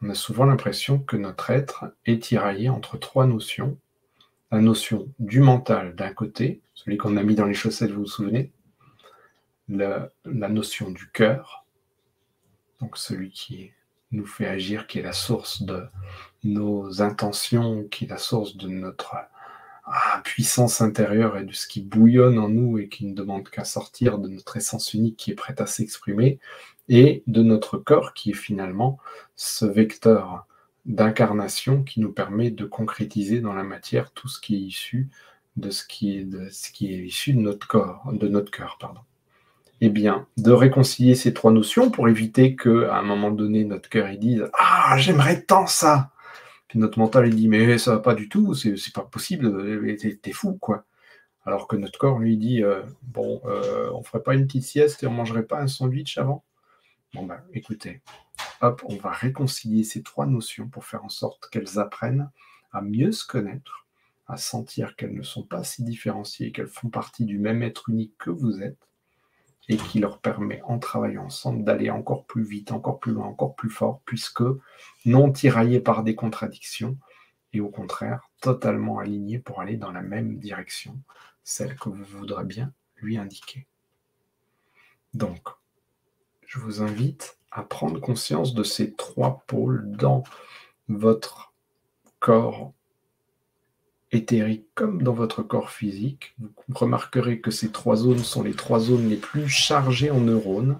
[0.01, 3.77] on a souvent l'impression que notre être est tiraillé entre trois notions
[4.51, 8.07] la notion du mental d'un côté, celui qu'on a mis dans les chaussettes, vous vous
[8.07, 8.51] souvenez,
[9.69, 11.65] la, notion du cœur,
[12.79, 13.71] donc celui qui
[14.11, 15.83] nous fait agir, qui est la source de
[16.43, 19.15] nos intentions, qui est la source de notre
[19.85, 23.65] ah, puissance intérieure et de ce qui bouillonne en nous et qui ne demande qu'à
[23.65, 26.39] sortir de notre essence unique qui est prête à s'exprimer,
[26.89, 28.97] et de notre corps qui est finalement
[29.35, 30.47] ce vecteur
[30.87, 35.09] d'incarnation qui nous permet de concrétiser dans la matière tout ce qui est issu
[35.57, 39.01] de ce qui est, issu de notre corps, de notre cœur, pardon.
[39.81, 44.09] Eh bien, de réconcilier ces trois notions pour éviter que, un moment donné, notre cœur
[44.09, 46.11] il dise Ah, j'aimerais tant ça.
[46.67, 49.87] Puis notre mental il dit Mais ça va pas du tout, c'est pas possible,
[50.21, 50.85] t'es fou, quoi.
[51.45, 55.03] Alors que notre corps lui dit euh, Bon, euh, on ferait pas une petite sieste
[55.03, 56.43] et on mangerait pas un sandwich avant?
[57.13, 58.01] Bon, ben, écoutez,
[58.61, 62.29] on va réconcilier ces trois notions pour faire en sorte qu'elles apprennent
[62.71, 63.85] à mieux se connaître,
[64.27, 68.17] à sentir qu'elles ne sont pas si différenciées, qu'elles font partie du même être unique
[68.17, 68.77] que vous êtes,
[69.69, 73.55] et qui leur permet, en travaillant ensemble, d'aller encore plus vite, encore plus loin, encore
[73.55, 74.43] plus fort, puisque
[75.05, 76.97] non tiraillés par des contradictions,
[77.53, 80.97] et au contraire, totalement alignés pour aller dans la même direction,
[81.43, 83.67] celle que vous voudrez bien lui indiquer.
[85.13, 85.47] Donc,
[86.45, 90.23] je vous invite à prendre conscience de ces trois pôles dans
[90.89, 91.53] votre
[92.19, 92.73] corps
[94.11, 96.35] éthérique comme dans votre corps physique.
[96.39, 100.79] Vous remarquerez que ces trois zones sont les trois zones les plus chargées en neurones.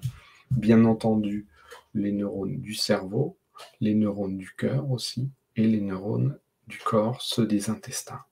[0.50, 1.46] Bien entendu,
[1.94, 3.36] les neurones du cerveau,
[3.80, 6.38] les neurones du cœur aussi, et les neurones
[6.68, 8.22] du corps, ceux des intestins.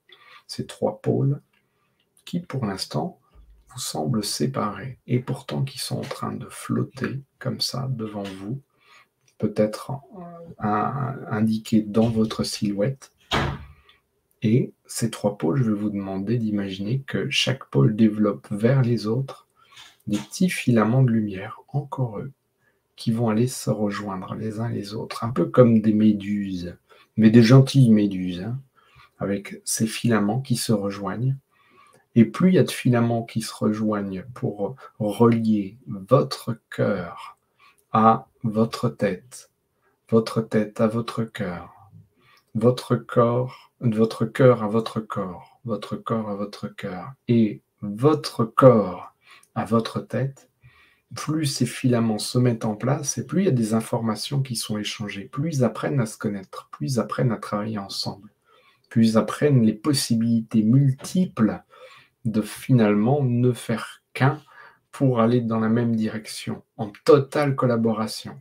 [0.47, 1.41] Ces trois pôles
[2.25, 3.21] qui, pour l'instant,
[3.77, 8.61] semblent séparés et pourtant qui sont en train de flotter comme ça devant vous,
[9.39, 9.93] peut-être
[10.59, 13.13] indiqués dans votre silhouette.
[14.43, 19.07] Et ces trois pôles, je vais vous demander d'imaginer que chaque pôle développe vers les
[19.07, 19.47] autres
[20.07, 22.33] des petits filaments de lumière, encore eux,
[22.95, 26.77] qui vont aller se rejoindre les uns les autres, un peu comme des méduses,
[27.17, 28.61] mais des gentilles méduses, hein,
[29.19, 31.37] avec ces filaments qui se rejoignent
[32.17, 37.37] et plus il y a de filaments qui se rejoignent pour relier votre cœur
[37.93, 39.51] à votre tête,
[40.11, 41.91] votre tête à votre cœur,
[42.55, 49.15] votre corps, votre cœur à votre corps, votre corps à votre cœur, et votre corps
[49.55, 50.49] à votre tête,
[51.15, 54.57] plus ces filaments se mettent en place et plus il y a des informations qui
[54.57, 58.31] sont échangées, plus ils apprennent à se connaître, plus ils apprennent à travailler ensemble,
[58.89, 61.63] plus ils apprennent les possibilités multiples
[62.27, 64.43] de finalement ne faire qu'un
[64.91, 68.41] pour aller dans la même direction, en totale collaboration.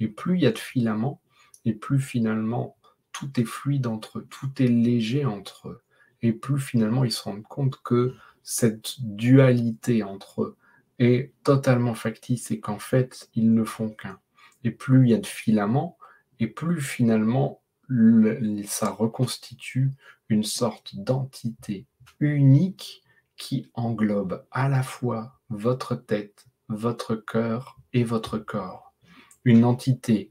[0.00, 1.20] Et plus il y a de filaments,
[1.64, 2.76] et plus finalement
[3.12, 5.82] tout est fluide entre eux, tout est léger entre eux.
[6.22, 10.56] Et plus finalement ils se rendent compte que cette dualité entre
[10.98, 14.20] est totalement factice et qu'en fait, ils ne font qu'un.
[14.62, 15.98] Et plus il y a de filaments,
[16.40, 17.62] et plus finalement,
[18.66, 19.90] ça reconstitue
[20.28, 21.86] une sorte d'entité
[22.20, 23.03] unique
[23.36, 28.94] qui englobe à la fois votre tête, votre cœur et votre corps.
[29.44, 30.30] Une entité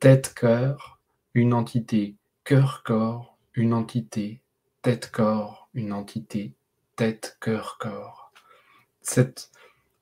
[0.00, 1.00] tête-cœur,
[1.34, 4.40] une entité cœur-corps, une entité
[4.82, 6.54] tête-corps, une entité
[6.96, 8.32] tête-cœur-corps.
[9.00, 9.50] Cette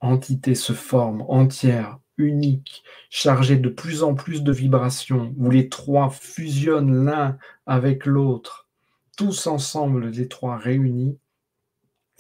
[0.01, 6.11] entité se forme entière, unique, chargée de plus en plus de vibrations, où les trois
[6.11, 8.69] fusionnent l'un avec l'autre,
[9.17, 11.19] tous ensemble, les trois réunis,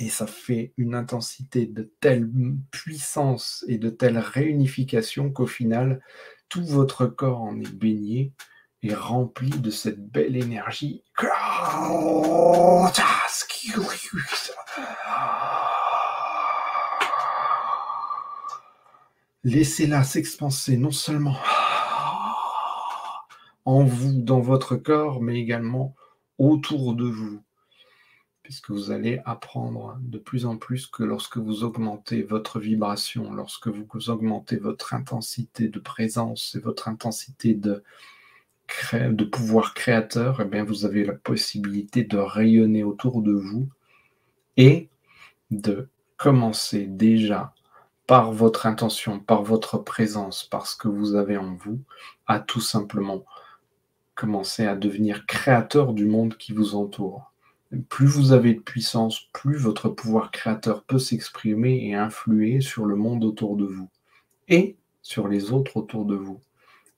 [0.02, 2.28] et ça fait une intensité de telle
[2.72, 6.02] puissance et de telle réunification qu'au final,
[6.48, 8.32] tout votre corps en est baigné
[8.82, 11.04] et rempli de cette belle énergie.
[19.44, 21.36] Laissez-la s'expanser non seulement
[23.64, 25.94] en vous, dans votre corps, mais également
[26.38, 27.40] autour de vous,
[28.42, 33.68] puisque vous allez apprendre de plus en plus que lorsque vous augmentez votre vibration, lorsque
[33.68, 37.82] vous augmentez votre intensité de présence et votre intensité de,
[39.30, 43.68] pouvoir créateur, eh bien, vous avez la possibilité de rayonner autour de vous
[44.56, 44.88] et
[45.50, 47.54] de commencer déjà
[48.06, 51.80] par votre intention, par votre présence, par ce que vous avez en vous,
[52.26, 53.24] à tout simplement
[54.14, 57.31] commencer à devenir créateur du monde qui vous entoure.
[57.88, 62.96] Plus vous avez de puissance, plus votre pouvoir créateur peut s'exprimer et influer sur le
[62.96, 63.88] monde autour de vous
[64.48, 66.40] et sur les autres autour de vous.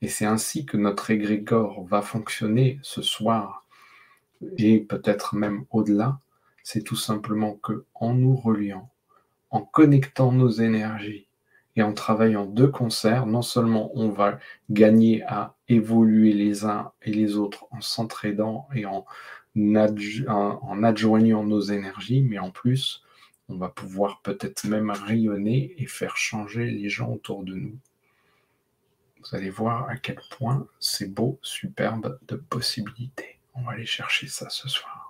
[0.02, 3.66] Et c'est ainsi que notre égrégore va fonctionner ce soir
[4.58, 6.18] et peut-être même au-delà.
[6.64, 8.90] C'est tout simplement que en nous reliant,
[9.50, 11.28] en connectant nos énergies
[11.76, 14.38] et en travaillant de concert, non seulement on va
[14.70, 19.04] gagner à évoluer les uns et les autres en s'entraidant et en,
[19.56, 23.02] en adjoignant nos énergies, mais en plus,
[23.48, 27.78] on va pouvoir peut-être même rayonner et faire changer les gens autour de nous.
[29.20, 33.38] Vous allez voir à quel point c'est beau, superbe de possibilités.
[33.54, 35.04] On va aller chercher ça ce soir.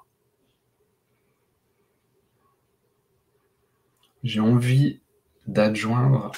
[4.24, 5.00] j'ai envie
[5.46, 6.32] d'adjoindre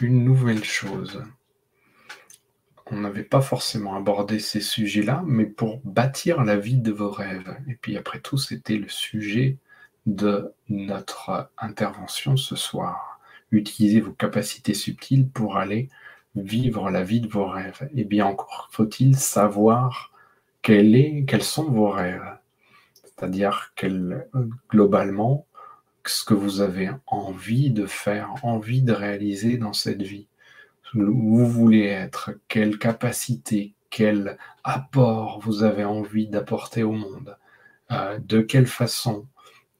[0.00, 1.22] une nouvelle chose.
[2.92, 7.56] On n'avait pas forcément abordé ces sujets-là, mais pour bâtir la vie de vos rêves.
[7.66, 9.56] Et puis après tout, c'était le sujet
[10.04, 13.18] de notre intervention ce soir.
[13.50, 15.88] Utiliser vos capacités subtiles pour aller
[16.36, 17.88] vivre la vie de vos rêves.
[17.94, 20.12] Et bien encore faut-il savoir
[20.68, 22.38] est, quels sont vos rêves.
[22.92, 23.72] C'est-à-dire
[24.70, 25.46] globalement,
[26.04, 30.26] ce que vous avez envie de faire, envie de réaliser dans cette vie.
[30.94, 37.36] Vous voulez être, quelle capacité, quel apport vous avez envie d'apporter au monde,
[37.90, 39.26] euh, de quelle façon,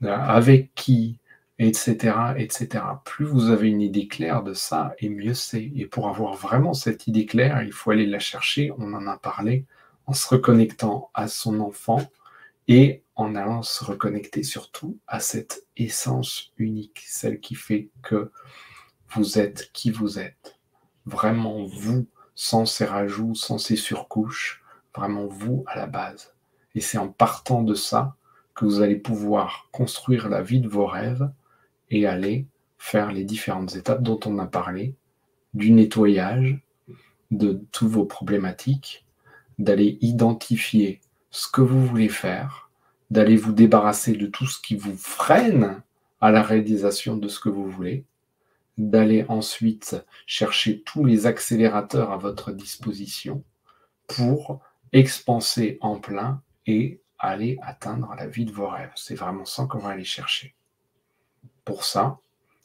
[0.04, 1.18] euh, avec qui,
[1.58, 2.84] etc., etc.
[3.04, 5.70] Plus vous avez une idée claire de ça, et mieux c'est.
[5.76, 9.18] Et pour avoir vraiment cette idée claire, il faut aller la chercher, on en a
[9.18, 9.66] parlé,
[10.06, 12.00] en se reconnectant à son enfant
[12.68, 18.30] et en allant se reconnecter surtout à cette essence unique, celle qui fait que
[19.14, 20.58] vous êtes qui vous êtes.
[21.06, 24.62] Vraiment vous, sans ces rajouts, sans ces surcouches,
[24.94, 26.34] vraiment vous à la base.
[26.74, 28.16] Et c'est en partant de ça
[28.54, 31.30] que vous allez pouvoir construire la vie de vos rêves
[31.90, 32.46] et aller
[32.78, 34.94] faire les différentes étapes dont on a parlé,
[35.54, 36.58] du nettoyage
[37.30, 39.06] de toutes vos problématiques,
[39.58, 41.00] d'aller identifier
[41.30, 42.70] ce que vous voulez faire,
[43.10, 45.82] d'aller vous débarrasser de tout ce qui vous freine
[46.20, 48.04] à la réalisation de ce que vous voulez,
[48.78, 53.44] d'aller ensuite chercher tous les accélérateurs à votre disposition
[54.06, 54.60] pour
[54.92, 58.92] expanser en plein et aller atteindre la vie de vos rêves.
[58.96, 60.54] C'est vraiment ça qu'on va aller chercher.
[61.64, 62.18] Pour ça,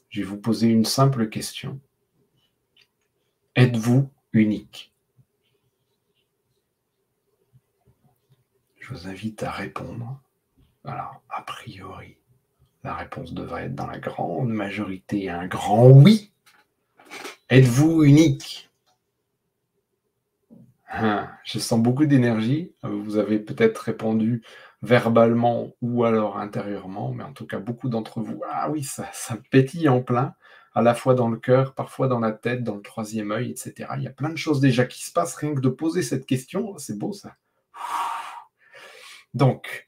[0.09, 1.79] je vais vous poser une simple question.
[3.55, 4.93] Êtes-vous unique?
[8.79, 10.21] Je vous invite à répondre
[10.87, 12.17] alors, a priori,
[12.87, 16.31] la réponse devrait être dans la grande majorité un grand oui.
[17.49, 18.69] Êtes-vous unique?
[20.89, 22.71] Hein, Je sens beaucoup d'énergie.
[22.83, 24.41] Vous avez peut-être répondu
[24.81, 29.37] verbalement ou alors intérieurement, mais en tout cas, beaucoup d'entre vous, ah oui, ça, ça
[29.51, 30.35] pétille en plein,
[30.73, 33.89] à la fois dans le cœur, parfois dans la tête, dans le troisième œil, etc.
[33.97, 36.25] Il y a plein de choses déjà qui se passent, rien que de poser cette
[36.25, 37.35] question, c'est beau ça.
[39.33, 39.86] Donc,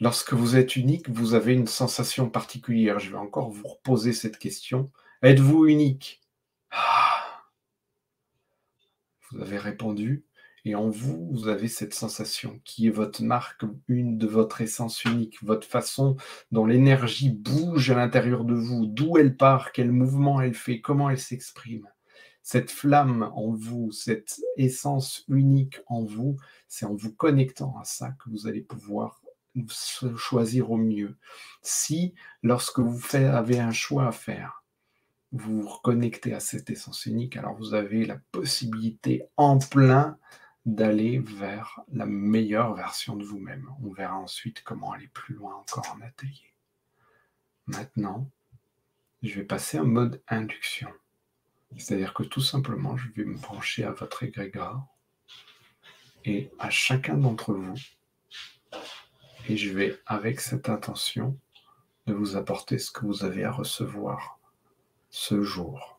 [0.00, 3.00] Lorsque vous êtes unique, vous avez une sensation particulière.
[3.00, 4.92] Je vais encore vous reposer cette question.
[5.22, 6.20] Êtes-vous unique?
[6.70, 7.42] Ah.
[9.30, 10.24] Vous avez répondu.
[10.64, 15.02] Et en vous, vous avez cette sensation qui est votre marque, une de votre essence
[15.04, 16.16] unique, votre façon
[16.52, 21.10] dont l'énergie bouge à l'intérieur de vous, d'où elle part, quel mouvement elle fait, comment
[21.10, 21.88] elle s'exprime.
[22.42, 26.36] Cette flamme en vous, cette essence unique en vous,
[26.68, 29.22] c'est en vous connectant à ça que vous allez pouvoir
[30.16, 31.16] choisir au mieux.
[31.62, 34.64] Si, lorsque vous avez un choix à faire,
[35.32, 40.18] vous vous reconnectez à cette essence unique, alors vous avez la possibilité en plein
[40.64, 43.68] d'aller vers la meilleure version de vous-même.
[43.82, 46.54] On verra ensuite comment aller plus loin encore en atelier.
[47.66, 48.30] Maintenant,
[49.22, 50.90] je vais passer en mode induction.
[51.76, 54.86] C'est-à-dire que tout simplement, je vais me brancher à votre égrégore
[56.24, 57.74] et à chacun d'entre vous.
[59.48, 61.38] Et je vais, avec cette intention,
[62.06, 64.38] de vous apporter ce que vous avez à recevoir
[65.08, 65.98] ce jour,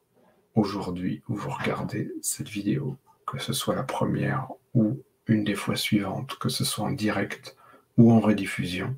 [0.54, 2.96] aujourd'hui, où vous regardez cette vidéo,
[3.26, 7.58] que ce soit la première ou une des fois suivantes, que ce soit en direct
[7.98, 8.96] ou en rediffusion.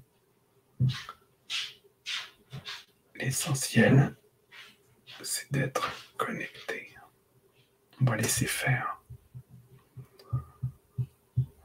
[3.16, 4.18] L'essentiel,
[5.22, 6.94] c'est d'être connecté.
[8.02, 9.02] On va laisser faire.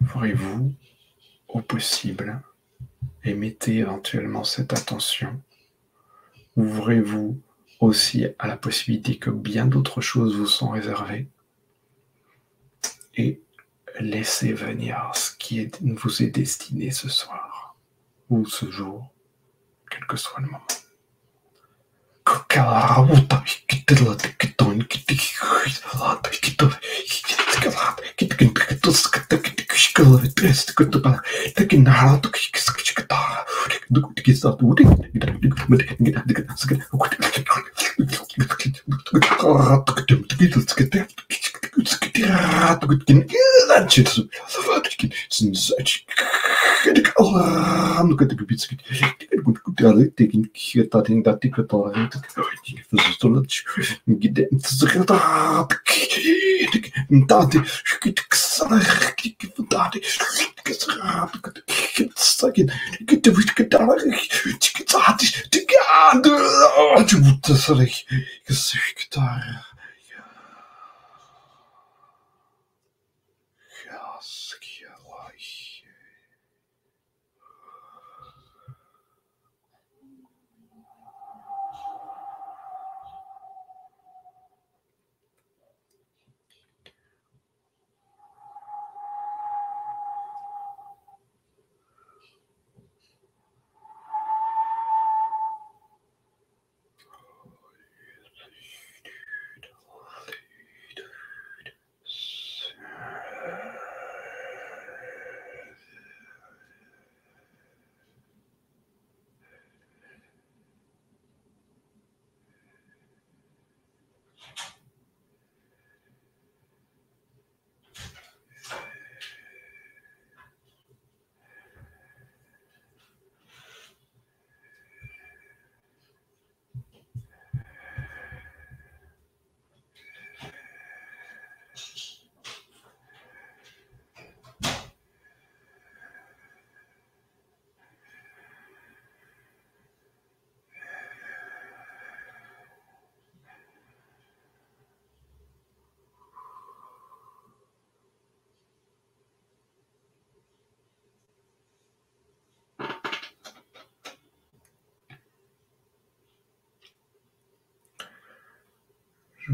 [0.05, 0.73] Ferez-vous
[1.49, 2.43] au possible
[3.27, 5.43] et mettez éventuellement cette attention.
[6.55, 7.41] Ouvrez-vous
[7.81, 11.29] aussi à la possibilité que bien d'autres choses vous sont réservées
[13.17, 13.43] et
[13.99, 17.77] laissez venir ce qui vous est destiné ce soir
[18.31, 19.13] ou ce jour,
[19.91, 20.63] quel que soit le moment.
[29.77, 31.23] школа дэс гэдэг баг
[31.53, 33.21] тэг ин хаадаг хикс гэж гэдэг
[33.93, 37.21] нэг үтгэс од үрийг нэг хүмүүс ингэ нэг насаг хөгт
[39.37, 41.05] хаадаг гэдэг үздэг гэдэг
[41.77, 44.27] үздэг гэдэг хаадаг гэдэг энэ ачиж
[45.29, 45.89] сэнсэж
[68.49, 69.66] Je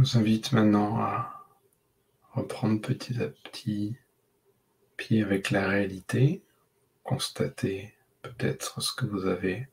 [0.02, 1.46] vous invite maintenant à
[2.32, 3.96] reprendre petit à petit
[4.96, 6.42] pied avec la réalité,
[7.04, 9.68] constater peut-être ce que vous avez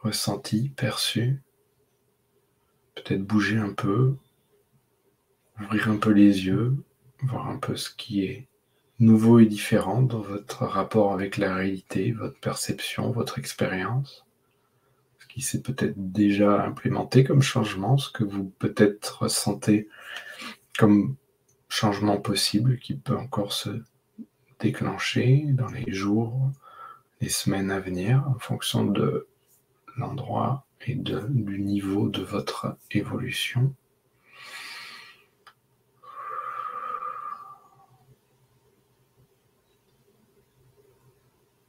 [0.00, 1.40] ressenti, perçu,
[2.96, 4.16] peut-être bouger un peu,
[5.60, 6.74] ouvrir un peu les yeux,
[7.22, 8.48] voir un peu ce qui est
[8.98, 14.26] nouveau et différent dans votre rapport avec la réalité, votre perception, votre expérience
[15.32, 19.88] qui s'est peut-être déjà implémenté comme changement, ce que vous peut-être ressentez
[20.78, 21.16] comme
[21.70, 23.70] changement possible qui peut encore se
[24.60, 26.50] déclencher dans les jours,
[27.22, 29.26] les semaines à venir, en fonction de
[29.96, 33.74] l'endroit et de, du niveau de votre évolution?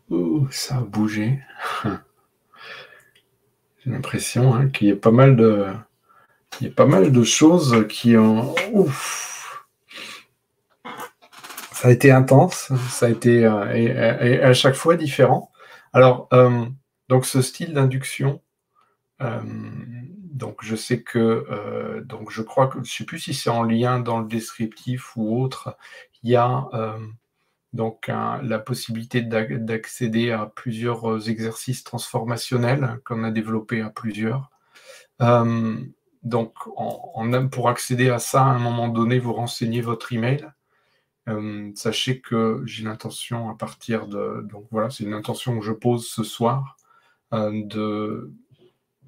[0.10, 1.40] Ouh, ça a bougé.
[3.84, 5.68] J'ai l'impression hein, qu'il y a pas mal de,
[6.61, 8.55] il y a pas mal de choses qui ont.
[8.72, 9.65] Ouf.
[11.73, 13.41] Ça a été intense, ça a été
[13.76, 15.51] et, à chaque fois différent.
[15.91, 16.30] Alors,
[17.10, 18.41] donc ce style d'induction,
[19.19, 23.64] donc je sais que, donc je crois que, je ne sais plus si c'est en
[23.64, 25.76] lien dans le descriptif ou autre,
[26.23, 26.69] il y a
[27.74, 34.52] donc la possibilité d'accéder à plusieurs euh, exercices transformationnels qu'on a développé à plusieurs.
[35.22, 35.78] Euh,
[36.22, 36.54] donc
[37.52, 40.48] pour accéder à ça, à un moment donné, vous renseignez votre email.
[41.30, 44.45] Euh, sachez que j'ai l'intention à partir de...
[44.50, 46.78] Donc voilà, c'est une intention que je pose ce soir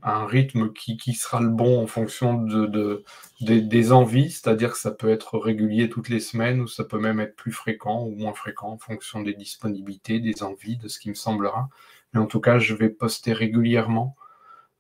[0.05, 3.03] un rythme qui, sera le bon en fonction de,
[3.41, 7.19] des envies, c'est-à-dire que ça peut être régulier toutes les semaines ou ça peut même
[7.19, 11.09] être plus fréquent ou moins fréquent en fonction des disponibilités, des envies, de ce qui
[11.09, 11.69] me semblera.
[12.13, 14.15] Mais en tout cas, je vais poster régulièrement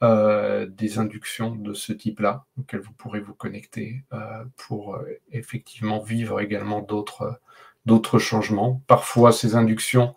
[0.03, 6.01] euh, des inductions de ce type-là, auxquelles vous pourrez vous connecter euh, pour euh, effectivement
[6.03, 8.83] vivre également d'autres changements.
[8.85, 10.15] Parfois, ces inductions,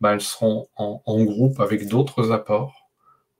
[0.00, 2.85] bah, elles seront en groupe avec d'autres apports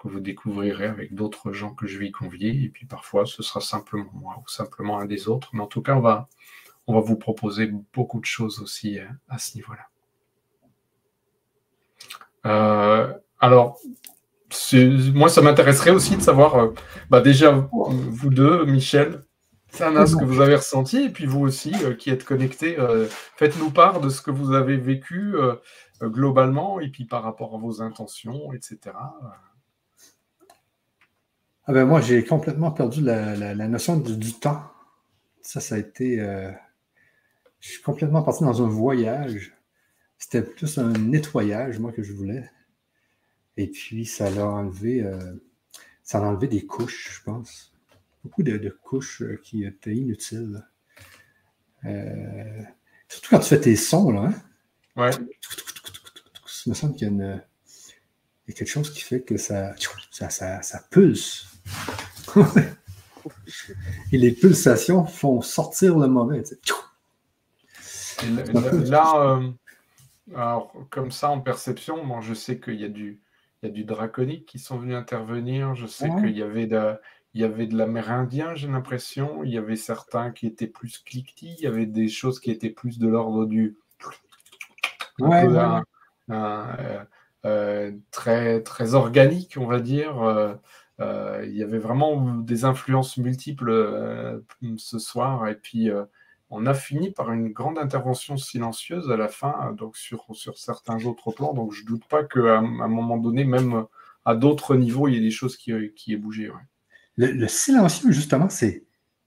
[0.06, 2.64] vous découvrirez avec d'autres gens que je vais convier.
[2.64, 5.50] Et puis parfois, ce sera simplement moi ou simplement un des autres.
[5.52, 6.28] Mais en tout cas, on va,
[6.86, 9.86] on va vous proposer beaucoup de choses aussi euh, à ce niveau-là.
[12.46, 13.78] Euh, alors,
[15.14, 16.74] moi, ça m'intéresserait aussi de savoir, euh,
[17.10, 19.22] bah déjà, vous deux, Michel,
[19.80, 22.78] un ce que vous avez ressenti, et puis vous aussi, qui êtes connectés,
[23.36, 25.34] faites-nous part de ce que vous avez vécu
[26.00, 28.96] globalement, et puis par rapport à vos intentions, etc.
[31.68, 34.62] Ah ben moi, j'ai complètement perdu la, notion du, temps.
[35.42, 36.20] Ça, ça a été.
[36.20, 36.52] Euh,
[37.58, 39.52] je suis complètement parti dans un voyage.
[40.16, 42.48] C'était plus un nettoyage, moi, que je voulais.
[43.56, 45.02] Et puis, ça l'a enlevé.
[45.02, 45.34] Euh,
[46.04, 47.74] ça a enlevé des couches, je pense.
[48.22, 50.64] Beaucoup de, couches euh, qui étaient inutiles.
[51.82, 54.30] surtout quand tu fais tes sons, là.
[54.30, 54.34] Hein?
[54.96, 55.10] Ouais.
[56.64, 57.42] Il me semble qu'il y a une
[58.46, 59.74] il y a quelque chose qui fait que ça,
[60.12, 61.55] ça, ça, ça pulse.
[64.12, 66.42] Et les pulsations font sortir le mauvais.
[68.84, 69.40] là,
[70.34, 70.60] euh,
[70.90, 73.20] comme ça, en perception, moi, je sais qu'il y a du,
[73.62, 75.74] il y a du draconique qui sont venus intervenir.
[75.74, 76.94] Je sais qu'il y avait de,
[77.34, 79.44] il y avait de l'amérindien, j'ai l'impression.
[79.44, 81.54] Il y avait certains qui étaient plus cliquetis.
[81.58, 83.76] Il y avait des choses qui étaient plus de l'ordre du.
[85.18, 85.46] Ouais,
[86.30, 87.04] euh,
[87.44, 90.58] euh, très, très organique, on va dire.
[91.00, 94.40] Euh, il y avait vraiment des influences multiples euh,
[94.78, 95.48] ce soir.
[95.48, 96.04] Et puis, euh,
[96.50, 101.04] on a fini par une grande intervention silencieuse à la fin, donc sur, sur certains
[101.04, 101.52] autres plans.
[101.52, 103.84] Donc, je ne doute pas qu'à un moment donné, même
[104.24, 106.50] à d'autres niveaux, il y ait des choses qui, qui aient bougé.
[107.16, 108.84] Le, silencieux, justement, c'est,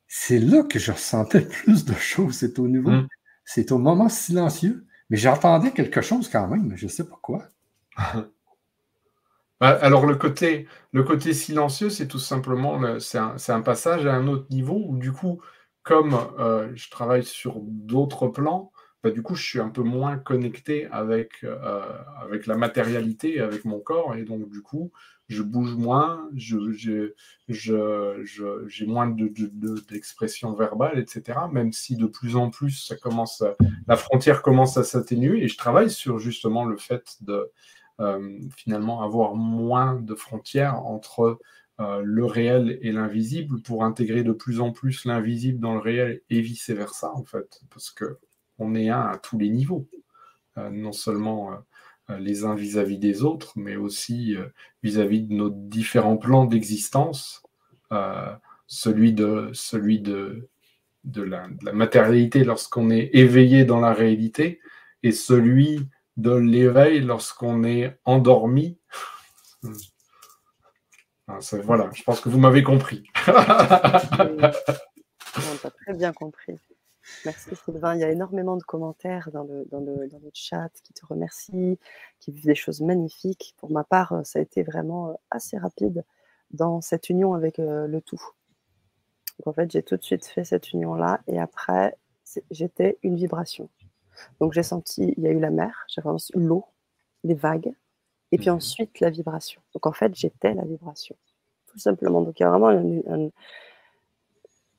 [0.07, 2.35] c'est là que je ressentais plus de choses.
[2.35, 3.07] C'est au niveau, hmm.
[3.45, 4.85] c'est au moment silencieux.
[5.09, 7.47] Mais j'entendais quelque chose quand même, je ne sais pas quoi.
[9.59, 14.27] Bah, alors le côté, le côté silencieux, c'est tout simplement, c'est un, passage à un
[14.27, 15.41] autre niveau où du coup,
[15.83, 18.71] comme euh, je travaille sur d'autres plans,
[19.03, 21.81] bah, du coup, je suis un peu moins connecté avec, euh,
[22.21, 24.91] avec la matérialité, avec mon corps, et donc du coup,
[25.29, 27.13] je bouge moins, j'ai
[28.87, 31.39] moins d'expression de, verbale, etc.
[31.51, 33.43] Même si de plus en plus, ça commence
[33.87, 37.51] la frontière commence à s'atténuer, et je travaille sur justement le fait de
[38.55, 41.39] finalement avoir moins de frontières entre
[41.79, 46.21] euh, le réel et l'invisible pour intégrer de plus en plus l'invisible dans le réel
[46.29, 48.17] et vice-versa, en fait, parce que
[48.57, 49.87] on est un à tous les niveaux,
[50.57, 51.51] euh, non seulement
[52.19, 54.35] les uns vis-à-vis des autres, mais aussi
[54.81, 57.43] vis-à-vis de nos différents plans d'existence,
[58.65, 60.49] celui de celui de
[61.13, 64.59] la matérialité lorsqu'on est éveillé dans la réalité
[65.03, 65.87] et celui
[66.19, 68.77] de l'éveil lorsqu'on est endormi.
[71.27, 73.03] Ah, voilà, je pense que vous m'avez compris.
[73.27, 73.31] On
[74.41, 76.57] a très bien compris.
[77.25, 77.95] Merci Sylvain.
[77.95, 81.79] Il y a énormément de commentaires dans le, dans le, chat qui te remercient,
[82.19, 83.55] qui vivent des choses magnifiques.
[83.57, 86.03] Pour ma part, ça a été vraiment euh, assez rapide
[86.51, 88.21] dans cette union avec euh, le tout.
[89.45, 91.95] en fait, j'ai tout de suite fait cette union-là et après,
[92.51, 93.69] j'étais une vibration.
[94.39, 96.65] Donc j'ai senti, il y a eu la mer, j'ai senti l'eau,
[97.23, 97.73] les vagues,
[98.31, 98.55] et puis mhm.
[98.55, 99.61] ensuite la vibration.
[99.73, 101.15] Donc en fait, j'étais la vibration,
[101.67, 102.21] tout simplement.
[102.21, 103.29] Donc il y a vraiment un,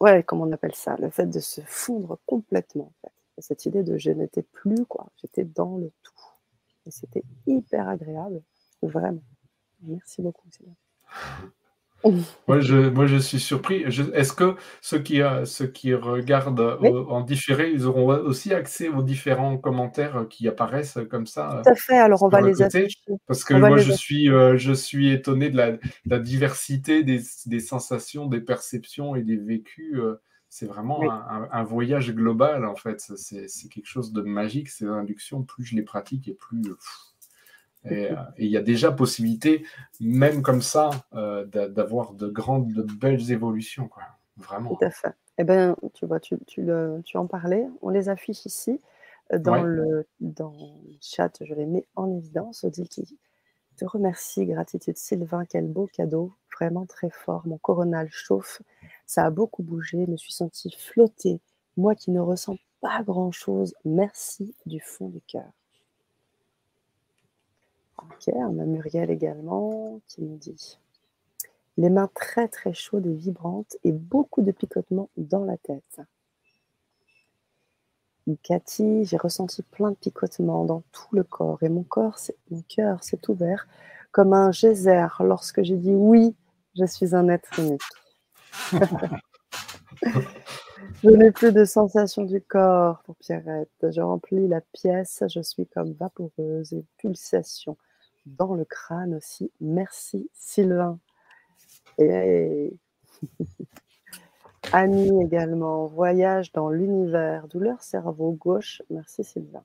[0.00, 2.92] ouais, comment on appelle ça, le fait de se fondre complètement.
[3.38, 6.12] Cette idée de je n'étais plus quoi, j'étais dans le tout.
[6.86, 8.42] Et c'était hyper agréable,
[8.82, 9.22] vraiment.
[9.82, 10.48] Merci beaucoup.
[12.48, 13.82] Moi, je, moi, je suis surpris.
[13.82, 18.88] Est-ce que ceux qui, euh, ceux qui regardent euh, en différé, ils auront aussi accès
[18.88, 21.98] aux différents commentaires qui apparaissent comme ça Tout à fait.
[21.98, 22.54] Alors, on va les.
[23.26, 28.26] Parce que moi, je suis, euh, je suis étonné de la, diversité des, des, sensations,
[28.26, 30.00] des perceptions et des vécus.
[30.48, 31.02] c'est vraiment
[31.52, 33.00] un, voyage global, en fait.
[33.16, 35.42] C'est quelque chose de magique, ces inductions.
[35.42, 36.62] Plus je les pratique et plus.
[37.88, 39.64] Et il y a déjà possibilité,
[40.00, 43.88] même comme ça, euh, d'avoir de grandes, de belles évolutions.
[43.88, 44.02] Quoi.
[44.36, 44.74] Vraiment.
[44.74, 45.14] Tout à fait.
[45.38, 47.66] Eh bien, tu vois, tu, tu, le, tu en parlais.
[47.80, 48.80] On les affiche ici.
[49.32, 50.52] Euh, dans, le, dans
[50.84, 52.64] le chat, je les mets en évidence.
[52.64, 53.18] Odile qui
[53.76, 54.44] te remercie.
[54.44, 55.44] Gratitude, Sylvain.
[55.46, 56.34] Quel beau cadeau.
[56.54, 57.46] Vraiment très fort.
[57.46, 58.60] Mon coronal chauffe.
[59.06, 60.04] Ça a beaucoup bougé.
[60.04, 61.40] Je me suis sentie flotter.
[61.78, 63.74] Moi qui ne ressens pas grand-chose.
[63.86, 65.50] Merci du fond du cœur.
[68.02, 70.78] Ok, on a Muriel également qui nous dit
[71.76, 76.00] les mains très très chaudes et vibrantes et beaucoup de picotements dans la tête.
[78.42, 82.18] Cathy, j'ai ressenti plein de picotements dans tout le corps et mon corps,
[82.50, 83.66] mon cœur s'est ouvert
[84.12, 86.36] comme un geyser lorsque j'ai dit oui,
[86.78, 87.80] je suis un être unique.
[91.02, 93.70] je n'ai plus de sensation du corps pour Pierrette.
[93.82, 97.76] Je remplis la pièce, je suis comme vaporeuse et pulsation
[98.26, 99.50] dans le crâne aussi.
[99.60, 100.98] Merci Sylvain.
[101.98, 102.72] Et
[104.72, 108.82] Annie également, voyage dans l'univers, douleur cerveau gauche.
[108.90, 109.64] Merci Sylvain.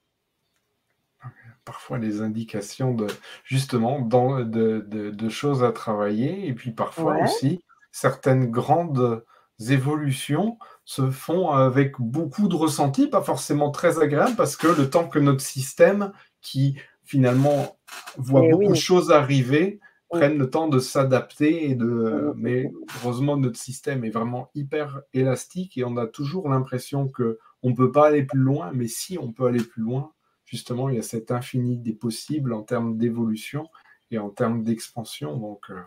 [1.63, 3.07] Parfois les indications de
[3.43, 9.23] justement dans, de, choses à travailler et puis parfois aussi certaines grandes
[9.69, 15.07] évolutions se font avec beaucoup de ressentis, pas forcément très agréables parce que le temps
[15.07, 16.11] que notre système
[16.41, 17.77] qui finalement
[18.17, 19.79] voit beaucoup de choses arriver,
[20.09, 22.33] prennent le temps de s'adapter et de.
[22.35, 27.69] Mais heureusement, notre système est vraiment hyper élastique et on a toujours l'impression que on
[27.69, 30.11] ne peut pas aller plus loin, mais si on peut aller plus loin,
[30.45, 33.67] justement, il y a cet infini des possibles en termes d'évolution
[34.11, 35.35] et en termes d'expansion.
[35.37, 35.81] Donc, euh,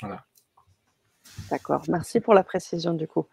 [0.00, 0.24] voilà.
[1.50, 3.26] D'accord, merci pour la précision du coup.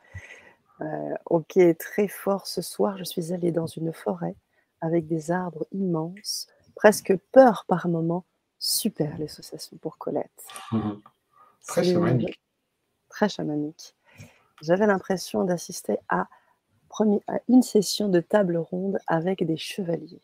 [0.81, 4.35] Euh, ok, très fort ce soir, je suis allée dans une forêt
[4.81, 8.23] avec des arbres immenses presque peur par moment.
[8.59, 10.47] Super l'association pour Colette.
[11.67, 12.39] Très chamanique.
[13.09, 13.95] Très chamanique.
[14.61, 16.27] J'avais l'impression d'assister à,
[17.27, 20.21] à une session de table ronde avec des chevaliers.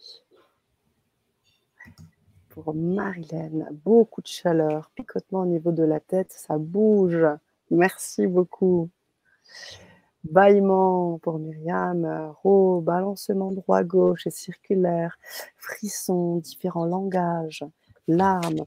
[2.49, 7.25] Pour Marilène, beaucoup de chaleur, picotement au niveau de la tête, ça bouge.
[7.71, 8.89] Merci beaucoup.
[10.23, 15.17] Bâillement pour Myriam, ro, balancement droit-gauche et circulaire,
[15.57, 17.65] frisson, différents langages,
[18.07, 18.65] larmes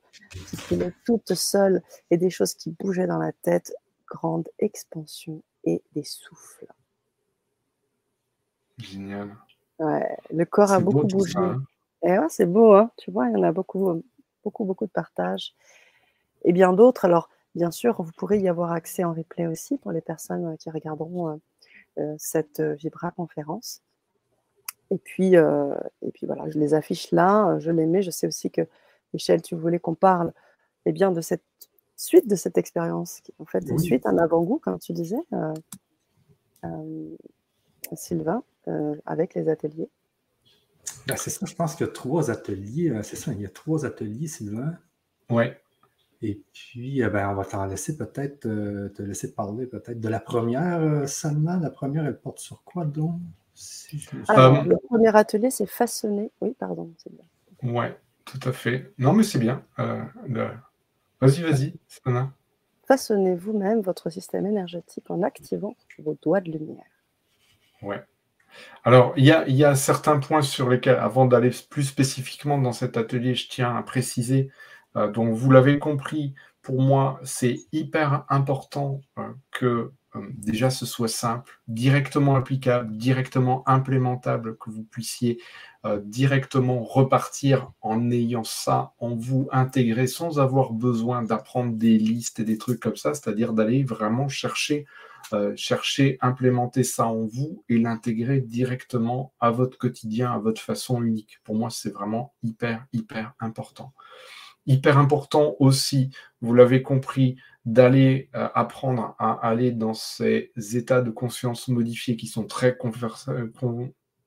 [0.48, 3.74] qui coulaient toutes seules et des choses qui bougeaient dans la tête,
[4.06, 6.66] grande expansion et des souffles.
[8.78, 9.34] Génial.
[9.78, 11.38] Ouais, le corps a beaucoup bougé.
[11.38, 11.62] Hein.
[12.02, 14.02] Et ouais, c'est beau, hein tu vois, il y en a beaucoup,
[14.44, 15.54] beaucoup, beaucoup de partage.
[16.44, 19.90] Et bien d'autres, alors Bien sûr, vous pourrez y avoir accès en replay aussi pour
[19.90, 21.36] les personnes euh, qui regarderont euh,
[21.98, 23.80] euh, cette Vibra conférence.
[24.90, 28.02] Et puis, et puis voilà, je les affiche là, je les mets.
[28.02, 28.60] Je sais aussi que
[29.12, 30.32] Michel, tu voulais qu'on parle
[30.84, 31.42] eh bien, de cette
[31.96, 35.16] suite de cette expérience, qui en fait une suite, un avant-goût, comme tu disais,
[37.94, 38.44] Sylvain,
[39.06, 39.88] avec les ateliers.
[41.08, 42.96] Ben, c'est ça, je pense qu'il y a trois ateliers.
[43.02, 44.78] C'est ça, il y a trois ateliers, Sylvain.
[45.30, 45.46] Oui.
[46.22, 50.08] Et puis, euh, ben, on va t'en laisser peut-être, euh, te laisser parler peut-être de
[50.08, 51.58] la première, euh, seulement.
[51.58, 53.20] La première, elle porte sur quoi donc?
[53.88, 56.30] le premier atelier, c'est façonner.
[56.42, 57.24] Oui, pardon, c'est bien.
[57.62, 57.86] Oui,
[58.26, 58.92] tout à fait.
[58.98, 59.64] Non, mais c'est bien.
[61.20, 62.32] Vas-y, vas-y, Sana.
[62.86, 66.84] Façonnez vous-même votre système énergétique en activant vos doigts de lumière.
[67.82, 68.04] Ouais.
[68.84, 72.72] Alors, il y a, y a, certains points sur lesquels, avant d'aller plus spécifiquement dans
[72.72, 74.52] cet atelier, je tiens à préciser euh,
[75.08, 81.08] donc, vous l'avez compris, pour moi, c'est hyper important euh, que euh, déjà ce soit
[81.08, 85.38] simple, directement applicable, directement implémentable, que vous puissiez
[86.02, 92.44] directement repartir en ayant ça en vous intégré sans avoir besoin d'apprendre des listes et
[92.44, 94.84] des trucs comme ça, c'est-à-dire d'aller vraiment chercher,
[95.54, 101.38] chercher, implémenter ça en vous et l'intégrer directement à votre quotidien, à votre façon unique.
[101.44, 103.92] Pour moi, c'est vraiment hyper, hyper important
[104.66, 106.10] hyper important aussi,
[106.40, 112.28] vous l'avez compris, d'aller euh, apprendre à aller dans ces états de conscience modifiés qui
[112.28, 112.78] sont très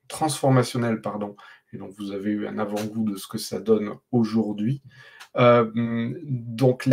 [0.08, 1.00] transformationnels.
[1.00, 1.36] Pardon.
[1.72, 4.82] Et donc, vous avez eu un avant-goût de ce que ça donne aujourd'hui.
[5.36, 5.70] Euh,
[6.24, 6.88] donc,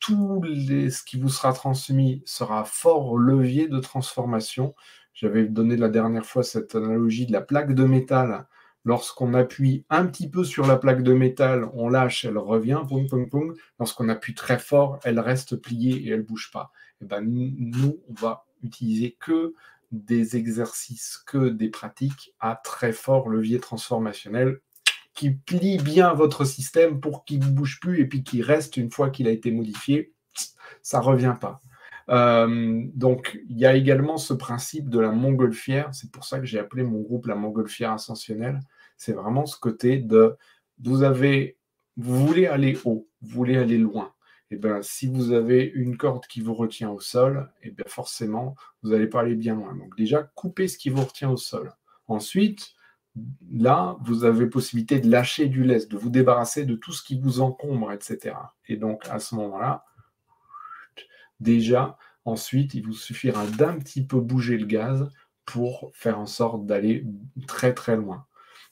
[0.00, 4.74] tout ce qui vous sera transmis sera fort levier de transformation.
[5.14, 8.46] J'avais donné la dernière fois cette analogie de la plaque de métal.
[8.84, 13.08] Lorsqu'on appuie un petit peu sur la plaque de métal, on lâche, elle revient, pong,
[13.08, 13.56] pong, pong.
[13.78, 16.72] Lorsqu'on appuie très fort, elle reste pliée et elle ne bouge pas.
[17.00, 19.54] Et eh ben, nous, on va utiliser que
[19.92, 24.60] des exercices, que des pratiques à très fort levier transformationnel
[25.14, 28.90] qui plie bien votre système pour qu'il ne bouge plus et puis qu'il reste une
[28.90, 30.14] fois qu'il a été modifié,
[30.82, 31.60] ça ne revient pas.
[32.10, 35.88] Euh, donc, il y a également ce principe de la montgolfière.
[35.92, 38.60] C'est pour ça que j'ai appelé mon groupe la montgolfière ascensionnelle.
[38.96, 40.36] C'est vraiment ce côté de
[40.82, 41.56] vous avez,
[41.96, 44.12] vous voulez aller haut, vous voulez aller loin.
[44.52, 47.70] Et eh bien, si vous avez une corde qui vous retient au sol, et eh
[47.70, 49.76] bien forcément, vous n'allez pas aller bien loin.
[49.76, 51.72] Donc déjà, coupez ce qui vous retient au sol.
[52.08, 52.74] Ensuite,
[53.52, 57.16] là, vous avez possibilité de lâcher du lest, de vous débarrasser de tout ce qui
[57.16, 58.34] vous encombre, etc.
[58.66, 59.84] Et donc, à ce moment-là,
[61.40, 65.08] déjà, ensuite, il vous suffira d'un petit peu bouger le gaz
[65.44, 67.04] pour faire en sorte d'aller
[67.46, 68.26] très très loin.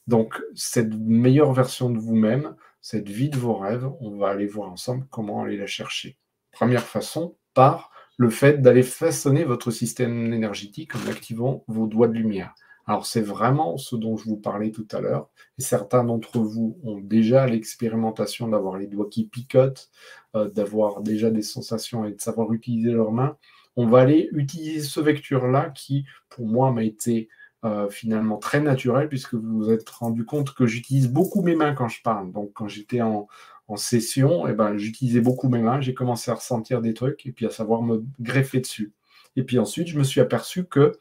[0.06, 4.70] Donc, cette meilleure version de vous-même, cette vie de vos rêves, on va aller voir
[4.70, 6.18] ensemble comment aller la chercher.
[6.52, 12.14] Première façon, par le fait d'aller façonner votre système énergétique en activant vos doigts de
[12.14, 12.54] lumière.
[12.88, 15.28] Alors c'est vraiment ce dont je vous parlais tout à l'heure.
[15.58, 19.90] Et certains d'entre vous ont déjà l'expérimentation d'avoir les doigts qui picotent,
[20.34, 23.36] euh, d'avoir déjà des sensations et de savoir utiliser leurs mains.
[23.76, 27.28] On va aller utiliser ce vecteur-là qui, pour moi, m'a été
[27.64, 31.74] euh, finalement très naturel puisque vous vous êtes rendu compte que j'utilise beaucoup mes mains
[31.74, 32.32] quand je parle.
[32.32, 33.28] Donc quand j'étais en,
[33.76, 37.44] session, eh ben, j'utilisais beaucoup mes mains, j'ai commencé à ressentir des trucs et puis
[37.44, 38.94] à savoir me greffer dessus.
[39.36, 40.98] Et puis ensuite, je me suis aperçu que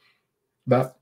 [0.66, 0.98] bah,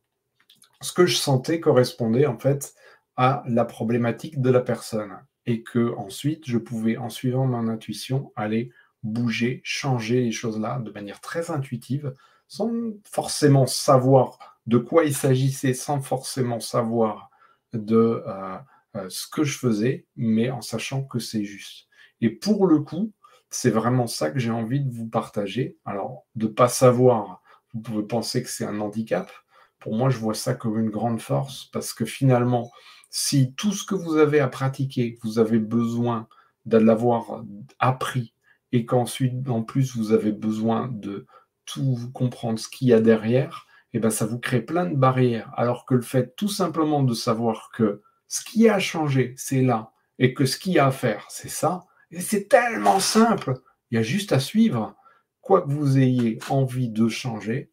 [0.85, 2.75] ce que je sentais correspondait en fait
[3.17, 8.31] à la problématique de la personne et que ensuite je pouvais en suivant mon intuition
[8.35, 8.71] aller
[9.03, 12.13] bouger, changer les choses là de manière très intuitive
[12.47, 12.71] sans
[13.03, 17.29] forcément savoir de quoi il s'agissait, sans forcément savoir
[17.73, 18.57] de euh,
[18.95, 21.87] euh, ce que je faisais, mais en sachant que c'est juste.
[22.21, 23.11] Et pour le coup,
[23.49, 25.77] c'est vraiment ça que j'ai envie de vous partager.
[25.85, 27.41] Alors, de ne pas savoir,
[27.73, 29.31] vous pouvez penser que c'est un handicap,
[29.79, 32.71] pour moi, je vois ça comme une grande force parce que finalement,
[33.09, 36.27] si tout ce que vous avez à pratiquer, vous avez besoin
[36.65, 37.43] de l'avoir
[37.79, 38.33] appris
[38.71, 41.25] et qu'ensuite, en plus, vous avez besoin de
[41.65, 45.51] tout comprendre ce qu'il y a derrière, eh ben, ça vous crée plein de barrières.
[45.55, 49.91] Alors que le fait tout simplement de savoir que ce qui a changé, c'est là,
[50.19, 53.53] et que ce qu'il y a à faire, c'est ça, et c'est tellement simple,
[53.89, 54.95] il y a juste à suivre.
[55.41, 57.71] Quoi que vous ayez envie de changer,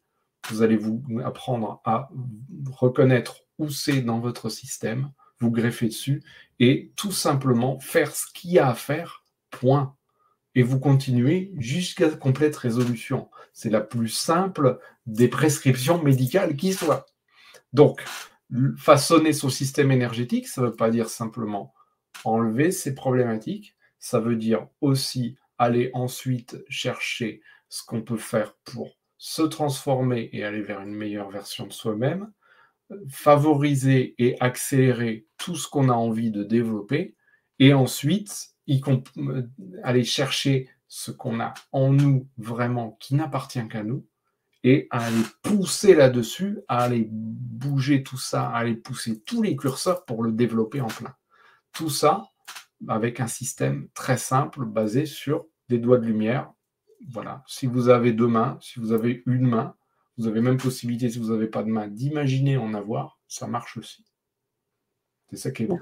[0.49, 2.09] vous allez vous apprendre à
[2.71, 6.23] reconnaître où c'est dans votre système, vous greffer dessus
[6.59, 9.95] et tout simplement faire ce qu'il y a à faire, point.
[10.55, 13.29] Et vous continuez jusqu'à complète résolution.
[13.53, 17.07] C'est la plus simple des prescriptions médicales qui soit.
[17.73, 18.03] Donc,
[18.77, 21.73] façonner son système énergétique, ça ne veut pas dire simplement
[22.23, 28.97] enlever ses problématiques, ça veut dire aussi aller ensuite chercher ce qu'on peut faire pour
[29.25, 32.29] se transformer et aller vers une meilleure version de soi-même,
[33.07, 37.15] favoriser et accélérer tout ce qu'on a envie de développer,
[37.57, 39.43] et ensuite euh,
[39.81, 44.05] aller chercher ce qu'on a en nous vraiment qui n'appartient qu'à nous,
[44.65, 50.03] et aller pousser là-dessus, à aller bouger tout ça, à aller pousser tous les curseurs
[50.03, 51.15] pour le développer en plein.
[51.71, 52.27] Tout ça
[52.89, 56.51] avec un système très simple basé sur des doigts de lumière
[57.09, 59.75] voilà, si vous avez deux mains, si vous avez une main,
[60.17, 63.77] vous avez même possibilité, si vous n'avez pas de main, d'imaginer en avoir, ça marche
[63.77, 64.05] aussi.
[65.31, 65.79] C'est ça qui est bon.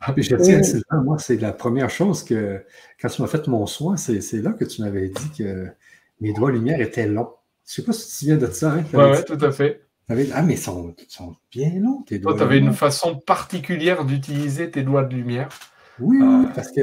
[0.00, 0.60] Ah, je tiens
[0.90, 2.64] à moi, c'est la première chose que,
[3.00, 5.68] quand tu m'as fait mon soin, c'est là que tu m'avais dit que
[6.20, 7.30] mes doigts lumière étaient longs.
[7.64, 8.72] Je ne sais pas si tu te souviens de ça.
[8.72, 9.86] Hein, oui, ouais, tout à fait.
[10.08, 12.32] Ah, mais ils sont, sont, bien longs, tes doigts.
[12.32, 15.48] Toi, tu avais une façon particulière d'utiliser tes doigts de lumière.
[16.00, 16.80] Oui, oui, euh, parce que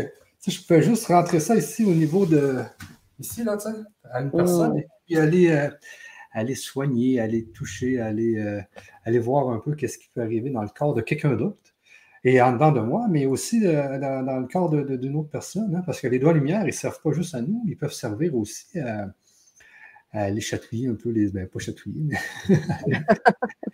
[0.47, 2.63] je peux juste rentrer ça ici au niveau de,
[3.19, 3.75] ici, là, tu sais,
[4.11, 5.69] à une personne, et puis aller, euh,
[6.31, 8.61] aller soigner, aller toucher, aller, euh,
[9.05, 11.57] aller voir un peu qu'est-ce qui peut arriver dans le corps de quelqu'un d'autre.
[12.23, 15.83] Et en dedans de moi, mais aussi euh, dans, le corps d'une autre personne, hein,
[15.85, 18.35] parce que les doigts lumière, ils ne servent pas juste à nous, ils peuvent servir
[18.35, 19.07] aussi à,
[20.11, 21.29] à aller chatouiller un peu les.
[21.31, 22.17] Ben, pas chatouiller, mais.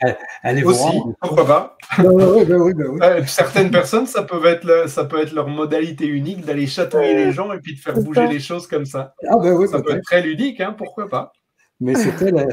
[0.44, 0.94] aller voir.
[1.22, 5.48] Pourquoi pas ben oui, ben oui, Certaines personnes, ça peut, être ça peut être leur
[5.48, 9.14] modalité unique d'aller chatouiller les gens et puis de faire bouger les choses comme ça.
[9.28, 11.32] Ah, ben oui, ça peut être très ludique, hein, pourquoi pas
[11.82, 11.94] mais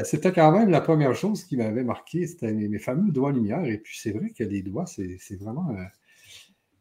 [0.03, 3.63] c'était quand même la première chose qui m'avait marqué, c'était mes, fameux doigts lumière.
[3.65, 5.69] Et puis c'est vrai que les doigts, c'est vraiment.
[5.71, 5.83] Euh,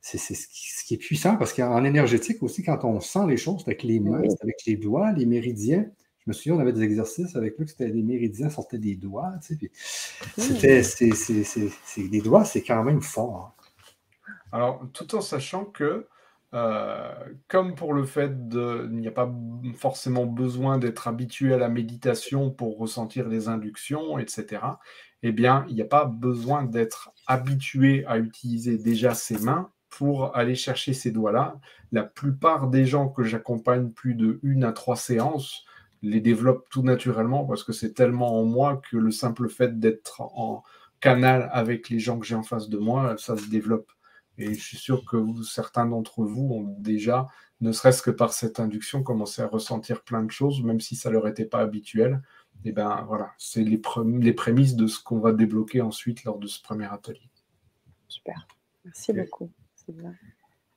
[0.00, 3.84] c'est ce, qui est puissant parce qu'en énergétique aussi, quand on sent les choses avec
[3.84, 5.86] les mains, avec les doigts, les méridiens.
[6.24, 9.32] Je me souviens, on avait des exercices avec lui, c'était des méridiens sortaient des doigts.
[9.44, 9.58] Tu
[10.36, 13.56] sais, c'était, c'est, des doigts, c'est quand même fort.
[13.58, 13.62] Hein.
[14.52, 16.06] Alors, tout en sachant que,
[16.54, 17.12] euh,
[17.48, 19.32] comme pour le fait de, il n'y a pas
[19.76, 24.62] forcément besoin d'être habitué à la méditation pour ressentir les inductions, etc.
[25.24, 30.36] Eh bien, il n'y a pas besoin d'être habitué à utiliser déjà ses mains pour
[30.36, 31.58] aller chercher ces doigts-là.
[31.90, 35.64] La plupart des gens que j'accompagne plus de une à trois séances
[36.02, 40.20] les développent tout naturellement parce que c'est tellement en moi que le simple fait d'être
[40.20, 40.62] en
[41.00, 43.90] canal avec les gens que j'ai en face de moi, ça se développe.
[44.38, 47.26] Et je suis sûr que certains d'entre vous ont déjà,
[47.60, 51.10] ne serait-ce que par cette induction, commencé à ressentir plein de choses, même si ça
[51.10, 52.22] leur était pas habituel.
[52.64, 53.80] Et ben voilà, c'est les,
[54.20, 57.30] les prémices de ce qu'on va débloquer ensuite lors de ce premier atelier.
[58.08, 58.46] Super,
[58.84, 59.50] merci beaucoup.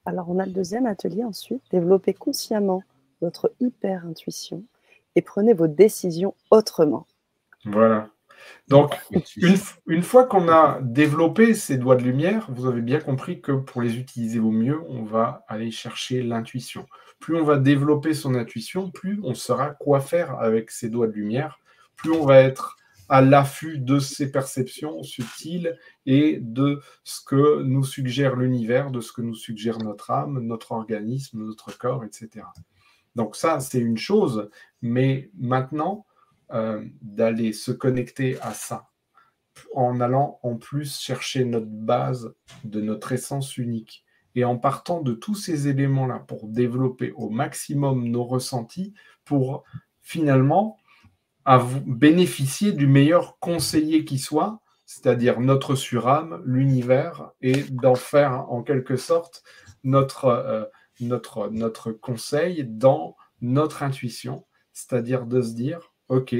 [0.06, 1.64] Alors, on a le deuxième atelier ensuite.
[1.72, 2.84] Développez consciemment
[3.22, 4.64] votre hyper-intuition
[5.16, 7.08] et prenez vos décisions autrement.
[7.66, 8.10] Voilà.
[8.68, 8.96] Donc,
[9.88, 13.82] une, fois qu'on a développé ces doigts de lumière, vous avez bien compris que pour
[13.82, 16.88] les utiliser au mieux, on va aller chercher l'intuition.
[17.20, 21.14] Plus on va développer son intuition, plus on saura quoi faire avec ces doigts de
[21.14, 21.60] lumière,
[21.96, 22.78] plus on va être
[23.08, 25.78] à l'affût de ces perceptions subtiles
[26.08, 30.72] et de ce que nous suggère l'univers, de ce que nous suggère notre âme, notre
[30.72, 32.46] organisme, notre corps, etc.
[33.16, 34.50] Donc ça, c'est une chose,
[34.82, 36.06] mais maintenant,
[36.54, 38.90] euh, d'aller se connecter à ça,
[39.74, 44.06] en allant en plus chercher notre base de notre essence unique,
[44.36, 48.94] et en partant de tous ces éléments-là pour développer au maximum nos ressentis,
[49.24, 49.64] pour
[50.02, 50.78] finalement
[51.86, 58.98] bénéficier du meilleur conseiller qui soit, c'est-à-dire notre surâme, l'univers, et d'en faire en quelque
[58.98, 59.44] sorte
[59.84, 60.66] notre, euh,
[61.00, 66.36] notre, notre conseil dans notre intuition, c'est-à-dire de se dire, OK,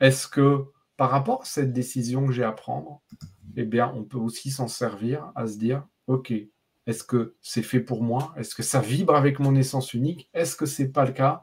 [0.00, 0.64] est-ce que
[0.96, 3.02] par rapport à cette décision que j'ai à prendre,
[3.56, 6.32] eh bien, on peut aussi s'en servir à se dire, OK,
[6.86, 8.34] est-ce que c'est fait pour moi?
[8.36, 10.28] Est-ce que ça vibre avec mon essence unique?
[10.34, 11.42] Est-ce que c'est pas le cas?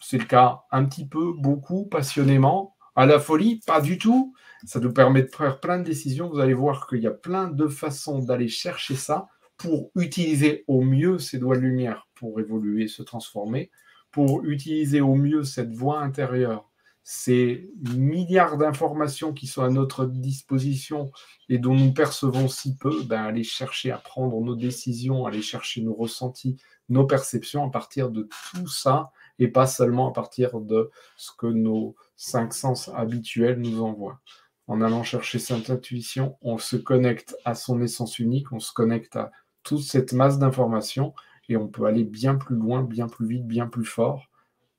[0.00, 2.76] C'est le cas un petit peu, beaucoup, passionnément.
[2.96, 4.34] À la folie, pas du tout.
[4.64, 6.28] Ça nous permet de faire plein de décisions.
[6.28, 9.28] Vous allez voir qu'il y a plein de façons d'aller chercher ça
[9.58, 13.70] pour utiliser au mieux ces doigts de lumière pour évoluer, se transformer,
[14.10, 16.70] pour utiliser au mieux cette voix intérieure,
[17.02, 21.10] ces milliards d'informations qui sont à notre disposition
[21.48, 25.80] et dont nous percevons si peu, ben, aller chercher à prendre nos décisions, aller chercher
[25.80, 26.56] nos ressentis,
[26.88, 31.46] nos perceptions à partir de tout ça et pas seulement à partir de ce que
[31.46, 34.20] nos cinq sens habituels nous envoient.
[34.66, 39.16] En allant chercher cette intuition, on se connecte à son essence unique, on se connecte
[39.16, 39.30] à
[39.68, 41.12] toute cette masse d'informations
[41.50, 44.30] et on peut aller bien plus loin, bien plus vite, bien plus fort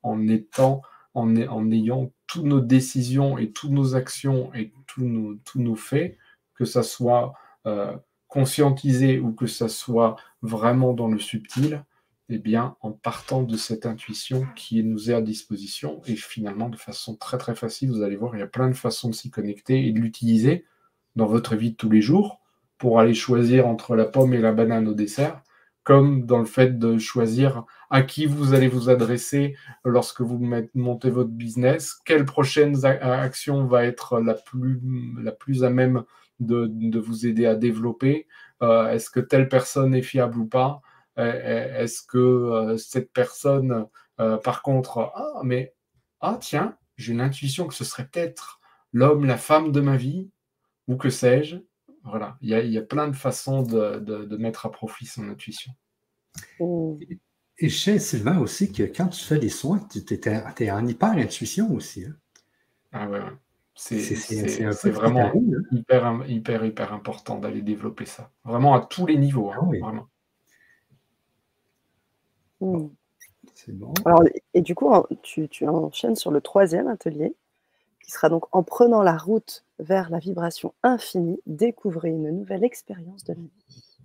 [0.01, 0.81] en étant,
[1.13, 1.35] en,
[1.71, 6.17] ayant toutes nos décisions et toutes nos actions et tous nos, tous faits,
[6.55, 7.33] que ça soit
[7.67, 7.95] euh,
[8.27, 11.83] conscientisé ou que ça soit vraiment dans le subtil,
[12.29, 16.77] eh bien, en partant de cette intuition qui nous est à disposition, et finalement de
[16.77, 19.29] façon très très facile, vous allez voir, il y a plein de façons de s'y
[19.29, 20.65] connecter et de l'utiliser
[21.15, 22.38] dans votre vie de tous les jours
[22.79, 25.43] pour aller choisir entre la pomme et la banane au dessert,
[25.83, 30.39] comme dans le fait de choisir à qui vous allez vous adresser lorsque vous
[30.73, 34.79] montez votre business, quelle prochaine action va être la plus,
[35.21, 36.03] la plus à même
[36.39, 38.27] de, vous aider à développer,
[38.61, 40.81] euh, est-ce que telle personne est fiable ou pas,
[41.17, 43.87] est-ce que euh, cette personne,
[44.21, 45.73] euh, par contre, ah, mais,
[46.21, 48.61] ah, tiens, j'ai l'intuition que ce serait peut-être
[48.93, 50.29] l'homme, la femme de ma vie,
[50.87, 51.57] ou que sais-je
[52.03, 55.73] Voilà, il y, a, plein de façons de, mettre à profit son intuition.
[57.61, 61.73] Et je sais, Sylvain, aussi que quand tu fais des soins, tu es, en hyper-intuition
[61.73, 62.05] aussi.
[62.05, 62.15] Hein.
[62.91, 63.19] Ah ouais,
[63.75, 65.61] C'est vraiment hein.
[65.71, 68.31] hyper, hyper, hyper important d'aller développer ça.
[68.45, 69.51] Vraiment à tous les niveaux.
[69.51, 70.07] Hein, ah vraiment.
[72.61, 72.89] Hmm.
[73.53, 73.93] C'est bon.
[74.53, 77.35] et du coup, tu, tu, enchaînes sur le troisième atelier,
[78.09, 83.23] qui sera donc en prenant la route vers la vibration infinie, découvrez une nouvelle expérience
[83.23, 83.99] de la vie.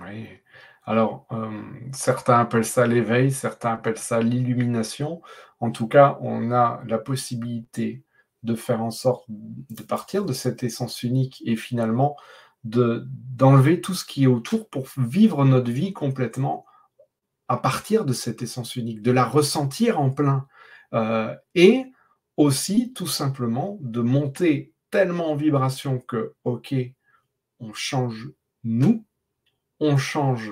[0.00, 0.28] Oui.
[0.84, 1.50] Alors, euh,
[1.92, 5.22] certains appellent ça l'éveil, certains appellent ça l'illumination.
[5.58, 8.04] En tout cas, on a la possibilité
[8.44, 12.16] de faire en sorte de partir de cette essence unique et finalement
[12.62, 16.64] d'enlever tout ce qui est autour pour vivre notre vie complètement
[17.48, 20.46] à partir de cette essence unique, de la ressentir en plein.
[20.94, 21.86] Euh, et
[22.42, 26.74] aussi, tout simplement, de monter tellement en vibration que, OK,
[27.60, 28.30] on change
[28.64, 29.04] nous,
[29.80, 30.50] on change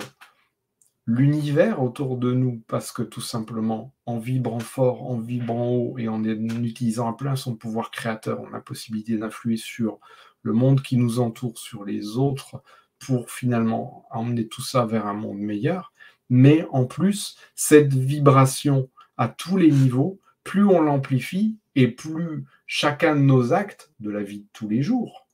[1.07, 6.09] l'univers autour de nous parce que tout simplement, en vibrant fort, en vibrant haut et
[6.09, 9.99] en utilisant à plein son pouvoir créateur, on a possibilité d'influer sur
[10.43, 12.62] le monde qui nous entoure, sur les autres,
[12.99, 15.93] pour finalement emmener tout ça vers un monde meilleur.
[16.29, 23.14] Mais en plus, cette vibration à tous les niveaux, plus on l'amplifie et plus chacun
[23.16, 25.26] de nos actes de la vie de tous les jours,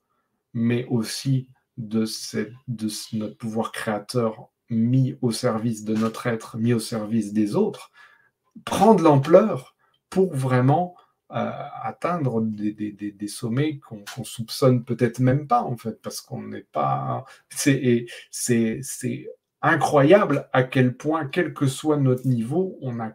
[0.53, 2.07] mais aussi de,
[3.17, 7.91] notre pouvoir créateur mis au service de notre être, mis au service des autres,
[8.65, 9.77] prend de l'ampleur
[10.11, 10.97] pour vraiment
[11.33, 11.51] euh,
[11.83, 17.25] atteindre des, sommets qu'on ne soupçonne peut-être même pas, en fait, parce qu'on n'est pas...
[17.51, 18.07] C'est
[19.63, 23.13] incroyable à quel point, quel que soit notre niveau, on est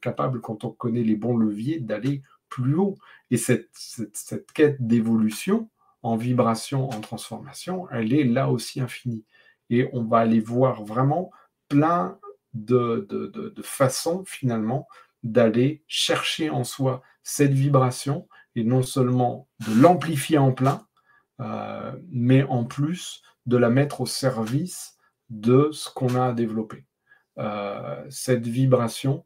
[0.00, 2.98] capable, quand on connaît les bons leviers, d'aller plus haut.
[3.30, 5.70] Et cette, cette quête d'évolution
[6.02, 9.24] en vibration, en transformation, elle est là aussi infinie
[9.70, 11.30] et on va aller voir vraiment
[11.68, 12.18] plein
[12.52, 14.88] de, façons finalement
[15.22, 20.86] d'aller chercher en soi cette vibration et non seulement de l'amplifier en plein,
[21.40, 24.96] euh, mais en plus de la mettre au service
[25.28, 26.84] de ce qu'on a à développer.
[27.38, 29.24] Euh, cette vibration,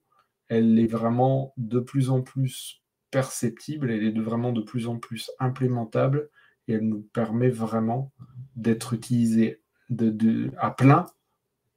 [0.48, 2.83] elle est vraiment de plus en plus
[3.14, 6.30] perceptible, elle est vraiment de plus en plus implémentable
[6.66, 8.12] et elle nous permet vraiment
[8.56, 9.62] d'être utilisée
[10.58, 11.06] à plein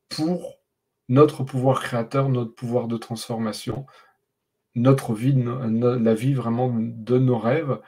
[0.10, 0.56] pour
[1.10, 3.86] notre pouvoir créateur, notre pouvoir de transformation,
[4.74, 7.80] notre vie, la vie vraiment de nos rêves,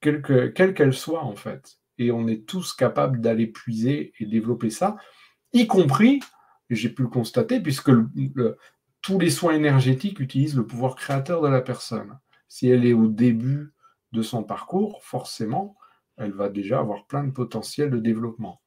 [0.00, 1.78] quelle qu'elle soit en fait.
[1.98, 4.96] Et on est tous capables d'aller puiser et développer ça,
[5.52, 6.18] y compris,
[6.70, 7.92] j'ai pu le constater, puisque
[9.00, 12.18] tous les soins énergétiques utilisent le pouvoir créateur de la personne.
[12.48, 13.74] Si elle est au début
[14.12, 15.76] de son parcours, forcément,
[16.16, 18.60] elle va déjà avoir plein de potentiel de développement.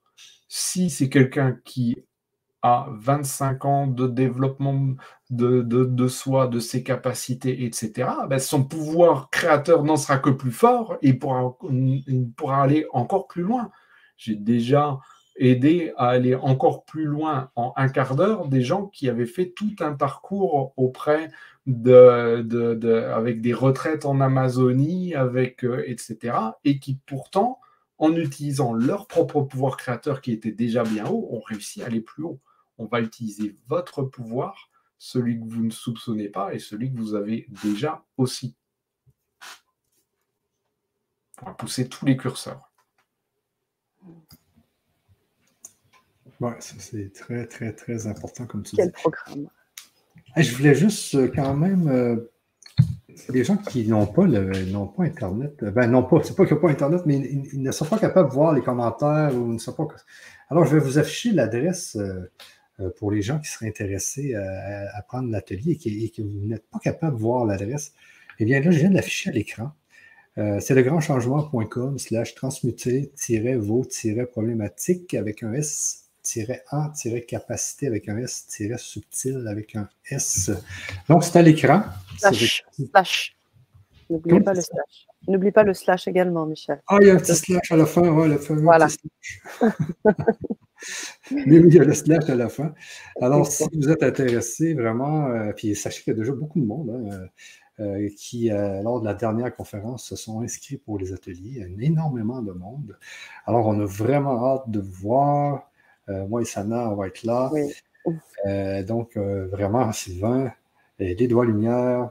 [0.48, 2.06] Si c'est quelqu'un qui
[2.62, 4.96] a 25 ans de développement
[5.30, 10.98] de, soi, de ses capacités, etc., ben son pouvoir créateur n'en sera que plus fort
[11.02, 13.72] et pourra, il pourra aller encore plus loin.
[14.18, 15.00] J'ai déjà
[15.40, 19.50] aidé à aller encore plus loin en un quart d'heure des gens qui avaient fait
[19.50, 21.32] tout un parcours auprès
[21.66, 26.36] de, avec des retraites en Amazonie, avec, euh, etc.,
[26.66, 27.60] et qui pourtant
[27.98, 32.02] en utilisant leur propre pouvoir créateur qui était déjà bien haut, on réussit à aller
[32.02, 32.40] plus haut.
[32.78, 37.16] On va utiliser votre pouvoir, celui que vous ne soupçonnez pas et celui que vous
[37.16, 38.56] avez déjà aussi.
[41.42, 42.70] On va pousser tous les curseurs.
[46.40, 49.50] Ouais, ça c'est très, très, très important comme tu Quel programme.
[50.38, 52.32] je voulais juste euh, quand même euh,
[53.28, 56.54] les gens qui n'ont pas, n'ont pas Internet, euh, ben non pas, c'est pas qu'ils
[56.56, 59.58] n'ont pas Internet, mais ils, ne sont pas capables de voir les commentaires ou ne
[59.58, 59.88] sont pas.
[60.50, 62.32] Alors, je vais vous afficher l'adresse euh,
[62.80, 66.80] euh, pour les gens qui seraient intéressés à, prendre l'atelier et, que vous n'êtes pas
[66.80, 67.94] capable de voir l'adresse.
[68.40, 69.74] Eh bien, là, je viens de l'afficher à l'écran.
[70.36, 80.52] c'est legrandchangement.com slash transmuter-vos-problématiques avec un S a-capacité avec un S-subtil avec un S.
[81.08, 81.84] Donc, c'est à l'écran.
[82.18, 83.36] Slash.
[84.10, 85.08] N'oubliez pas le slash.
[85.28, 86.82] N'oublie pas le slash également, Michel.
[86.88, 88.88] Ah, il y a un petit slash à la fin, ouais, le fameux voilà.
[91.32, 92.74] Mais oui, il y a le slash à la fin.
[93.22, 96.66] Alors, si vous êtes intéressé vraiment, euh, puis sachez qu'il y a déjà beaucoup de
[96.66, 97.30] monde hein,
[97.82, 101.66] euh, euh, qui, lors de la dernière conférence, se sont inscrits pour les ateliers.
[101.68, 102.98] Il y a énormément de monde.
[103.46, 105.69] Alors, on a vraiment hâte de voir
[106.28, 107.52] moi et Sana, on va être là.
[108.48, 110.52] Euh, donc, euh, vraiment, Sylvain,
[111.00, 112.10] les doigts lumière,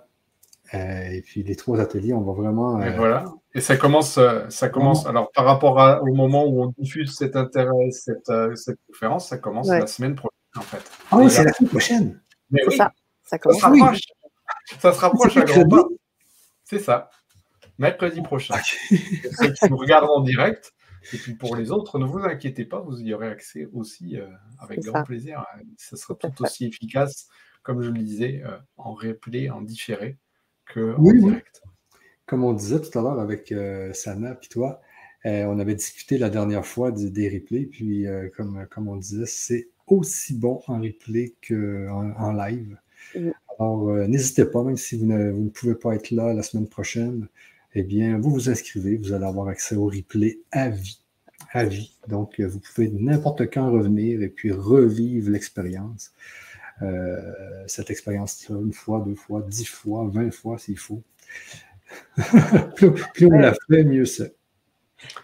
[0.72, 2.82] et puis les trois ateliers, on va vraiment.
[2.82, 3.24] Et voilà.
[3.54, 4.18] Et ça commence,
[4.48, 5.06] ça commence.
[5.06, 9.68] Alors, par rapport au moment où on diffuse cet intérêt, cette, cette conférence, ça commence
[9.68, 10.82] la semaine prochaine, en fait.
[11.10, 12.20] Ah oui, c'est la semaine prochaine.
[12.52, 12.92] C'est ça.
[13.24, 13.60] Ça commence.
[13.60, 14.00] Ça se rapproche,
[14.78, 15.84] ça se rapproche à grands pas.
[16.64, 17.10] C'est ça.
[17.78, 18.54] Mercredi prochain.
[18.90, 20.72] Ceux qui nous regardent en direct,
[21.12, 24.26] et puis pour les autres, ne vous inquiétez pas, vous y aurez accès aussi euh,
[24.60, 25.44] avec grand plaisir.
[25.76, 27.28] Ça sera tout aussi efficace,
[27.62, 30.18] comme je le disais, euh, en replay, en différé,
[30.66, 31.62] que en direct.
[32.26, 34.80] Comme on disait tout à l'heure avec euh, Sana et toi,
[35.24, 40.34] on avait discuté la dernière fois des replays, puis comme, comme on disait, c'est aussi
[40.34, 42.78] bon en replay qu'en en live.
[43.58, 46.68] Alors, n'hésitez pas, même si vous ne, vous ne, pouvez pas être là la semaine
[46.68, 47.28] prochaine,
[47.74, 51.00] eh bien, vous vous inscrivez, vous allez avoir accès au replay à vie.
[51.52, 51.96] À vie.
[52.08, 56.12] Donc, vous pouvez n'importe quand revenir et puis revivre l'expérience.
[56.82, 61.02] Euh, cette expérience une fois, deux fois, dix fois, vingt fois s'il faut.
[62.76, 64.34] plus, on la fait, mieux c'est.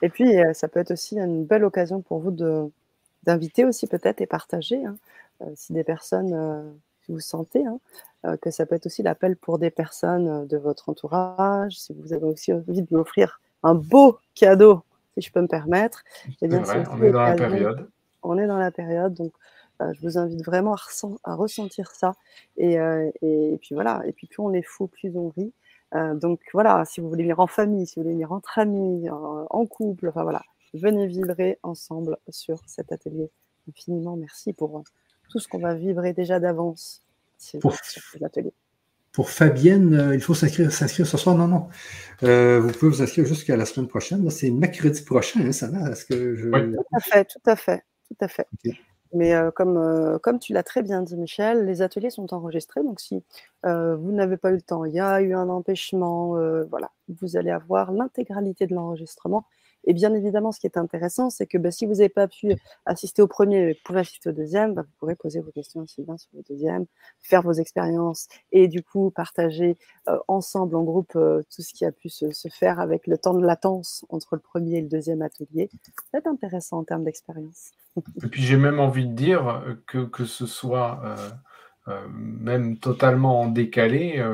[0.03, 2.71] Et puis, euh, ça peut être aussi une belle occasion pour vous de,
[3.25, 4.85] d'inviter aussi peut-être et partager.
[4.85, 4.97] Hein.
[5.55, 6.75] si des personnes,
[7.05, 10.89] si vous sentez hein, que ça peut être aussi l'appel pour des personnes de votre
[10.89, 14.83] entourage, si vous avez aussi envie de m'offrir un beau cadeau,
[15.15, 16.05] si je peux me permettre.
[16.41, 17.89] Eh bien, on est dans la période.
[18.23, 19.33] On est dans la période, donc
[19.81, 20.77] je vous invite vraiment
[21.25, 22.15] à, ressentir ça.
[22.57, 22.77] Et,
[23.23, 25.53] et, puis voilà, et puis plus on est fou, plus on rit.
[26.15, 29.67] donc voilà, si vous voulez venir en famille, si vous voulez venir entre amis, en,
[29.67, 33.31] couple, enfin voilà, venez vibrer ensemble sur cet atelier.
[33.69, 34.83] Infiniment merci pour
[35.29, 37.03] tout ce qu'on va vibrer déjà d'avance
[37.61, 37.75] pour.
[39.13, 41.37] Pour Fabienne, il faut s'inscrire, ce soir.
[41.37, 41.69] Non, non.
[42.21, 44.29] vous pouvez vous inscrire jusqu'à la semaine prochaine.
[44.31, 45.91] C'est mercredi prochain, hein, ça va?
[45.91, 46.51] Est-ce que je...
[46.51, 48.49] Tout à fait, tout à fait, tout à fait.
[49.13, 52.83] Mais comme, comme tu l'as très bien dit, Michel, les ateliers sont enregistrés.
[52.83, 53.23] Donc, si
[53.63, 56.31] vous n'avez pas eu le temps, il y a eu un empêchement,
[56.69, 56.91] voilà,
[57.21, 59.47] vous allez avoir l'intégralité de l'enregistrement.
[59.87, 62.55] Et bien évidemment, ce qui est intéressant, c'est que bah, si vous n'avez pas pu
[62.87, 66.03] assister au premier, vous pouvez assister au deuxième, bah, vous pourrez poser vos questions aussi
[66.03, 66.87] bien sur le deuxième,
[67.21, 69.77] faire vos expériences et du coup partager
[70.29, 74.05] ensemble en groupe tout ce qui a pu se, faire avec le temps de latence
[74.09, 75.71] entre le premier et le deuxième atelier.
[76.13, 77.73] C'est intéressant en termes d'expérience.
[78.23, 81.31] Et puis j'ai même envie de dire euh, que, que ce soit euh,
[81.89, 84.25] euh, même totalement en décalé,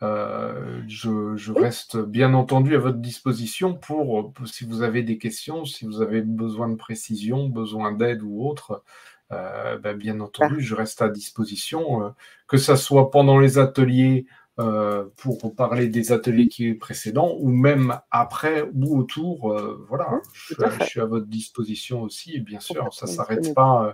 [0.00, 5.84] je, je, reste bien entendu à votre disposition pour, si vous avez des questions, si
[5.84, 8.82] vous avez besoin de précision, besoin d'aide ou autre.
[9.30, 12.12] Ben, bien entendu, je reste à disposition,
[12.48, 14.26] que ce soit pendant les ateliers
[14.60, 19.52] euh, pour parler des ateliers qui précédents ou même après ou autour.
[19.52, 22.36] Euh, voilà, je, suis à votre disposition aussi.
[22.36, 23.92] Et bien sûr, ça s'arrête pas, euh,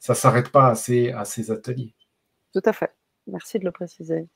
[0.00, 1.94] ça s'arrête pas à ces, à ces ateliers.
[2.52, 2.90] Tout à fait.
[3.26, 4.26] Merci de le préciser.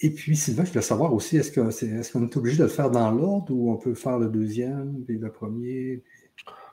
[0.00, 2.68] Et puis, Sylvain, je voulais savoir aussi, est-ce qu'on est, est, est, obligé de le
[2.68, 6.02] faire dans l'ordre ou on peut faire le deuxième, puis le premier?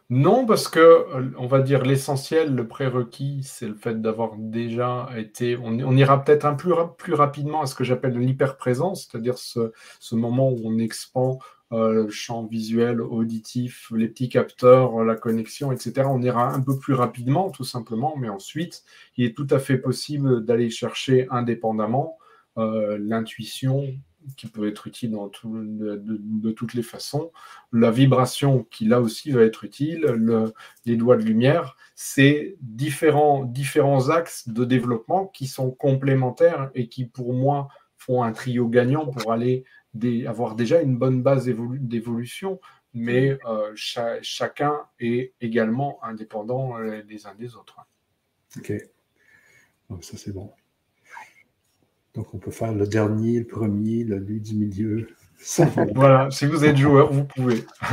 [0.10, 5.10] Non, parce que, euh, on va dire, l'essentiel, le prérequis, c'est le fait d'avoir déjà
[5.18, 5.58] été.
[5.58, 9.72] On, ira peut-être un plus, plus rapidement à ce que j'appelle l'hyperprésence, c'est-à-dire ce,
[10.14, 11.40] moment où on expand euh,
[11.72, 16.08] le champ visuel, auditif, les petits capteurs, la connexion, etc.
[16.10, 18.84] On ira un peu plus rapidement, tout simplement, mais ensuite,
[19.18, 22.18] il est tout à fait possible d'aller chercher indépendamment
[22.58, 23.86] euh, l'intuition,
[24.36, 27.32] qui peut être utile de, toutes les façons.
[27.72, 30.06] La vibration qui là aussi va être utile,
[30.86, 37.06] les doigts de lumière, c'est différents, différents axes de développement qui sont complémentaires et qui
[37.06, 39.64] pour moi font un trio gagnant pour aller
[40.28, 42.60] avoir déjà une bonne base d'évolution,
[42.94, 47.78] mais euh, chacun est également indépendant euh, les uns des autres.
[48.58, 48.74] Ok,
[49.90, 50.52] Donc, ça c'est bon.
[52.14, 55.08] Donc, on peut faire le dernier, le premier, le lui du milieu.
[55.94, 57.64] voilà, si vous êtes joueur, vous pouvez.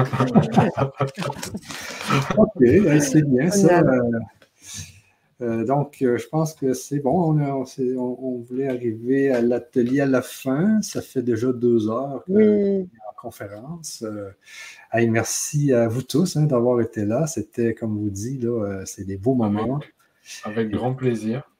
[2.39, 3.83] ok, ben, c'est bien ça.
[5.41, 7.37] Euh, donc, euh, je pense que c'est bon.
[7.39, 10.81] On, voulait arriver à l'atelier à la fin.
[10.83, 14.03] Ça fait déjà deux heures en conférence.
[14.03, 14.31] Euh,
[14.93, 17.27] merci à vous tous hein, d'avoir été là.
[17.27, 19.81] C'était, comme vous dit, là, c'est des beaux moments.
[20.45, 21.51] Avec, grand plaisir.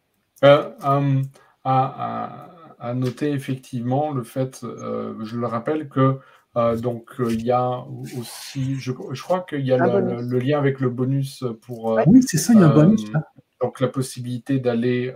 [0.43, 1.01] à,
[2.85, 6.19] à noter effectivement le fait, euh, je le rappelle, que
[6.57, 7.83] euh, donc euh, il y a
[8.19, 11.99] aussi, je, crois qu'il y a le, lien avec le bonus pour.
[12.07, 13.11] oui, c'est ça, il y a un bonus.
[13.65, 15.15] Donc la possibilité d'aller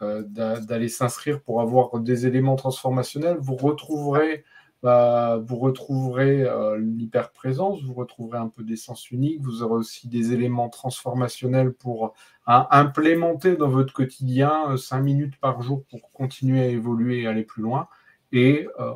[0.00, 3.36] d'aller s'inscrire pour avoir des éléments transformationnels.
[3.40, 4.44] Vous retrouverez
[4.82, 6.44] bah, vous retrouverez
[6.78, 12.14] l'hyperprésence, vous retrouverez un peu d'essence unique, vous aurez aussi des éléments transformationnels pour
[12.46, 17.44] implémenter dans votre quotidien 5 euh, minutes par jour pour continuer à évoluer et aller
[17.44, 17.88] plus loin.
[18.32, 18.92] Et euh,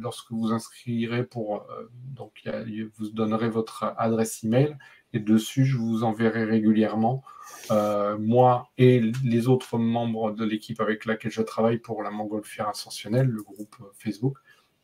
[0.00, 2.42] lorsque vous inscrirez pour, euh, donc
[2.96, 4.76] vous donnerez votre adresse email
[5.12, 7.22] et dessus je vous enverrai régulièrement
[8.18, 13.28] moi et les autres membres de l'équipe avec laquelle je travaille pour la montgolfière ascensionnelle,
[13.28, 14.36] le groupe Facebook.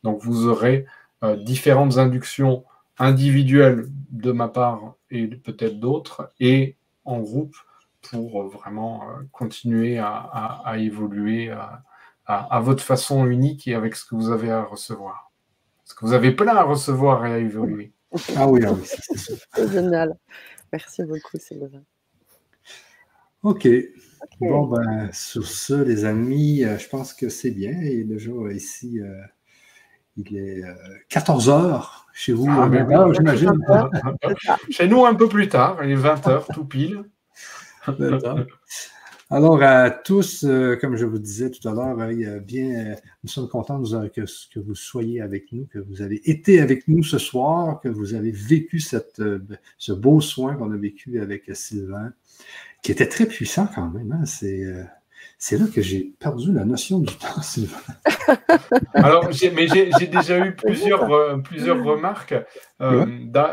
[0.03, 0.85] Donc vous aurez
[1.43, 2.63] différentes inductions
[2.99, 6.75] individuelles de ma part et peut-être d'autres et
[7.05, 7.55] en groupe
[8.01, 14.29] pour vraiment euh, continuer à, évoluer à, votre façon unique et avec ce que vous
[14.29, 15.31] avez à recevoir.
[15.83, 17.91] Parce que vous avez plein à recevoir et à évoluer.
[18.35, 18.75] Ah oui, ah
[19.55, 20.17] c'est génial.
[20.71, 21.83] Merci beaucoup, Sylvain.
[23.43, 23.67] OK.
[24.41, 27.79] Bon, ben, sur ce, les amis, euh, je pense que c'est bien.
[27.81, 29.21] Et déjà, ici, euh,
[30.17, 30.63] il est
[31.09, 33.51] 14 heures chez vous, ah, ben j'imagine.
[34.69, 37.03] Chez nous, un peu plus tard, il est 20 heures, tout pile.
[39.31, 43.47] Alors, à tous, euh, comme je vous disais tout à l'heure, euh, bien, nous sommes
[43.47, 47.79] contents que, que, vous soyez avec nous, que vous avez été avec nous ce soir,
[47.79, 49.21] que vous avez vécu cette,
[49.77, 52.11] ce beau soin qu'on a vécu avec Sylvain,
[52.81, 54.11] qui était très puissant quand même.
[54.11, 54.25] Hein.
[54.25, 54.65] C'est
[55.41, 57.77] c'est là que j'ai perdu la notion du temps, Sylvain.
[58.93, 62.35] Alors, mais j'ai déjà eu plusieurs, euh, plusieurs remarques
[62.81, 63.05] euh,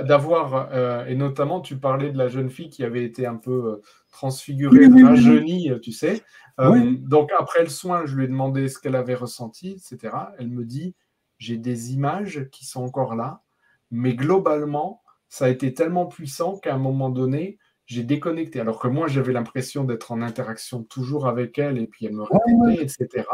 [0.03, 3.81] d'avoir, euh, et notamment, tu parlais de la jeune fille qui avait été un peu
[4.17, 6.23] transfigurée, rajeunie, tu sais.
[6.59, 10.15] donc, après le soin, je lui ai demandé ce qu'elle avait ressenti, etc.
[10.39, 10.95] Elle me dit
[11.39, 13.43] j'ai des images qui sont encore là,
[13.91, 18.59] mais globalement, ça a été tellement puissant qu'à un moment donné, j'ai déconnecté.
[18.59, 22.23] Alors que moi, j'avais l'impression d'être en interaction toujours avec elle, et puis elle me
[22.23, 23.27] répétait, etc.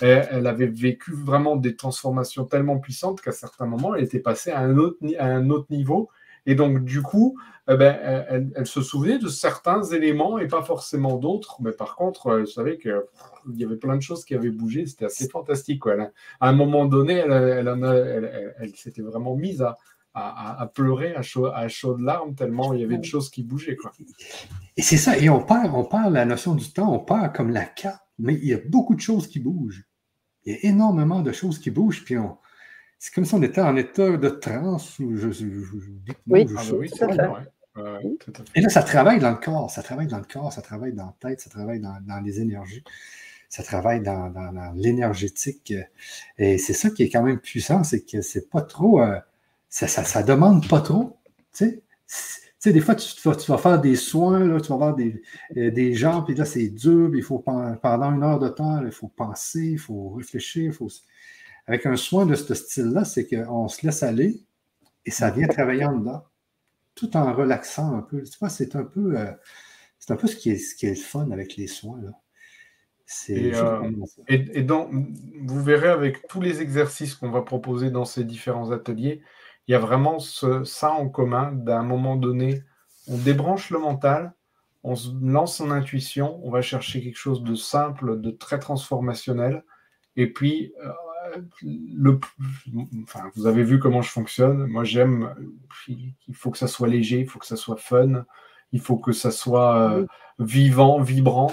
[0.00, 4.60] elle avait vécu vraiment des transformations tellement puissantes qu'à certains moments, elle était passée à
[4.60, 6.10] un autre, à un autre niveau.
[6.46, 7.38] Et donc, du coup,
[7.68, 7.96] eh ben,
[8.56, 11.56] elle, se souvenait de certains éléments et pas forcément d'autres.
[11.60, 13.02] Mais par contre, elle savait qu'il
[13.54, 14.86] y avait plein de choses qui avaient bougé.
[14.86, 15.80] C'était assez fantastique.
[15.80, 15.94] Quoi.
[16.40, 19.76] à un moment donné, elle, elle s'était vraiment mise à,
[20.14, 23.76] à, pleurer à chaud, à chaudes larmes tellement il y avait de choses qui bougeaient.
[23.76, 23.92] Quoi.
[24.76, 27.50] Et c'est ça, et on parle, on parle la notion du temps, on parle comme
[27.50, 29.84] la carte, mais il y a beaucoup de choses qui bougent.
[30.44, 32.38] Il y a énormément de choses qui bougent, puis on,
[33.00, 35.46] c'est comme si on était en état de transe ou je, je,
[36.26, 37.06] oui, ah bah oui c'est
[38.54, 41.06] Et là, ça travaille dans le corps, ça travaille dans le corps, ça travaille dans
[41.06, 42.84] la tête, ça travaille dans, dans les énergies,
[43.48, 45.72] ça travaille dans, dans, l'énergétique.
[46.36, 49.00] Et c'est ça qui est quand même puissant, c'est que c'est pas trop.
[49.00, 49.18] Euh,
[49.70, 51.16] ça, ça, demande pas trop.
[51.54, 51.80] Tu
[52.58, 55.22] sais, des fois, tu, vas, faire des soins, là, tu vas avoir des,
[55.56, 58.92] euh, des gens, puis là, c'est dur, il faut pendant une heure de temps, il
[58.92, 60.74] faut penser, il faut réfléchir.
[60.74, 60.88] Faut...
[61.70, 64.42] Avec un soin de ce style-là, c'est qu'on se laisse aller
[65.06, 66.24] et ça vient travailler en dedans,
[66.96, 68.24] tout en relaxant un peu.
[68.24, 69.30] Tu vois, c'est un peu, euh,
[70.00, 72.00] c'est un peu ce qui, est, ce qui est le fun avec les soins.
[72.02, 72.10] Là.
[73.28, 73.88] Et, euh,
[74.26, 79.22] et, vous verrez avec tous les exercices qu'on va proposer dans ces différents ateliers,
[79.68, 81.52] il y a vraiment ça en commun.
[81.52, 82.64] D'un moment donné,
[83.06, 84.32] on débranche le mental,
[84.82, 89.62] on se lance en intuition, on va chercher quelque chose de simple, de très transformationnel.
[90.16, 90.90] Et puis, euh,
[91.62, 92.20] le,
[93.02, 94.66] enfin, vous avez vu comment je fonctionne.
[94.66, 95.34] Moi, j'aime,
[95.88, 98.24] il faut que ça soit léger, il faut que ça soit fun,
[98.72, 100.06] il faut que ça soit euh,
[100.38, 101.52] vivant, vibrant.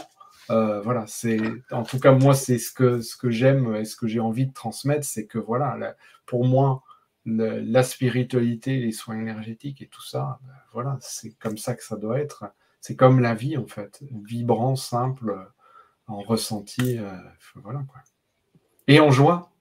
[0.50, 1.42] Euh, voilà, c'est
[1.72, 4.48] en tout cas moi c'est ce que ce que j'aime et ce que j'ai envie
[4.48, 5.96] de transmettre, c'est que voilà,
[6.26, 6.84] pour moi
[7.26, 11.98] la spiritualité, les soins énergétiques et tout ça, ben, voilà, c'est comme ça que ça
[11.98, 12.46] doit être.
[12.80, 15.38] C'est comme la vie, en fait, vibrant, simple,
[16.08, 17.12] en ressenti, euh,
[17.56, 18.02] voilà quoi.
[18.88, 19.52] Et en joie.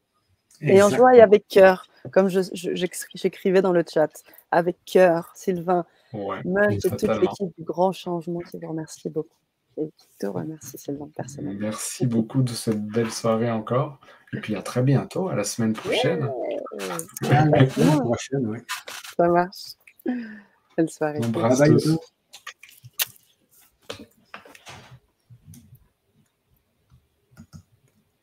[0.60, 4.10] Et en joie et avec cœur, comme j'écrivais dans le chat,
[4.50, 5.84] avec cœur, Sylvain.
[6.12, 6.38] Ouais,
[6.70, 9.28] et toute l'équipe du grand changement qui vous remercie beaucoup.
[9.78, 11.60] Et te remercie, Sylvain, personnellement.
[11.60, 14.00] Merci beaucoup de cette belle soirée encore.
[14.32, 16.30] Et puis à très bientôt, à la semaine prochaine.
[17.28, 18.58] À la semaine prochaine, oui.
[19.16, 19.76] Ça marche.
[20.76, 21.20] Belle soirée.
[21.22, 22.06] On